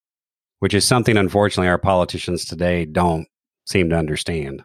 which 0.59 0.73
is 0.73 0.83
something 0.83 1.15
unfortunately 1.15 1.69
our 1.69 1.77
politicians 1.77 2.43
today 2.43 2.85
don't 2.85 3.27
seem 3.65 3.89
to 3.89 3.97
understand. 3.97 4.63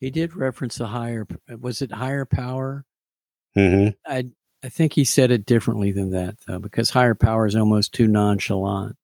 he 0.00 0.10
did 0.10 0.34
reference 0.34 0.80
a 0.80 0.86
higher 0.86 1.26
was 1.60 1.80
it 1.80 1.92
higher 1.92 2.24
power 2.24 2.84
hmm 3.54 3.88
i 4.06 4.24
i 4.62 4.68
think 4.68 4.92
he 4.92 5.04
said 5.04 5.30
it 5.30 5.46
differently 5.46 5.92
than 5.92 6.10
that 6.10 6.36
though 6.46 6.58
because 6.58 6.90
higher 6.90 7.14
power 7.14 7.46
is 7.46 7.56
almost 7.56 7.92
too 7.92 8.06
nonchalant 8.06 8.96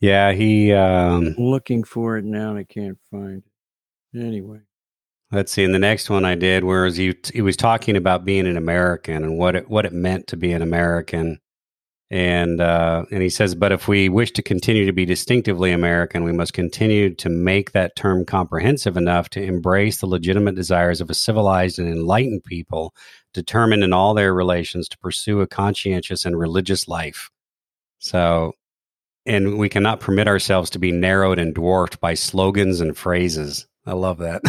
Yeah, 0.00 0.32
he. 0.32 0.72
Um, 0.72 1.34
I'm 1.38 1.44
looking 1.44 1.84
for 1.84 2.18
it 2.18 2.24
now 2.24 2.50
and 2.50 2.58
I 2.58 2.64
can't 2.64 2.98
find 3.10 3.42
it. 3.42 4.18
Anyway, 4.18 4.60
Let's 5.34 5.50
see. 5.50 5.64
In 5.64 5.72
the 5.72 5.78
next 5.80 6.10
one 6.10 6.24
I 6.24 6.36
did, 6.36 6.62
whereas 6.62 6.96
he 6.96 7.14
he 7.32 7.42
was 7.42 7.56
talking 7.56 7.96
about 7.96 8.24
being 8.24 8.46
an 8.46 8.56
American 8.56 9.24
and 9.24 9.36
what 9.38 9.56
it 9.56 9.68
what 9.68 9.84
it 9.84 9.92
meant 9.92 10.28
to 10.28 10.36
be 10.36 10.52
an 10.52 10.62
American, 10.62 11.40
and 12.08 12.60
uh, 12.60 13.04
and 13.10 13.20
he 13.22 13.28
says, 13.28 13.56
but 13.56 13.72
if 13.72 13.88
we 13.88 14.08
wish 14.08 14.30
to 14.32 14.42
continue 14.42 14.86
to 14.86 14.92
be 14.92 15.04
distinctively 15.04 15.72
American, 15.72 16.22
we 16.22 16.32
must 16.32 16.52
continue 16.52 17.12
to 17.16 17.28
make 17.28 17.72
that 17.72 17.96
term 17.96 18.24
comprehensive 18.24 18.96
enough 18.96 19.28
to 19.30 19.42
embrace 19.42 19.98
the 19.98 20.06
legitimate 20.06 20.54
desires 20.54 21.00
of 21.00 21.10
a 21.10 21.14
civilized 21.14 21.80
and 21.80 21.88
enlightened 21.88 22.44
people, 22.44 22.94
determined 23.34 23.84
in 23.84 23.92
all 23.92 24.14
their 24.14 24.32
relations 24.32 24.88
to 24.88 24.98
pursue 24.98 25.40
a 25.42 25.46
conscientious 25.46 26.24
and 26.24 26.38
religious 26.38 26.88
life. 26.88 27.30
So. 27.98 28.54
And 29.26 29.56
we 29.56 29.70
cannot 29.70 30.00
permit 30.00 30.28
ourselves 30.28 30.68
to 30.70 30.78
be 30.78 30.92
narrowed 30.92 31.38
and 31.38 31.54
dwarfed 31.54 31.98
by 31.98 32.12
slogans 32.12 32.82
and 32.82 32.94
phrases. 32.94 33.66
I 33.86 33.94
love 33.94 34.18
that. 34.18 34.42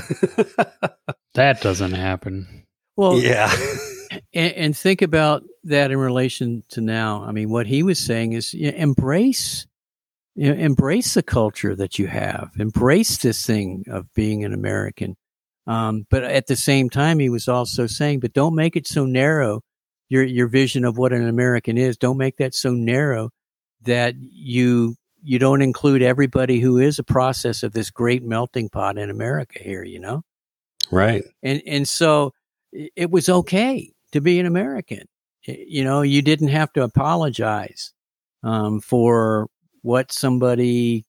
That 1.36 1.60
doesn't 1.60 1.92
happen. 1.92 2.66
well, 2.96 3.20
yeah. 3.20 3.54
and, 4.34 4.54
and 4.54 4.78
think 4.78 5.02
about 5.02 5.44
that 5.66 5.92
in 5.92 5.98
relation 5.98 6.64
to 6.70 6.82
now. 6.82 7.24
I 7.26 7.34
mean, 7.34 7.50
what 7.50 7.68
he 7.68 7.84
was 7.84 8.00
saying 8.00 8.34
is 8.34 8.54
you 8.54 8.72
know, 8.72 8.78
embrace, 8.78 9.68
you 10.36 10.50
know, 10.50 10.58
embrace 10.58 11.14
the 11.14 11.24
culture 11.24 11.76
that 11.76 12.00
you 12.00 12.08
have, 12.08 12.52
embrace 12.58 13.18
this 13.18 13.46
thing 13.46 13.84
of 13.90 14.12
being 14.14 14.46
an 14.46 14.54
American. 14.54 15.18
Um, 15.68 16.06
but 16.10 16.24
at 16.24 16.48
the 16.48 16.56
same 16.56 16.90
time, 16.90 17.20
he 17.20 17.30
was 17.30 17.48
also 17.48 17.88
saying, 17.88 18.20
but 18.20 18.34
don't 18.34 18.56
make 18.56 18.76
it 18.76 18.88
so 18.88 19.06
narrow. 19.06 19.62
Your 20.08 20.24
your 20.24 20.48
vision 20.48 20.86
of 20.86 20.98
what 20.98 21.14
an 21.14 21.28
American 21.28 21.78
is, 21.80 21.98
don't 21.98 22.18
make 22.18 22.38
that 22.38 22.54
so 22.54 22.72
narrow 22.72 23.32
that 23.82 24.14
you 24.20 24.96
you 25.24 25.40
don't 25.40 25.64
include 25.64 26.04
everybody 26.04 26.60
who 26.60 26.78
is 26.78 27.00
a 27.00 27.04
process 27.04 27.64
of 27.64 27.74
this 27.74 27.90
great 27.90 28.24
melting 28.24 28.70
pot 28.70 29.00
in 29.00 29.10
America 29.10 29.60
here. 29.64 29.84
You 29.84 30.00
know 30.00 30.22
Right. 30.92 31.24
and 31.42 31.62
and 31.66 31.88
so 31.88 32.34
it 32.72 33.10
was 33.10 33.30
okay 33.30 33.92
to 34.12 34.22
be 34.22 34.40
an 34.40 34.46
American. 34.46 35.06
You 35.48 35.84
know, 35.84 36.02
you 36.02 36.22
didn't 36.22 36.50
have 36.50 36.72
to 36.74 36.84
apologize 36.84 37.94
um, 38.44 38.82
for 38.82 39.48
what 39.82 40.12
somebody 40.12 41.06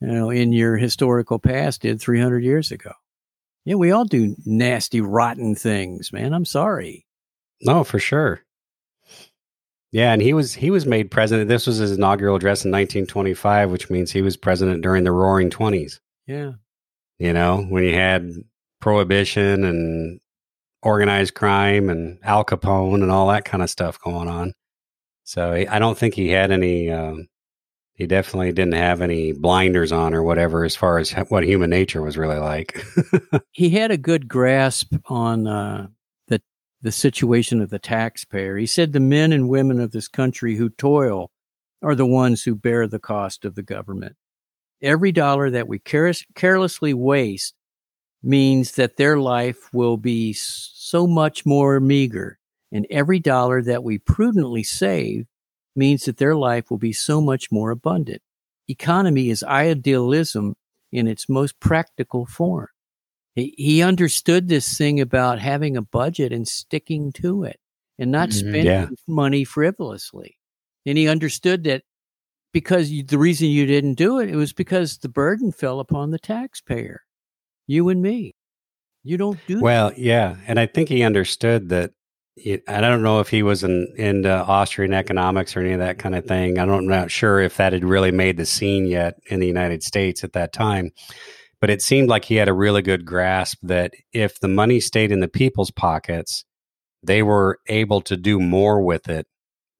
you 0.00 0.08
know 0.08 0.30
in 0.30 0.52
your 0.52 0.76
historical 0.78 1.38
past 1.38 1.82
did 1.82 2.00
300 2.00 2.42
years 2.42 2.70
ago. 2.70 2.92
Yeah, 3.64 3.74
we 3.76 3.90
all 3.92 4.04
do 4.04 4.34
nasty, 4.46 5.00
rotten 5.00 5.54
things, 5.54 6.12
man. 6.12 6.32
I'm 6.32 6.44
sorry. 6.44 7.06
No, 7.62 7.84
for 7.84 7.98
sure. 7.98 8.42
Yeah, 9.92 10.12
and 10.12 10.22
he 10.22 10.32
was 10.32 10.54
he 10.54 10.70
was 10.70 10.86
made 10.86 11.10
president. 11.10 11.48
This 11.48 11.66
was 11.66 11.78
his 11.78 11.92
inaugural 11.92 12.36
address 12.36 12.64
in 12.64 12.70
1925, 12.70 13.70
which 13.72 13.90
means 13.90 14.10
he 14.12 14.22
was 14.22 14.36
president 14.36 14.82
during 14.82 15.04
the 15.04 15.10
Roaring 15.12 15.50
Twenties. 15.50 16.00
Yeah, 16.26 16.52
You 17.18 17.32
know, 17.32 17.62
when 17.68 17.82
you 17.82 17.94
had 17.94 18.30
prohibition 18.80 19.64
and 19.64 20.20
organized 20.82 21.34
crime 21.34 21.90
and 21.90 22.18
Al 22.22 22.44
Capone 22.44 23.02
and 23.02 23.10
all 23.10 23.28
that 23.28 23.44
kind 23.44 23.62
of 23.64 23.68
stuff 23.70 24.00
going 24.00 24.28
on. 24.28 24.54
So 25.24 25.52
he- 25.54 25.66
I 25.68 25.78
don't 25.80 25.98
think 25.98 26.14
he 26.14 26.28
had 26.28 26.50
any. 26.52 26.88
Um, 26.90 27.26
he 28.00 28.06
definitely 28.06 28.52
didn't 28.52 28.74
have 28.74 29.00
any 29.00 29.32
blinders 29.32 29.92
on 29.92 30.14
or 30.14 30.22
whatever 30.22 30.64
as 30.64 30.74
far 30.74 30.98
as 30.98 31.12
what 31.28 31.44
human 31.44 31.70
nature 31.70 32.02
was 32.02 32.16
really 32.16 32.38
like. 32.38 32.84
he 33.52 33.70
had 33.70 33.90
a 33.90 33.96
good 33.96 34.28
grasp 34.28 34.94
on 35.06 35.46
uh, 35.46 35.86
the 36.82 36.92
situation 36.92 37.60
of 37.60 37.70
the 37.70 37.78
taxpayer. 37.78 38.56
He 38.56 38.66
said 38.66 38.92
the 38.92 39.00
men 39.00 39.32
and 39.32 39.48
women 39.48 39.80
of 39.80 39.92
this 39.92 40.08
country 40.08 40.56
who 40.56 40.70
toil 40.70 41.30
are 41.82 41.94
the 41.94 42.06
ones 42.06 42.42
who 42.42 42.54
bear 42.54 42.86
the 42.86 42.98
cost 42.98 43.44
of 43.44 43.54
the 43.54 43.62
government. 43.62 44.16
Every 44.82 45.12
dollar 45.12 45.50
that 45.50 45.68
we 45.68 45.78
carelessly 45.78 46.94
waste 46.94 47.54
means 48.22 48.72
that 48.72 48.96
their 48.96 49.18
life 49.18 49.72
will 49.72 49.96
be 49.96 50.32
so 50.32 51.06
much 51.06 51.44
more 51.44 51.80
meager. 51.80 52.38
And 52.72 52.86
every 52.88 53.18
dollar 53.18 53.62
that 53.62 53.82
we 53.82 53.98
prudently 53.98 54.62
save 54.62 55.26
means 55.80 56.04
that 56.04 56.18
their 56.18 56.36
life 56.36 56.70
will 56.70 56.78
be 56.78 56.92
so 56.92 57.20
much 57.20 57.50
more 57.50 57.70
abundant. 57.70 58.20
Economy 58.68 59.30
is 59.30 59.42
idealism 59.42 60.54
in 60.92 61.08
its 61.08 61.28
most 61.28 61.58
practical 61.58 62.26
form. 62.26 62.68
He, 63.34 63.54
he 63.56 63.82
understood 63.82 64.48
this 64.48 64.76
thing 64.76 65.00
about 65.00 65.38
having 65.38 65.76
a 65.76 65.82
budget 65.82 66.32
and 66.32 66.46
sticking 66.46 67.12
to 67.14 67.44
it 67.44 67.58
and 67.98 68.12
not 68.12 68.28
mm-hmm, 68.28 68.38
spending 68.38 68.66
yeah. 68.66 68.88
money 69.08 69.44
frivolously. 69.44 70.36
And 70.84 70.98
he 70.98 71.08
understood 71.08 71.64
that 71.64 71.82
because 72.52 72.90
you, 72.90 73.02
the 73.02 73.18
reason 73.18 73.48
you 73.48 73.64
didn't 73.66 73.94
do 73.94 74.18
it, 74.18 74.28
it 74.28 74.36
was 74.36 74.52
because 74.52 74.98
the 74.98 75.08
burden 75.08 75.50
fell 75.50 75.80
upon 75.80 76.10
the 76.10 76.18
taxpayer, 76.18 77.02
you 77.66 77.88
and 77.88 78.02
me. 78.02 78.34
You 79.02 79.16
don't 79.16 79.40
do 79.46 79.60
well, 79.60 79.90
that. 79.90 79.98
yeah, 79.98 80.36
and 80.46 80.60
I 80.60 80.66
think 80.66 80.90
he 80.90 81.02
understood 81.02 81.70
that. 81.70 81.92
I 82.38 82.80
don't 82.80 83.02
know 83.02 83.20
if 83.20 83.28
he 83.28 83.42
was 83.42 83.64
in 83.64 83.92
into 83.96 84.32
Austrian 84.32 84.94
economics 84.94 85.56
or 85.56 85.60
any 85.60 85.72
of 85.72 85.80
that 85.80 85.98
kind 85.98 86.14
of 86.14 86.24
thing. 86.24 86.58
I 86.58 86.62
I'm 86.62 86.86
not 86.86 87.10
sure 87.10 87.40
if 87.40 87.56
that 87.56 87.72
had 87.72 87.84
really 87.84 88.12
made 88.12 88.36
the 88.36 88.46
scene 88.46 88.86
yet 88.86 89.18
in 89.26 89.40
the 89.40 89.46
United 89.46 89.82
States 89.82 90.24
at 90.24 90.32
that 90.32 90.52
time 90.52 90.92
but 91.60 91.70
it 91.70 91.82
seemed 91.82 92.08
like 92.08 92.24
he 92.24 92.36
had 92.36 92.48
a 92.48 92.54
really 92.54 92.82
good 92.82 93.04
grasp 93.04 93.58
that 93.62 93.92
if 94.12 94.40
the 94.40 94.48
money 94.48 94.80
stayed 94.80 95.12
in 95.12 95.20
the 95.20 95.28
people's 95.28 95.70
pockets, 95.70 96.44
they 97.02 97.22
were 97.22 97.58
able 97.68 98.00
to 98.02 98.16
do 98.16 98.40
more 98.40 98.82
with 98.82 99.08
it 99.08 99.26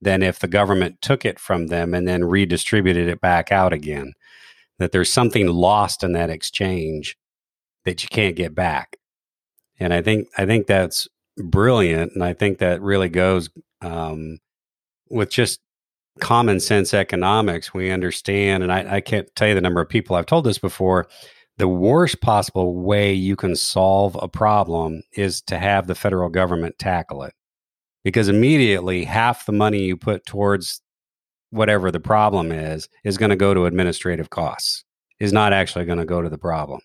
than 0.01 0.23
if 0.23 0.39
the 0.39 0.49
government 0.49 1.01
took 1.01 1.25
it 1.25 1.39
from 1.39 1.67
them 1.67 1.95
and 1.95 2.07
then 2.07 2.25
redistributed 2.25 3.09
it 3.09 3.21
back 3.21 3.51
out 3.51 3.73
again. 3.73 4.13
That 4.79 4.93
there's 4.93 5.13
something 5.13 5.47
lost 5.47 6.03
in 6.03 6.13
that 6.13 6.31
exchange 6.31 7.17
that 7.85 8.03
you 8.03 8.09
can't 8.09 8.37
get 8.37 8.55
back. 8.55 8.97
And 9.79 9.93
I 9.93 10.03
think 10.03 10.29
I 10.37 10.47
think 10.47 10.67
that's 10.67 11.09
brilliant, 11.37 12.13
and 12.15 12.25
I 12.25 12.33
think 12.33 12.59
that 12.59 12.83
really 12.83 13.09
goes 13.09 13.51
um, 13.81 14.39
with 15.09 15.31
just 15.31 15.61
common 16.21 16.61
sense 16.61 16.93
economics. 16.95 17.73
We 17.73 17.91
understand, 17.91 18.63
and 18.63 18.73
I, 18.73 18.97
I 18.97 19.01
can't 19.01 19.29
tell 19.37 19.49
you 19.49 19.55
the 19.55 19.61
number 19.61 19.81
of 19.81 19.89
people 19.89 20.17
I've 20.17 20.27
told 20.27 20.45
this 20.45 20.59
before 20.59 21.09
the 21.61 21.69
worst 21.69 22.23
possible 22.23 22.75
way 22.75 23.13
you 23.13 23.37
can 23.37 23.55
solve 23.55 24.17
a 24.23 24.29
problem 24.29 25.03
is 25.13 25.43
to 25.43 25.59
have 25.59 25.87
the 25.87 25.95
federal 25.95 26.31
government 26.31 26.79
tackle 26.79 27.23
it 27.23 27.35
because 28.03 28.29
immediately 28.29 29.05
half 29.05 29.45
the 29.45 29.53
money 29.53 29.83
you 29.83 29.95
put 29.95 30.25
towards 30.25 30.81
whatever 31.51 31.91
the 31.91 32.01
problem 32.01 32.51
is 32.51 32.89
is 33.05 33.19
going 33.19 33.29
to 33.29 33.37
go 33.37 33.53
to 33.53 33.67
administrative 33.67 34.31
costs 34.31 34.85
is 35.19 35.35
not 35.35 35.53
actually 35.53 35.85
going 35.85 35.99
to 35.99 36.07
go 36.07 36.23
to 36.23 36.31
the 36.31 36.39
problem 36.39 36.81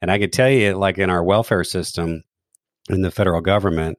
and 0.00 0.10
i 0.10 0.18
could 0.18 0.32
tell 0.32 0.48
you 0.48 0.72
like 0.72 0.96
in 0.96 1.10
our 1.10 1.22
welfare 1.22 1.64
system 1.64 2.24
in 2.88 3.02
the 3.02 3.10
federal 3.10 3.40
government 3.40 3.98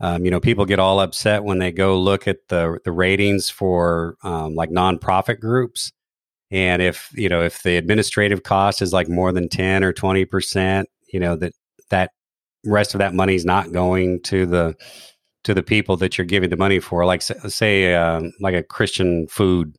um, 0.00 0.24
you 0.24 0.30
know 0.30 0.40
people 0.40 0.64
get 0.64 0.78
all 0.78 1.00
upset 1.00 1.44
when 1.44 1.58
they 1.58 1.70
go 1.70 1.98
look 1.98 2.26
at 2.26 2.48
the 2.48 2.78
the 2.84 2.92
ratings 2.92 3.50
for 3.50 4.16
um, 4.22 4.54
like 4.54 4.70
nonprofit 4.70 5.40
groups. 5.40 5.92
And 6.50 6.82
if, 6.82 7.10
you 7.14 7.28
know, 7.28 7.42
if 7.42 7.62
the 7.62 7.76
administrative 7.76 8.42
cost 8.42 8.82
is 8.82 8.92
like 8.92 9.08
more 9.08 9.30
than 9.30 9.48
10 9.48 9.84
or 9.84 9.92
20%, 9.92 10.84
you 11.12 11.20
know, 11.20 11.36
that 11.36 11.52
that 11.90 12.10
rest 12.64 12.92
of 12.92 12.98
that 12.98 13.14
money 13.14 13.36
is 13.36 13.44
not 13.44 13.72
going 13.72 14.20
to 14.22 14.46
the 14.46 14.74
to 15.44 15.54
the 15.54 15.62
people 15.62 15.96
that 15.98 16.18
you're 16.18 16.26
giving 16.26 16.50
the 16.50 16.56
money 16.56 16.80
for. 16.80 17.04
Like 17.04 17.22
say 17.22 17.94
uh, 17.94 18.22
like 18.40 18.54
a 18.54 18.62
christian 18.62 19.26
food 19.28 19.76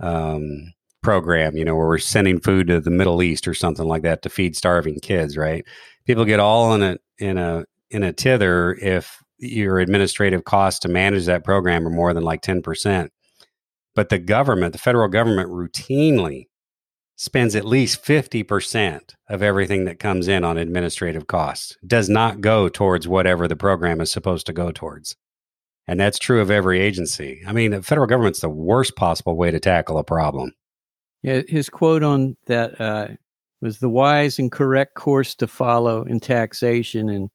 um, 0.00 0.72
program 1.02 1.56
you 1.56 1.64
know 1.64 1.74
where 1.76 1.86
we're 1.86 1.98
sending 1.98 2.40
food 2.40 2.66
to 2.66 2.80
the 2.80 2.90
middle 2.90 3.22
east 3.22 3.46
or 3.48 3.54
something 3.54 3.86
like 3.86 4.02
that 4.02 4.22
to 4.22 4.28
feed 4.28 4.56
starving 4.56 4.98
kids 5.00 5.36
right 5.36 5.64
people 6.08 6.24
get 6.24 6.40
all 6.40 6.74
in 6.74 6.82
a 6.82 6.98
in 7.18 7.38
a 7.38 7.64
in 7.90 8.02
a 8.02 8.12
tither 8.12 8.74
if 8.74 9.22
your 9.38 9.78
administrative 9.78 10.42
costs 10.42 10.80
to 10.80 10.88
manage 10.88 11.26
that 11.26 11.44
program 11.44 11.86
are 11.86 11.90
more 11.90 12.12
than 12.12 12.24
like 12.24 12.42
10% 12.42 13.08
but 13.98 14.10
the 14.10 14.18
government, 14.20 14.74
the 14.74 14.78
federal 14.78 15.08
government, 15.08 15.50
routinely 15.50 16.46
spends 17.16 17.56
at 17.56 17.64
least 17.64 18.04
50% 18.04 19.14
of 19.28 19.42
everything 19.42 19.86
that 19.86 19.98
comes 19.98 20.28
in 20.28 20.44
on 20.44 20.56
administrative 20.56 21.26
costs, 21.26 21.76
does 21.84 22.08
not 22.08 22.40
go 22.40 22.68
towards 22.68 23.08
whatever 23.08 23.48
the 23.48 23.56
program 23.56 24.00
is 24.00 24.12
supposed 24.12 24.46
to 24.46 24.52
go 24.52 24.70
towards. 24.70 25.16
And 25.88 25.98
that's 25.98 26.20
true 26.20 26.40
of 26.40 26.48
every 26.48 26.78
agency. 26.78 27.42
I 27.44 27.52
mean, 27.52 27.72
the 27.72 27.82
federal 27.82 28.06
government's 28.06 28.40
the 28.40 28.48
worst 28.48 28.94
possible 28.94 29.36
way 29.36 29.50
to 29.50 29.58
tackle 29.58 29.98
a 29.98 30.04
problem. 30.04 30.52
Yeah, 31.22 31.42
his 31.48 31.68
quote 31.68 32.04
on 32.04 32.36
that 32.46 32.80
uh, 32.80 33.08
was 33.60 33.78
the 33.78 33.88
wise 33.88 34.38
and 34.38 34.52
correct 34.52 34.94
course 34.94 35.34
to 35.36 35.46
follow 35.46 36.02
in 36.02 36.20
taxation 36.20 37.08
and 37.08 37.30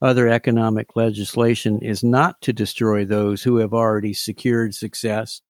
other 0.00 0.28
economic 0.28 0.94
legislation 0.94 1.80
is 1.82 2.04
not 2.04 2.40
to 2.42 2.52
destroy 2.52 3.04
those 3.04 3.42
who 3.42 3.56
have 3.56 3.72
already 3.72 4.12
secured 4.12 4.74
success, 4.74 5.40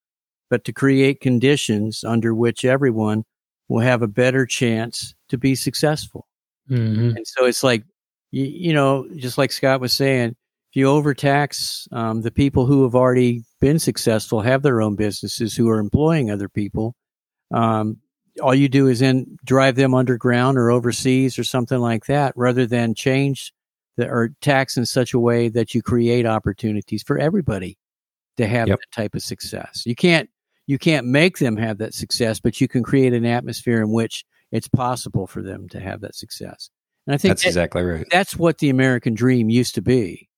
but 0.49 0.65
to 0.65 0.73
create 0.73 1.21
conditions 1.21 2.03
under 2.03 2.35
which 2.35 2.65
everyone 2.65 3.25
will 3.69 3.81
have 3.81 4.01
a 4.01 4.09
better 4.09 4.47
chance 4.47 5.15
to 5.29 5.37
be 5.37 5.55
successful. 5.55 6.27
Mm-hmm. 6.71 7.17
And 7.17 7.27
so 7.27 7.45
it's 7.45 7.63
like, 7.63 7.85
you, 8.31 8.45
you, 8.45 8.73
know, 8.73 9.07
just 9.17 9.37
like 9.37 9.53
Scott 9.53 9.81
was 9.81 9.93
saying, 9.93 10.31
if 10.71 10.77
you 10.77 10.89
overtax 10.89 11.87
um, 11.93 12.23
the 12.23 12.31
people 12.31 12.67
who 12.67 12.85
have 12.85 12.95
already 12.95 13.43
been 13.61 13.79
successful, 13.79 14.41
have 14.41 14.63
their 14.63 14.81
own 14.81 14.97
businesses, 14.97 15.57
who 15.57 15.69
are 15.69 15.79
employing 15.79 16.31
other 16.31 16.49
people, 16.49 16.95
um, 17.53 17.99
all 18.41 18.55
you 18.55 18.69
do 18.69 18.89
is 18.89 19.01
then 19.01 19.37
drive 19.45 19.77
them 19.77 19.95
underground 19.95 20.59
or 20.59 20.71
overseas 20.71 21.39
or 21.39 21.45
something 21.45 21.79
like 21.79 22.07
that, 22.07 22.33
rather 22.37 22.67
than 22.67 22.95
change 22.95 23.53
the, 23.97 24.09
or 24.09 24.31
tax 24.41 24.77
in 24.77 24.87
such 24.87 25.15
a 25.15 25.19
way 25.19 25.49
that 25.49 25.75
you 25.75 25.83
create 25.83 26.27
opportunities 26.27 27.03
for 27.03 27.19
everybody 27.19 27.79
to 28.37 28.47
have 28.47 28.69
yep. 28.69 28.79
that 28.79 28.93
type 28.93 29.15
of 29.15 29.23
success. 29.23 29.83
You 29.85 29.95
can't 29.95 30.31
you 30.67 30.79
can't 30.79 31.07
make 31.07 31.39
them 31.39 31.57
have 31.57 31.79
that 31.79 31.95
success, 31.95 32.41
but 32.41 32.61
you 32.61 32.69
can 32.69 32.83
create 32.83 33.15
an 33.15 33.25
atmosphere 33.25 33.81
in 33.81 33.91
which 33.91 34.25
it's 34.53 34.69
possible 34.69 35.27
for 35.27 35.43
them 35.43 35.69
to 35.71 35.81
have 35.81 36.03
that 36.03 36.15
success. 36.15 36.71
And 37.07 37.15
I 37.15 37.17
think 37.19 37.31
that's 37.31 37.43
that, 37.43 37.49
exactly 37.49 37.83
right. 37.83 38.07
That's 38.11 38.37
what 38.37 38.59
the 38.59 38.69
American 38.69 39.15
dream 39.15 39.49
used 39.49 39.75
to 39.77 39.83
be 39.83 40.29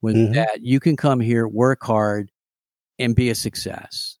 was 0.00 0.14
mm-hmm. 0.14 0.32
that 0.34 0.60
you 0.62 0.80
can 0.80 0.96
come 0.96 1.20
here, 1.20 1.46
work 1.46 1.82
hard, 1.82 2.30
and 2.98 3.14
be 3.14 3.28
a 3.28 3.34
success. 3.34 4.18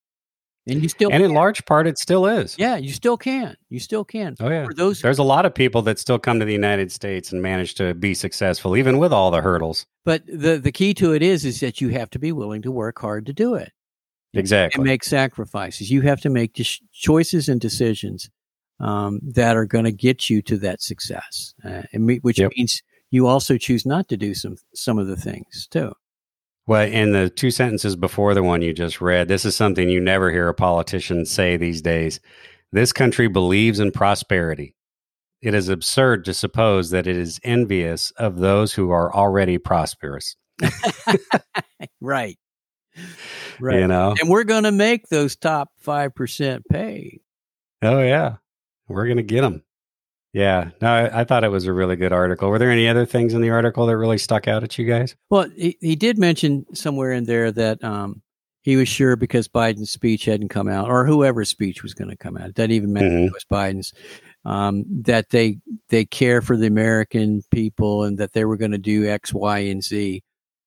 And 0.66 0.82
you 0.82 0.88
still 0.88 1.10
And 1.10 1.20
can. 1.20 1.30
in 1.30 1.34
large 1.34 1.64
part 1.66 1.86
it 1.86 1.98
still 1.98 2.26
is. 2.26 2.56
Yeah, 2.58 2.76
you 2.76 2.92
still 2.92 3.18
can. 3.18 3.56
You 3.68 3.80
still 3.80 4.04
can. 4.04 4.34
Oh 4.40 4.48
yeah. 4.48 4.64
For 4.64 4.72
those 4.72 5.02
There's 5.02 5.18
a 5.18 5.24
lot 5.24 5.44
of 5.44 5.54
people 5.54 5.82
that 5.82 5.98
still 5.98 6.18
come 6.18 6.38
to 6.38 6.46
the 6.46 6.52
United 6.52 6.90
States 6.90 7.32
and 7.32 7.42
manage 7.42 7.74
to 7.74 7.92
be 7.92 8.14
successful 8.14 8.76
even 8.76 8.98
with 8.98 9.12
all 9.12 9.30
the 9.30 9.42
hurdles. 9.42 9.84
But 10.04 10.24
the 10.26 10.58
the 10.58 10.72
key 10.72 10.94
to 10.94 11.12
it 11.12 11.22
is 11.22 11.44
is 11.44 11.60
that 11.60 11.80
you 11.80 11.90
have 11.90 12.08
to 12.10 12.18
be 12.18 12.32
willing 12.32 12.62
to 12.62 12.70
work 12.70 12.98
hard 12.98 13.26
to 13.26 13.32
do 13.32 13.54
it. 13.54 13.72
Exactly. 14.32 14.80
And 14.80 14.84
make 14.84 15.04
sacrifices. 15.04 15.90
You 15.90 16.00
have 16.02 16.20
to 16.22 16.30
make 16.30 16.58
choices 16.92 17.48
and 17.48 17.60
decisions 17.60 18.30
um, 18.80 19.20
that 19.22 19.56
are 19.56 19.66
going 19.66 19.84
to 19.84 19.92
get 19.92 20.28
you 20.28 20.42
to 20.42 20.56
that 20.58 20.82
success, 20.82 21.54
uh, 21.64 21.82
which 21.92 22.38
yep. 22.38 22.52
means 22.56 22.82
you 23.10 23.26
also 23.26 23.56
choose 23.56 23.86
not 23.86 24.08
to 24.08 24.16
do 24.16 24.34
some 24.34 24.56
some 24.74 24.98
of 24.98 25.06
the 25.06 25.16
things 25.16 25.68
too. 25.70 25.92
Well, 26.66 26.86
in 26.86 27.12
the 27.12 27.28
two 27.28 27.50
sentences 27.50 27.94
before 27.94 28.32
the 28.32 28.42
one 28.42 28.62
you 28.62 28.72
just 28.72 29.00
read, 29.00 29.28
this 29.28 29.44
is 29.44 29.54
something 29.54 29.90
you 29.90 30.00
never 30.00 30.30
hear 30.30 30.48
a 30.48 30.54
politician 30.54 31.26
say 31.26 31.56
these 31.56 31.82
days. 31.82 32.20
This 32.72 32.92
country 32.92 33.28
believes 33.28 33.80
in 33.80 33.92
prosperity. 33.92 34.74
It 35.42 35.54
is 35.54 35.68
absurd 35.68 36.24
to 36.24 36.32
suppose 36.32 36.88
that 36.90 37.06
it 37.06 37.16
is 37.16 37.38
envious 37.44 38.12
of 38.12 38.38
those 38.38 38.72
who 38.72 38.90
are 38.90 39.14
already 39.14 39.58
prosperous. 39.58 40.36
right. 42.00 42.38
Right. 43.60 43.80
You 43.80 43.86
know, 43.86 44.14
and 44.18 44.30
we're 44.30 44.44
going 44.44 44.64
to 44.64 44.72
make 44.72 45.08
those 45.08 45.36
top 45.36 45.68
5% 45.84 46.62
pay. 46.70 47.20
Oh, 47.82 48.00
yeah. 48.00 48.36
We're 48.88 49.04
going 49.04 49.18
to 49.18 49.22
get 49.22 49.42
them. 49.42 49.62
Yeah. 50.34 50.70
No, 50.82 50.88
I, 50.88 51.20
I, 51.20 51.24
thought 51.24 51.44
it 51.44 51.48
was 51.48 51.64
a 51.66 51.72
really 51.72 51.94
good 51.94 52.12
article. 52.12 52.50
Were 52.50 52.58
there 52.58 52.70
any 52.70 52.88
other 52.88 53.06
things 53.06 53.34
in 53.34 53.40
the 53.40 53.50
article 53.50 53.86
that 53.86 53.96
really 53.96 54.18
stuck 54.18 54.48
out 54.48 54.64
at 54.64 54.76
you 54.76 54.84
guys? 54.84 55.14
Well, 55.30 55.48
he, 55.56 55.78
he 55.80 55.94
did 55.94 56.18
mention 56.18 56.66
somewhere 56.74 57.12
in 57.12 57.24
there 57.24 57.52
that 57.52 57.82
um, 57.84 58.20
he 58.62 58.74
was 58.74 58.88
sure 58.88 59.14
because 59.14 59.46
Biden's 59.46 59.92
speech 59.92 60.24
hadn't 60.24 60.48
come 60.48 60.68
out, 60.68 60.90
or 60.90 61.06
whoever's 61.06 61.50
speech 61.50 61.84
was 61.84 61.94
going 61.94 62.10
to 62.10 62.16
come 62.16 62.36
out. 62.36 62.56
That 62.56 62.72
even 62.72 62.92
mentioned 62.92 63.12
mm-hmm. 63.12 63.26
it 63.26 63.32
was 63.32 63.44
Biden's. 63.44 63.92
Um, 64.46 64.84
that 65.04 65.30
they 65.30 65.58
they 65.88 66.04
care 66.04 66.42
for 66.42 66.56
the 66.56 66.66
American 66.66 67.42
people 67.50 68.02
and 68.02 68.18
that 68.18 68.32
they 68.32 68.44
were 68.44 68.56
going 68.56 68.72
to 68.72 68.78
do 68.78 69.08
X, 69.08 69.32
Y, 69.32 69.58
and 69.58 69.82
Z. 69.82 70.22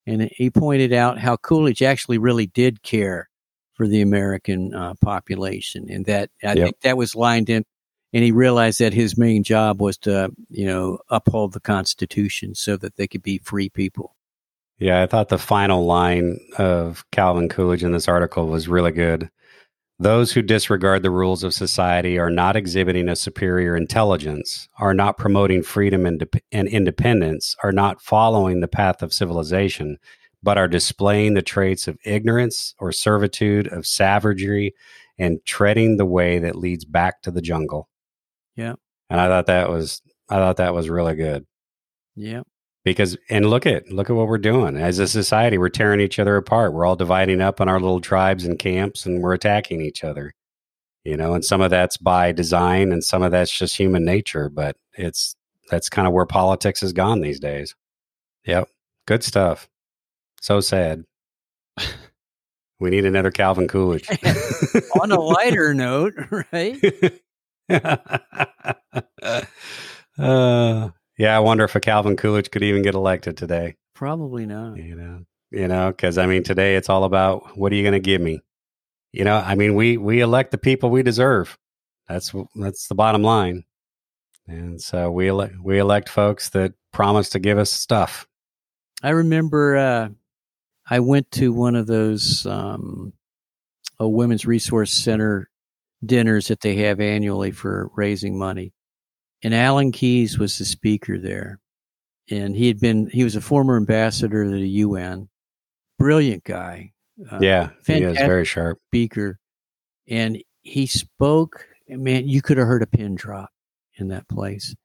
And 0.06 0.32
he 0.32 0.50
pointed 0.50 0.94
out 0.94 1.20
how 1.20 1.36
Coolidge 1.36 1.82
actually 1.82 2.18
really 2.18 2.48
did 2.48 2.82
care 2.82 3.30
for 3.74 3.88
the 3.88 4.02
American 4.02 4.74
uh, 4.74 4.94
population, 5.02 5.88
and 5.90 6.06
that 6.06 6.30
I 6.42 6.54
yep. 6.54 6.58
think 6.58 6.80
that 6.82 6.98
was 6.98 7.16
lined 7.16 7.50
in. 7.50 7.66
And 8.14 8.24
he 8.24 8.32
realized 8.32 8.80
that 8.80 8.94
his 8.94 9.18
main 9.18 9.44
job 9.44 9.82
was 9.82 9.98
to, 10.00 10.32
you 10.50 10.66
know, 10.66 11.00
uphold 11.10 11.54
the 11.54 11.60
Constitution 11.60 12.56
so 12.56 12.78
that 12.78 12.96
they 12.96 13.08
could 13.08 13.22
be 13.22 13.40
free 13.40 13.70
people. 13.70 14.16
Yeah, 14.80 15.02
I 15.02 15.08
thought 15.08 15.30
the 15.30 15.38
final 15.38 15.86
line 15.86 16.40
of 16.58 17.04
Calvin 17.12 17.50
Coolidge 17.50 17.84
in 17.84 17.92
this 17.92 18.08
article 18.08 18.48
was 18.48 18.68
really 18.68 18.92
good. 18.92 19.30
Those 20.00 20.32
who 20.32 20.44
disregard 20.44 21.02
the 21.02 21.10
rules 21.10 21.44
of 21.44 21.56
society 21.56 22.20
are 22.20 22.30
not 22.30 22.56
exhibiting 22.56 23.10
a 23.10 23.16
superior 23.16 23.76
intelligence, 23.76 24.70
are 24.78 24.94
not 24.94 25.18
promoting 25.18 25.64
freedom 25.64 26.06
and, 26.06 26.24
and 26.52 26.68
independence, 26.68 27.56
are 27.64 27.72
not 27.72 28.04
following 28.04 28.60
the 28.60 28.68
path 28.68 29.02
of 29.02 29.12
civilization, 29.12 29.98
but 30.44 30.60
are 30.60 30.68
displaying 30.68 31.34
the 31.34 31.42
traits 31.42 31.88
of 31.88 31.98
ignorance 32.06 32.76
or 32.80 32.92
servitude, 32.92 33.68
of 33.68 33.88
savagery, 33.88 34.76
and 35.18 35.40
treading 35.46 35.98
the 35.98 36.06
way 36.06 36.38
that 36.38 36.56
leads 36.56 36.86
back 36.86 37.24
to 37.24 37.32
the 37.32 37.42
jungle. 37.42 37.90
Yeah. 38.58 38.74
And 39.10 39.22
I 39.22 39.28
thought 39.28 39.46
that 39.46 39.70
was 39.70 40.02
I 40.30 40.36
thought 40.36 40.58
that 40.58 40.74
was 40.74 40.90
really 40.90 41.16
good. 41.16 41.46
Yeah. 42.16 42.42
Because 42.84 43.18
and 43.30 43.50
look 43.50 43.66
at 43.66 43.90
look 43.90 44.10
at 44.10 44.16
what 44.16 44.28
we're 44.28 44.38
doing 44.38 44.78
as 44.78 45.00
a 45.00 45.08
society. 45.08 45.58
We're 45.58 45.70
tearing 45.70 46.02
each 46.02 46.20
other 46.20 46.36
apart. 46.36 46.74
We're 46.74 46.86
all 46.86 46.96
dividing 46.96 47.42
up 47.42 47.62
on 47.62 47.70
our 47.70 47.80
little 47.80 48.02
tribes 48.02 48.46
and 48.46 48.58
camps, 48.58 49.06
and 49.06 49.22
we're 49.22 49.34
attacking 49.34 49.82
each 49.82 50.04
other. 50.04 50.34
You 51.04 51.18
know, 51.18 51.34
and 51.34 51.44
some 51.44 51.62
of 51.62 51.70
that's 51.70 51.98
by 51.98 52.32
design, 52.32 52.92
and 52.92 53.04
some 53.04 53.24
of 53.24 53.32
that's 53.32 53.56
just 53.56 53.78
human 53.78 54.06
nature. 54.06 54.50
But 54.50 54.78
it's 54.94 55.36
that's 55.70 55.90
kind 55.90 56.08
of 56.08 56.14
where 56.14 56.26
politics 56.26 56.80
has 56.80 56.94
gone 56.94 57.20
these 57.20 57.42
days. 57.42 57.76
Yep, 58.46 58.70
good 59.06 59.24
stuff. 59.24 59.68
So 60.40 60.62
sad. 60.62 61.04
We 62.80 62.92
need 62.92 63.06
another 63.06 63.32
Calvin 63.32 63.68
Coolidge. 63.68 64.08
On 65.02 65.12
a 65.12 65.20
lighter 65.20 65.74
note, 65.74 66.14
right? 66.54 66.78
uh, 70.18 70.90
yeah, 71.18 71.36
I 71.36 71.40
wonder 71.40 71.66
if 71.66 71.76
a 71.76 71.80
Calvin 71.80 72.16
Coolidge 72.16 72.52
could 72.52 72.64
even 72.64 72.82
get 72.82 72.96
elected 72.96 73.38
today. 73.38 73.76
Probably 73.94 74.46
not. 74.46 74.78
You 74.78 74.96
know, 74.96 75.26
you 75.52 75.68
know, 75.68 75.90
because 75.90 76.18
I 76.18 76.28
mean, 76.28 76.44
today 76.44 76.76
it's 76.76 76.90
all 76.90 77.04
about 77.04 77.58
what 77.58 77.72
are 77.72 77.76
you 77.76 77.84
going 77.84 77.94
to 77.94 78.00
give 78.00 78.22
me? 78.22 78.42
You 79.12 79.24
know, 79.24 79.38
I 79.38 79.56
mean, 79.56 79.76
we 79.76 79.98
we 79.98 80.22
elect 80.22 80.52
the 80.52 80.58
people 80.58 80.90
we 80.90 81.04
deserve. 81.04 81.58
That's 82.08 82.34
that's 82.56 82.88
the 82.88 82.96
bottom 82.96 83.24
line. 83.24 83.64
And 84.48 84.82
so 84.82 85.12
we 85.12 85.28
elect 85.28 85.56
we 85.62 85.80
elect 85.80 86.10
folks 86.10 86.50
that 86.50 86.74
promise 86.94 87.30
to 87.30 87.40
give 87.40 87.58
us 87.58 87.72
stuff. 87.72 88.28
I 89.04 89.10
remember 89.10 89.76
uh, 89.76 90.10
I 90.90 91.00
went 91.00 91.32
to 91.32 91.52
one 91.52 91.76
of 91.76 91.88
those 91.88 92.46
um, 92.46 93.14
a 94.00 94.08
women's 94.08 94.46
resource 94.46 94.94
center 94.94 95.50
dinners 96.08 96.48
that 96.48 96.62
they 96.62 96.76
have 96.78 97.00
annually 97.00 97.52
for 97.52 97.90
raising 97.96 98.38
money, 98.38 98.74
and 99.44 99.54
Alan 99.54 99.92
Keyes 99.92 100.38
was 100.40 100.58
the 100.58 100.66
speaker 100.66 101.20
there, 101.20 101.60
and 102.30 102.56
he 102.56 102.68
had 102.68 102.80
been 102.80 103.10
he 103.12 103.24
was 103.24 103.36
a 103.36 103.42
former 103.42 103.78
ambassador 103.78 104.44
to 104.44 104.50
the 104.50 104.70
UN, 104.70 105.30
brilliant 106.00 106.44
guy. 106.44 106.94
Uh, 107.32 107.40
yeah, 107.42 107.70
he 107.86 108.02
is 108.04 108.18
very 108.18 108.46
sharp 108.46 108.80
speaker, 108.88 109.40
and 110.08 110.42
he 110.62 110.86
spoke. 110.86 111.66
Man, 111.90 112.28
you 112.28 112.42
could 112.42 112.58
have 112.58 112.68
heard 112.68 112.84
a 112.84 112.88
pin 112.88 113.16
drop 113.16 113.50
in 113.96 114.10
that 114.10 114.28
place, 114.28 114.76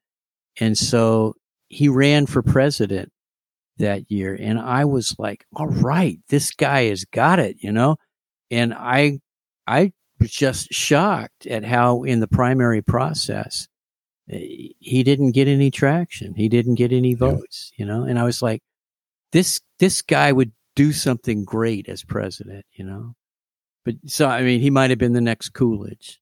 and 0.59 0.77
so 0.77 1.35
he 1.73 1.89
ran 1.89 2.25
for 2.25 2.41
president 2.41 3.11
that 3.77 4.09
year. 4.11 4.37
And 4.39 4.59
I 4.59 4.85
was 4.85 5.15
like, 5.17 5.45
all 5.55 5.67
right, 5.67 6.19
this 6.29 6.51
guy 6.51 6.85
has 6.85 7.05
got 7.05 7.39
it, 7.39 7.57
you 7.59 7.71
know? 7.71 7.97
And 8.51 8.73
I, 8.73 9.19
I 9.65 9.91
just 10.29 10.73
shocked 10.73 11.45
at 11.47 11.63
how 11.63 12.03
in 12.03 12.19
the 12.19 12.27
primary 12.27 12.81
process, 12.81 13.67
eh, 14.29 14.69
he 14.79 15.03
didn't 15.03 15.31
get 15.31 15.47
any 15.47 15.71
traction. 15.71 16.33
He 16.35 16.49
didn't 16.49 16.75
get 16.75 16.91
any 16.91 17.13
votes, 17.13 17.71
you 17.77 17.85
know? 17.85 18.03
And 18.03 18.19
I 18.19 18.23
was 18.23 18.41
like, 18.41 18.61
this, 19.31 19.61
this 19.79 20.01
guy 20.01 20.31
would 20.31 20.51
do 20.75 20.91
something 20.91 21.43
great 21.43 21.87
as 21.89 22.03
president, 22.03 22.65
you 22.71 22.85
know? 22.85 23.15
But 23.85 23.95
so, 24.05 24.27
I 24.27 24.43
mean, 24.43 24.61
he 24.61 24.69
might 24.69 24.89
have 24.89 24.99
been 24.99 25.13
the 25.13 25.21
next 25.21 25.49
Coolidge. 25.49 26.19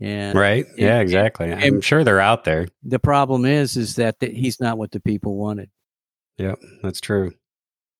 And, 0.00 0.38
right. 0.38 0.66
And, 0.66 0.78
yeah, 0.78 1.00
exactly. 1.00 1.52
I'm 1.52 1.80
sure 1.80 2.04
they're 2.04 2.20
out 2.20 2.44
there. 2.44 2.68
The 2.82 2.98
problem 2.98 3.44
is, 3.44 3.76
is 3.76 3.96
that 3.96 4.18
the, 4.20 4.30
he's 4.30 4.60
not 4.60 4.78
what 4.78 4.92
the 4.92 5.00
people 5.00 5.36
wanted. 5.36 5.70
Yep, 6.38 6.58
that's 6.82 7.00
true. 7.00 7.32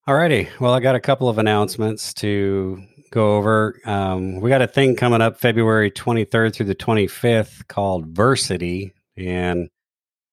All 0.07 0.15
righty. 0.15 0.49
Well, 0.59 0.73
I 0.73 0.81
got 0.81 0.95
a 0.95 1.01
couple 1.01 1.29
of 1.29 1.37
announcements 1.37 2.15
to 2.15 2.83
go 3.11 3.37
over. 3.37 3.79
Um, 3.85 4.41
we 4.41 4.49
got 4.49 4.63
a 4.63 4.67
thing 4.67 4.97
coming 4.97 5.21
up 5.21 5.39
February 5.39 5.91
23rd 5.91 6.55
through 6.55 6.67
the 6.67 6.75
25th 6.75 7.69
called 7.69 8.15
Vyrsity. 8.15 8.93
And 9.19 9.69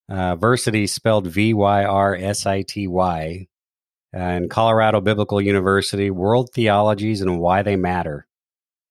uh, 0.09 0.38
Vyrsity 0.38 0.88
spelled 0.88 1.28
V 1.28 1.53
Y 1.53 1.84
R 1.84 2.15
S 2.15 2.45
I 2.45 2.61
T 2.61 2.88
Y. 2.88 3.47
And 4.13 4.49
Colorado 4.49 5.01
Biblical 5.01 5.41
University 5.41 6.09
World 6.11 6.49
Theologies 6.53 7.20
and 7.20 7.39
Why 7.39 7.61
They 7.61 7.76
Matter. 7.76 8.26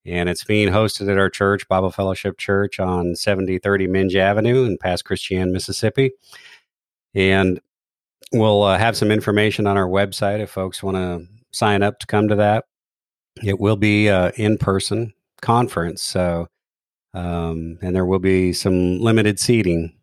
And 0.04 0.28
it's 0.28 0.44
being 0.44 0.68
hosted 0.68 1.10
at 1.10 1.18
our 1.18 1.30
church, 1.30 1.66
Bible 1.68 1.90
Fellowship 1.90 2.36
Church, 2.36 2.78
on 2.78 3.16
7030 3.16 3.88
Menge 3.88 4.14
Avenue 4.16 4.64
in 4.64 4.76
Pass 4.76 5.00
Christian, 5.00 5.52
Mississippi. 5.52 6.12
And 7.14 7.60
we'll 8.32 8.62
uh, 8.62 8.78
have 8.78 8.96
some 8.96 9.10
information 9.10 9.66
on 9.66 9.76
our 9.76 9.88
website 9.88 10.40
if 10.40 10.50
folks 10.50 10.82
want 10.82 10.96
to 10.96 11.26
sign 11.52 11.82
up 11.82 11.98
to 12.00 12.06
come 12.06 12.28
to 12.28 12.36
that. 12.36 12.64
It 13.42 13.60
will 13.60 13.76
be 13.76 14.08
uh, 14.08 14.32
in 14.36 14.58
person 14.58 15.12
conference, 15.42 16.02
so 16.02 16.46
um, 17.14 17.78
and 17.82 17.94
there 17.94 18.06
will 18.06 18.18
be 18.18 18.52
some 18.52 19.00
limited 19.00 19.38
seating 19.38 19.96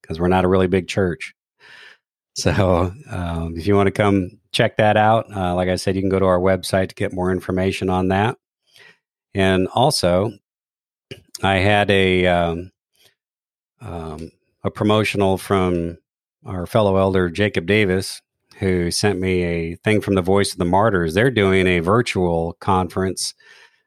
because 0.00 0.20
we're 0.20 0.28
not 0.28 0.44
a 0.44 0.48
really 0.48 0.66
big 0.66 0.88
church. 0.88 1.34
So 2.36 2.92
um, 3.10 3.54
if 3.56 3.66
you 3.66 3.76
want 3.76 3.86
to 3.86 3.92
come 3.92 4.40
check 4.52 4.76
that 4.76 4.96
out, 4.96 5.26
uh, 5.34 5.54
like 5.54 5.68
I 5.68 5.76
said, 5.76 5.94
you 5.94 6.02
can 6.02 6.10
go 6.10 6.18
to 6.18 6.26
our 6.26 6.40
website 6.40 6.88
to 6.88 6.94
get 6.94 7.12
more 7.12 7.30
information 7.30 7.88
on 7.88 8.08
that. 8.08 8.36
And 9.34 9.68
also, 9.68 10.32
I 11.42 11.56
had 11.56 11.90
a 11.90 12.26
um, 12.26 12.72
um, 13.80 14.30
a 14.64 14.70
promotional 14.70 15.38
from 15.38 15.98
our 16.44 16.66
fellow 16.66 16.96
elder 16.96 17.28
Jacob 17.28 17.66
Davis, 17.66 18.20
who 18.58 18.90
sent 18.90 19.18
me 19.18 19.42
a 19.42 19.74
thing 19.76 20.00
from 20.00 20.14
the 20.14 20.22
Voice 20.22 20.52
of 20.52 20.58
the 20.58 20.64
Martyrs. 20.64 21.14
They're 21.14 21.30
doing 21.30 21.66
a 21.66 21.80
virtual 21.80 22.54
conference 22.60 23.34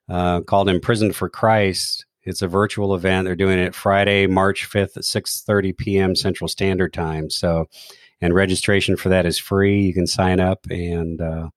uh, 0.09 0.41
called 0.41 0.69
Imprisoned 0.69 1.15
for 1.15 1.29
Christ. 1.29 2.05
It's 2.23 2.41
a 2.41 2.47
virtual 2.47 2.93
event. 2.93 3.25
They're 3.25 3.35
doing 3.35 3.59
it 3.59 3.73
Friday, 3.73 4.27
March 4.27 4.69
5th 4.69 4.97
at 4.97 5.03
6:30 5.03 5.77
p.m. 5.77 6.15
Central 6.15 6.47
Standard 6.47 6.93
Time. 6.93 7.29
So, 7.29 7.67
and 8.19 8.33
registration 8.33 8.97
for 8.97 9.09
that 9.09 9.25
is 9.25 9.37
free. 9.37 9.81
You 9.81 9.93
can 9.93 10.07
sign 10.07 10.39
up 10.39 10.65
and 10.69 11.21
uh, 11.21 11.49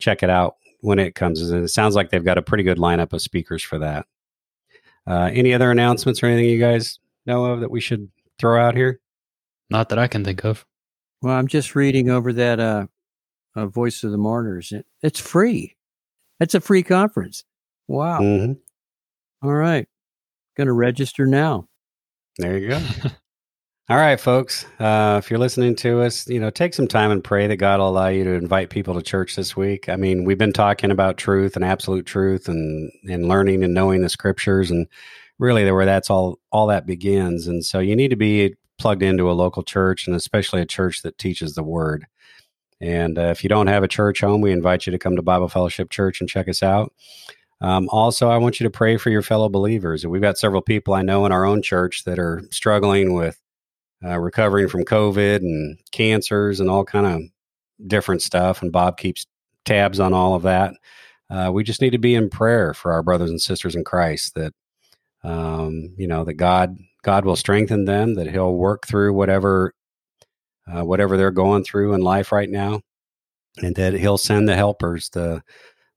check 0.00 0.22
it 0.22 0.30
out 0.30 0.56
when 0.80 0.98
it 0.98 1.14
comes. 1.14 1.48
And 1.48 1.64
it 1.64 1.68
sounds 1.68 1.94
like 1.94 2.10
they've 2.10 2.24
got 2.24 2.38
a 2.38 2.42
pretty 2.42 2.64
good 2.64 2.78
lineup 2.78 3.12
of 3.12 3.22
speakers 3.22 3.62
for 3.62 3.78
that. 3.78 4.06
Uh, 5.06 5.30
any 5.32 5.54
other 5.54 5.70
announcements 5.70 6.22
or 6.22 6.26
anything 6.26 6.50
you 6.50 6.58
guys 6.58 6.98
know 7.26 7.44
of 7.44 7.60
that 7.60 7.70
we 7.70 7.80
should 7.80 8.10
throw 8.38 8.60
out 8.60 8.74
here? 8.74 9.00
Not 9.70 9.88
that 9.88 9.98
I 9.98 10.06
can 10.06 10.24
think 10.24 10.44
of. 10.44 10.64
Well, 11.22 11.34
I'm 11.34 11.48
just 11.48 11.74
reading 11.74 12.10
over 12.10 12.32
that 12.32 12.60
uh, 12.60 12.86
uh 13.54 13.66
Voice 13.66 14.04
of 14.04 14.10
the 14.10 14.18
Martyrs. 14.18 14.72
It, 14.72 14.86
it's 15.02 15.20
free. 15.20 15.76
It's 16.40 16.54
a 16.54 16.60
free 16.60 16.82
conference. 16.82 17.44
Wow. 17.88 18.20
Mm-hmm. 18.20 18.52
All 19.46 19.54
right. 19.54 19.86
Going 20.56 20.66
to 20.66 20.72
register 20.72 21.26
now. 21.26 21.68
There 22.38 22.58
you 22.58 22.68
go. 22.68 22.80
All 23.88 23.96
right, 23.96 24.18
folks. 24.18 24.66
Uh, 24.80 25.20
if 25.22 25.30
you're 25.30 25.38
listening 25.38 25.76
to 25.76 26.02
us, 26.02 26.26
you 26.26 26.40
know, 26.40 26.50
take 26.50 26.74
some 26.74 26.88
time 26.88 27.12
and 27.12 27.22
pray 27.22 27.46
that 27.46 27.58
God 27.58 27.78
will 27.78 27.88
allow 27.88 28.08
you 28.08 28.24
to 28.24 28.32
invite 28.32 28.68
people 28.68 28.94
to 28.94 29.02
church 29.02 29.36
this 29.36 29.56
week. 29.56 29.88
I 29.88 29.94
mean, 29.94 30.24
we've 30.24 30.36
been 30.36 30.52
talking 30.52 30.90
about 30.90 31.18
truth 31.18 31.54
and 31.54 31.64
absolute 31.64 32.04
truth 32.04 32.48
and 32.48 32.90
and 33.08 33.28
learning 33.28 33.62
and 33.62 33.74
knowing 33.74 34.02
the 34.02 34.08
scriptures 34.08 34.72
and 34.72 34.88
really 35.38 35.70
where 35.70 35.84
that's 35.84 36.10
all 36.10 36.40
all 36.50 36.66
that 36.66 36.84
begins. 36.84 37.46
And 37.46 37.64
so 37.64 37.78
you 37.78 37.94
need 37.94 38.08
to 38.08 38.16
be 38.16 38.56
plugged 38.78 39.02
into 39.02 39.30
a 39.30 39.32
local 39.32 39.62
church 39.62 40.06
and 40.06 40.16
especially 40.16 40.60
a 40.60 40.66
church 40.66 41.02
that 41.02 41.18
teaches 41.18 41.54
the 41.54 41.62
word. 41.62 42.06
And 42.80 43.18
uh, 43.18 43.28
if 43.30 43.42
you 43.42 43.48
don't 43.48 43.68
have 43.68 43.82
a 43.82 43.88
church 43.88 44.20
home, 44.20 44.40
we 44.40 44.52
invite 44.52 44.86
you 44.86 44.90
to 44.92 44.98
come 44.98 45.16
to 45.16 45.22
Bible 45.22 45.48
Fellowship 45.48 45.90
Church 45.90 46.20
and 46.20 46.28
check 46.28 46.48
us 46.48 46.62
out. 46.62 46.92
Um, 47.62 47.88
also, 47.90 48.28
I 48.28 48.36
want 48.36 48.60
you 48.60 48.64
to 48.64 48.70
pray 48.70 48.98
for 48.98 49.08
your 49.08 49.22
fellow 49.22 49.48
believers. 49.48 50.06
We've 50.06 50.20
got 50.20 50.36
several 50.36 50.60
people 50.60 50.92
I 50.92 51.02
know 51.02 51.24
in 51.24 51.32
our 51.32 51.46
own 51.46 51.62
church 51.62 52.04
that 52.04 52.18
are 52.18 52.42
struggling 52.50 53.14
with 53.14 53.40
uh, 54.04 54.18
recovering 54.18 54.68
from 54.68 54.84
COVID 54.84 55.36
and 55.36 55.78
cancers 55.90 56.60
and 56.60 56.68
all 56.68 56.84
kind 56.84 57.06
of 57.06 57.88
different 57.88 58.20
stuff. 58.20 58.60
And 58.60 58.70
Bob 58.70 58.98
keeps 58.98 59.26
tabs 59.64 59.98
on 60.00 60.12
all 60.12 60.34
of 60.34 60.42
that. 60.42 60.74
Uh, 61.30 61.50
we 61.52 61.64
just 61.64 61.80
need 61.80 61.90
to 61.90 61.98
be 61.98 62.14
in 62.14 62.28
prayer 62.28 62.74
for 62.74 62.92
our 62.92 63.02
brothers 63.02 63.30
and 63.30 63.40
sisters 63.40 63.74
in 63.74 63.84
Christ 63.84 64.34
that 64.34 64.52
um, 65.24 65.94
you 65.96 66.06
know 66.06 66.24
that 66.24 66.34
God 66.34 66.76
God 67.06 67.24
will 67.24 67.36
strengthen 67.36 67.84
them, 67.84 68.14
that 68.14 68.26
He'll 68.26 68.52
work 68.52 68.84
through 68.84 69.12
whatever 69.14 69.72
uh, 70.66 70.82
whatever 70.82 71.16
they're 71.16 71.30
going 71.30 71.62
through 71.62 71.94
in 71.94 72.00
life 72.00 72.32
right 72.32 72.50
now, 72.50 72.80
and 73.58 73.76
that 73.76 73.94
He'll 73.94 74.18
send 74.18 74.48
the 74.48 74.56
helpers, 74.56 75.08
the 75.10 75.40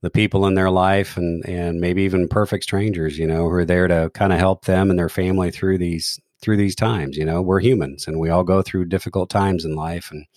the 0.04 0.12
people 0.12 0.46
in 0.46 0.54
their 0.54 0.70
life, 0.70 1.18
and 1.18 1.44
and 1.46 1.80
maybe 1.80 2.04
even 2.04 2.28
perfect 2.28 2.64
strangers, 2.64 3.18
you 3.18 3.26
know, 3.26 3.50
who 3.50 3.56
are 3.56 3.66
there 3.66 3.88
to 3.88 4.12
kind 4.14 4.32
of 4.32 4.38
help 4.38 4.66
them 4.66 4.92
and 4.92 5.00
their 5.00 5.10
family 5.10 5.50
through 5.50 5.80
these 5.80 6.20
through 6.44 6.58
these 6.58 6.76
times. 6.76 7.18
You 7.18 7.26
know, 7.26 7.42
we're 7.42 7.60
humans, 7.60 8.08
and 8.08 8.20
we 8.20 8.30
all 8.30 8.44
go 8.44 8.62
through 8.62 8.86
difficult 8.86 9.32
times 9.32 9.66
in 9.66 9.74
life, 9.76 10.12
and 10.12 10.28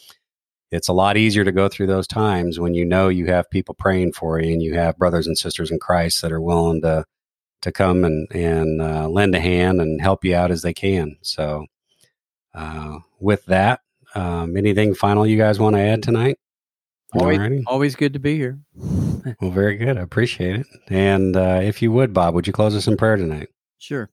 it's 0.71 0.89
a 0.89 0.95
lot 0.95 1.19
easier 1.19 1.45
to 1.45 1.53
go 1.53 1.69
through 1.69 1.89
those 1.89 2.07
times 2.07 2.59
when 2.59 2.73
you 2.73 2.87
know 2.87 3.11
you 3.11 3.27
have 3.27 3.51
people 3.51 3.75
praying 3.75 4.15
for 4.15 4.41
you 4.41 4.55
and 4.55 4.63
you 4.63 4.73
have 4.75 4.97
brothers 4.97 5.27
and 5.27 5.37
sisters 5.37 5.71
in 5.71 5.79
Christ 5.79 6.23
that 6.23 6.33
are 6.33 6.41
willing 6.41 6.81
to 6.81 7.05
to 7.63 7.73
come 7.73 8.05
and 8.05 8.31
and 8.33 8.81
uh, 8.81 9.09
lend 9.09 9.35
a 9.35 9.41
hand 9.41 9.81
and 9.81 10.01
help 10.01 10.25
you 10.25 10.35
out 10.35 10.51
as 10.51 10.63
they 10.63 10.75
can. 10.75 11.17
So, 11.23 11.67
uh, 12.55 12.99
with 13.19 13.45
that, 13.47 13.81
um, 14.15 14.57
anything 14.57 14.95
final 14.95 15.27
you 15.27 15.39
guys 15.39 15.59
want 15.59 15.77
to 15.77 15.81
add 15.81 16.03
tonight? 16.03 16.39
Always, 17.15 17.63
always 17.67 17.95
good 17.95 18.15
to 18.15 18.19
be 18.19 18.37
here. 18.37 18.59
well, 19.41 19.51
very 19.51 19.77
good. 19.77 19.99
I 19.99 20.01
appreciate 20.01 20.61
it. 20.61 20.67
And 20.89 21.37
uh, 21.37 21.61
if 21.63 21.83
you 21.83 21.93
would, 21.93 22.15
Bob, 22.15 22.35
would 22.35 22.47
you 22.47 22.55
close 22.55 22.75
us 22.75 22.87
in 22.87 22.97
prayer 22.97 23.17
tonight? 23.17 23.49
Sure. 23.79 24.09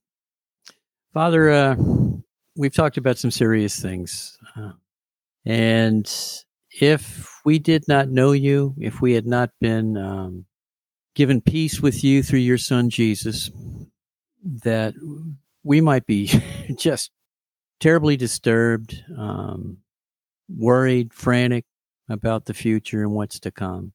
Father, 1.13 1.49
uh, 1.49 1.75
we've 2.57 2.73
talked 2.73 2.97
about 2.97 3.17
some 3.17 3.31
serious 3.31 3.79
things. 3.79 4.37
Uh, 4.55 4.73
and 5.45 6.11
if 6.81 7.39
we 7.45 7.57
did 7.57 7.87
not 7.87 8.09
know 8.09 8.33
you, 8.33 8.75
if 8.77 8.99
we 8.99 9.13
had 9.13 9.25
not 9.25 9.49
been 9.61 9.95
um, 9.95 10.45
given 11.19 11.41
peace 11.41 11.81
with 11.81 12.01
you 12.01 12.23
through 12.23 12.39
your 12.39 12.57
son 12.57 12.89
Jesus, 12.89 13.51
that 14.41 14.93
we 15.65 15.81
might 15.81 16.05
be 16.05 16.31
just 16.77 17.11
terribly 17.81 18.15
disturbed, 18.15 19.03
um, 19.17 19.79
worried, 20.47 21.13
frantic 21.13 21.65
about 22.07 22.45
the 22.45 22.53
future 22.53 23.01
and 23.01 23.11
what's 23.11 23.37
to 23.37 23.51
come. 23.51 23.91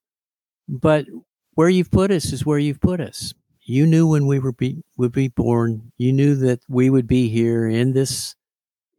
But 0.68 1.06
where 1.54 1.70
you've 1.70 1.90
put 1.90 2.10
us 2.10 2.30
is 2.30 2.44
where 2.44 2.58
you've 2.58 2.82
put 2.82 3.00
us. 3.00 3.32
You 3.62 3.86
knew 3.86 4.06
when 4.06 4.26
we 4.26 4.38
were 4.38 4.52
be, 4.52 4.82
would 4.98 5.12
be 5.12 5.28
born. 5.28 5.92
You 5.96 6.12
knew 6.12 6.34
that 6.34 6.60
we 6.68 6.90
would 6.90 7.06
be 7.06 7.30
here 7.30 7.66
in 7.66 7.94
this 7.94 8.34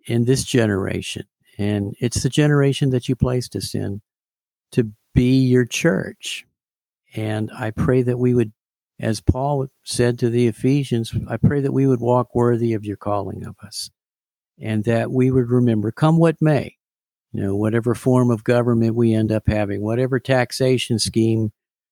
in 0.07 0.25
this 0.25 0.43
generation, 0.43 1.27
and 1.59 1.95
it's 1.99 2.23
the 2.23 2.29
generation 2.29 2.89
that 2.89 3.07
you 3.07 3.15
placed 3.15 3.55
us 3.55 3.75
in 3.75 4.01
to 4.71 4.93
be 5.13 5.45
your 5.45 5.65
church. 5.65 6.47
And 7.15 7.49
I 7.57 7.71
pray 7.71 8.01
that 8.01 8.19
we 8.19 8.33
would, 8.33 8.51
as 8.99 9.21
Paul 9.21 9.67
said 9.83 10.19
to 10.19 10.29
the 10.29 10.47
Ephesians, 10.47 11.13
I 11.29 11.37
pray 11.37 11.61
that 11.61 11.73
we 11.73 11.87
would 11.87 12.01
walk 12.01 12.35
worthy 12.35 12.73
of 12.73 12.83
your 12.83 12.97
calling 12.97 13.45
of 13.45 13.55
us, 13.63 13.89
and 14.59 14.83
that 14.83 15.11
we 15.11 15.31
would 15.31 15.49
remember, 15.49 15.91
come 15.91 16.17
what 16.17 16.41
may, 16.41 16.75
you 17.31 17.41
know, 17.41 17.55
whatever 17.55 17.95
form 17.95 18.29
of 18.31 18.43
government 18.43 18.95
we 18.95 19.13
end 19.13 19.31
up 19.31 19.43
having, 19.47 19.81
whatever 19.81 20.19
taxation 20.19 20.99
scheme 20.99 21.51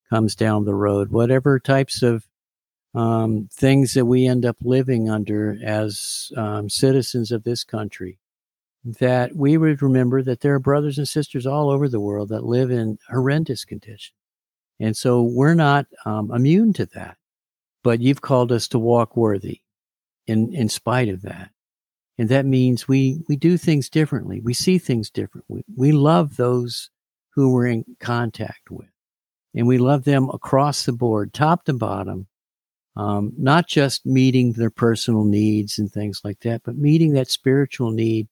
comes 0.09 0.36
down 0.36 0.65
the 0.65 0.76
road, 0.76 1.09
whatever 1.09 1.59
types 1.59 2.03
of 2.03 2.28
um, 2.93 3.49
things 3.51 3.93
that 3.93 4.05
we 4.05 4.28
end 4.28 4.45
up 4.45 4.57
living 4.61 5.09
under 5.09 5.57
as 5.63 6.32
um, 6.38 6.69
citizens 6.69 7.32
of 7.32 7.43
this 7.43 7.63
country, 7.63 8.19
that 8.84 9.36
we 9.36 9.57
would 9.57 9.82
remember 9.82 10.21
that 10.21 10.41
there 10.41 10.53
are 10.53 10.59
brothers 10.59 10.97
and 10.97 11.07
sisters 11.07 11.47
all 11.47 11.69
over 11.69 11.88
the 11.88 12.01
world 12.01 12.30
that 12.30 12.43
live 12.43 12.69
in 12.69 12.99
horrendous 13.09 13.63
conditions. 13.63 14.13
And 14.84 14.97
so 14.97 15.21
we're 15.21 15.53
not 15.53 15.86
um, 16.05 16.29
immune 16.34 16.73
to 16.73 16.86
that. 16.88 17.15
But 17.86 18.01
you've 18.01 18.19
called 18.19 18.51
us 18.51 18.67
to 18.69 18.79
walk 18.79 19.15
worthy 19.15 19.61
in, 20.27 20.53
in 20.53 20.67
spite 20.67 21.07
of 21.07 21.21
that. 21.21 21.51
And 22.17 22.27
that 22.27 22.45
means 22.45 22.86
we, 22.86 23.21
we 23.29 23.38
do 23.38 23.57
things 23.57 23.89
differently. 23.89 24.41
We 24.41 24.53
see 24.53 24.77
things 24.77 25.09
differently. 25.09 25.63
We 25.77 25.93
love 25.93 26.36
those 26.36 26.89
who 27.29 27.53
we're 27.53 27.67
in 27.67 27.86
contact 28.01 28.69
with. 28.69 28.89
And 29.55 29.67
we 29.67 29.77
love 29.77 30.03
them 30.03 30.29
across 30.34 30.84
the 30.84 30.91
board, 30.91 31.34
top 31.34 31.63
to 31.65 31.73
bottom, 31.73 32.27
um, 32.97 33.31
not 33.38 33.69
just 33.69 34.05
meeting 34.05 34.51
their 34.51 34.69
personal 34.69 35.23
needs 35.23 35.79
and 35.79 35.89
things 35.89 36.19
like 36.25 36.41
that, 36.41 36.61
but 36.65 36.75
meeting 36.75 37.13
that 37.13 37.31
spiritual 37.31 37.91
need 37.91 38.27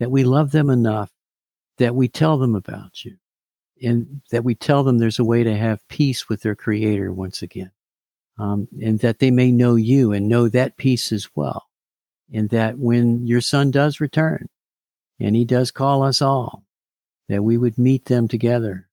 that 0.00 0.10
we 0.10 0.24
love 0.24 0.50
them 0.50 0.68
enough 0.68 1.12
that 1.78 1.94
we 1.94 2.08
tell 2.08 2.38
them 2.38 2.56
about 2.56 3.04
you 3.04 3.16
and 3.82 4.22
that 4.30 4.44
we 4.44 4.54
tell 4.54 4.84
them 4.84 4.98
there's 4.98 5.18
a 5.18 5.24
way 5.24 5.42
to 5.44 5.56
have 5.56 5.86
peace 5.88 6.28
with 6.28 6.42
their 6.42 6.54
creator 6.54 7.12
once 7.12 7.42
again. 7.42 7.70
Um, 8.38 8.68
and 8.82 8.98
that 9.00 9.18
they 9.18 9.30
may 9.30 9.50
know 9.50 9.76
you 9.76 10.12
and 10.12 10.28
know 10.28 10.48
that 10.48 10.76
peace 10.76 11.10
as 11.10 11.28
well 11.34 11.66
and 12.32 12.50
that 12.50 12.78
when 12.78 13.26
your 13.26 13.40
son 13.40 13.70
does 13.70 14.00
return 14.00 14.48
and 15.20 15.36
he 15.36 15.44
does 15.44 15.70
call 15.70 16.02
us 16.02 16.20
all, 16.20 16.64
that 17.28 17.42
we 17.42 17.56
would 17.56 17.78
meet 17.78 18.06
them 18.06 18.28
together 18.28 18.88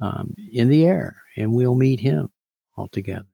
um, 0.00 0.34
in 0.52 0.68
the 0.68 0.84
air 0.84 1.16
and 1.36 1.52
we'll 1.52 1.74
meet 1.74 2.00
him 2.00 2.30
all 2.76 2.88
together. 2.88 3.26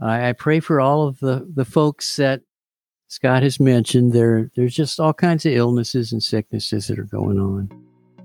I, 0.00 0.28
I, 0.28 0.32
pray 0.32 0.60
for 0.60 0.80
all 0.80 1.06
of 1.06 1.18
the, 1.20 1.50
the 1.54 1.64
folks 1.64 2.16
that 2.16 2.42
Scott 3.08 3.42
has 3.42 3.60
mentioned. 3.60 4.12
There, 4.12 4.50
there's 4.56 4.74
just 4.74 5.00
all 5.00 5.14
kinds 5.14 5.46
of 5.46 5.52
illnesses 5.52 6.12
and 6.12 6.22
sicknesses 6.22 6.88
that 6.88 6.98
are 6.98 7.04
going 7.04 7.38
on. 7.38 7.70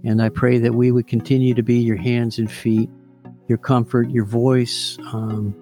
And 0.03 0.21
I 0.21 0.29
pray 0.29 0.57
that 0.59 0.73
we 0.73 0.91
would 0.91 1.07
continue 1.07 1.53
to 1.53 1.63
be 1.63 1.75
your 1.75 1.97
hands 1.97 2.37
and 2.37 2.51
feet, 2.51 2.89
your 3.47 3.57
comfort, 3.57 4.09
your 4.09 4.25
voice, 4.25 4.97
um, 5.11 5.55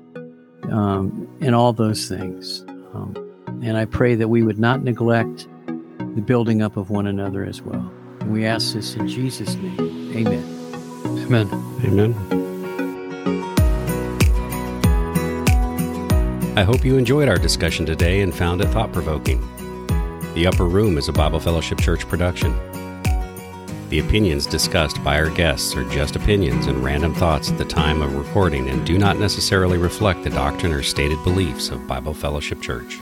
um, 0.72 1.28
and 1.42 1.56
all 1.56 1.74
those 1.74 2.08
things. 2.08 2.64
Um, 2.94 3.16
and 3.64 3.78
I 3.78 3.86
pray 3.86 4.16
that 4.16 4.28
we 4.28 4.44
would 4.44 4.60
not 4.60 4.84
neglect 4.84 5.48
the 5.68 6.22
building 6.22 6.62
up 6.62 6.78
of 6.78 6.90
one 6.90 7.08
another 7.08 7.44
as 7.46 7.62
well. 7.62 7.92
And 8.20 8.32
we 8.32 8.46
ask 8.46 8.74
this 8.74 8.96
in 8.96 9.08
Jesus' 9.08 9.56
name. 9.56 10.16
Amen. 10.16 10.58
Amen. 11.26 11.48
Amen. 11.84 12.14
I 16.58 16.64
hope 16.64 16.84
you 16.84 16.98
enjoyed 16.98 17.30
our 17.30 17.38
discussion 17.38 17.86
today 17.86 18.22
and 18.22 18.34
found 18.34 18.62
it 18.62 18.68
thought 18.68 18.92
provoking. 18.92 19.40
The 20.34 20.48
Upper 20.48 20.66
Room 20.66 20.98
is 20.98 21.08
a 21.08 21.14
Bible 21.14 21.40
Fellowship 21.40 21.80
Church 21.80 22.08
production. 22.08 22.77
The 23.90 24.00
opinions 24.00 24.46
discussed 24.46 25.02
by 25.02 25.18
our 25.18 25.30
guests 25.30 25.74
are 25.78 25.90
just 25.90 26.18
opinions 26.18 26.68
and 26.68 26.84
random 26.84 27.14
thoughts 27.14 27.50
at 27.50 27.58
the 27.58 27.64
time 27.64 28.02
of 28.02 28.16
recording 28.16 28.70
and 28.70 28.86
do 28.86 28.98
not 28.98 29.18
necessarily 29.18 29.78
reflect 29.78 30.26
the 30.26 30.30
doctrine 30.30 30.74
or 30.74 30.84
stated 30.84 31.24
beliefs 31.24 31.70
of 31.70 31.88
Bible 31.88 32.14
Fellowship 32.14 32.62
Church. 32.62 33.00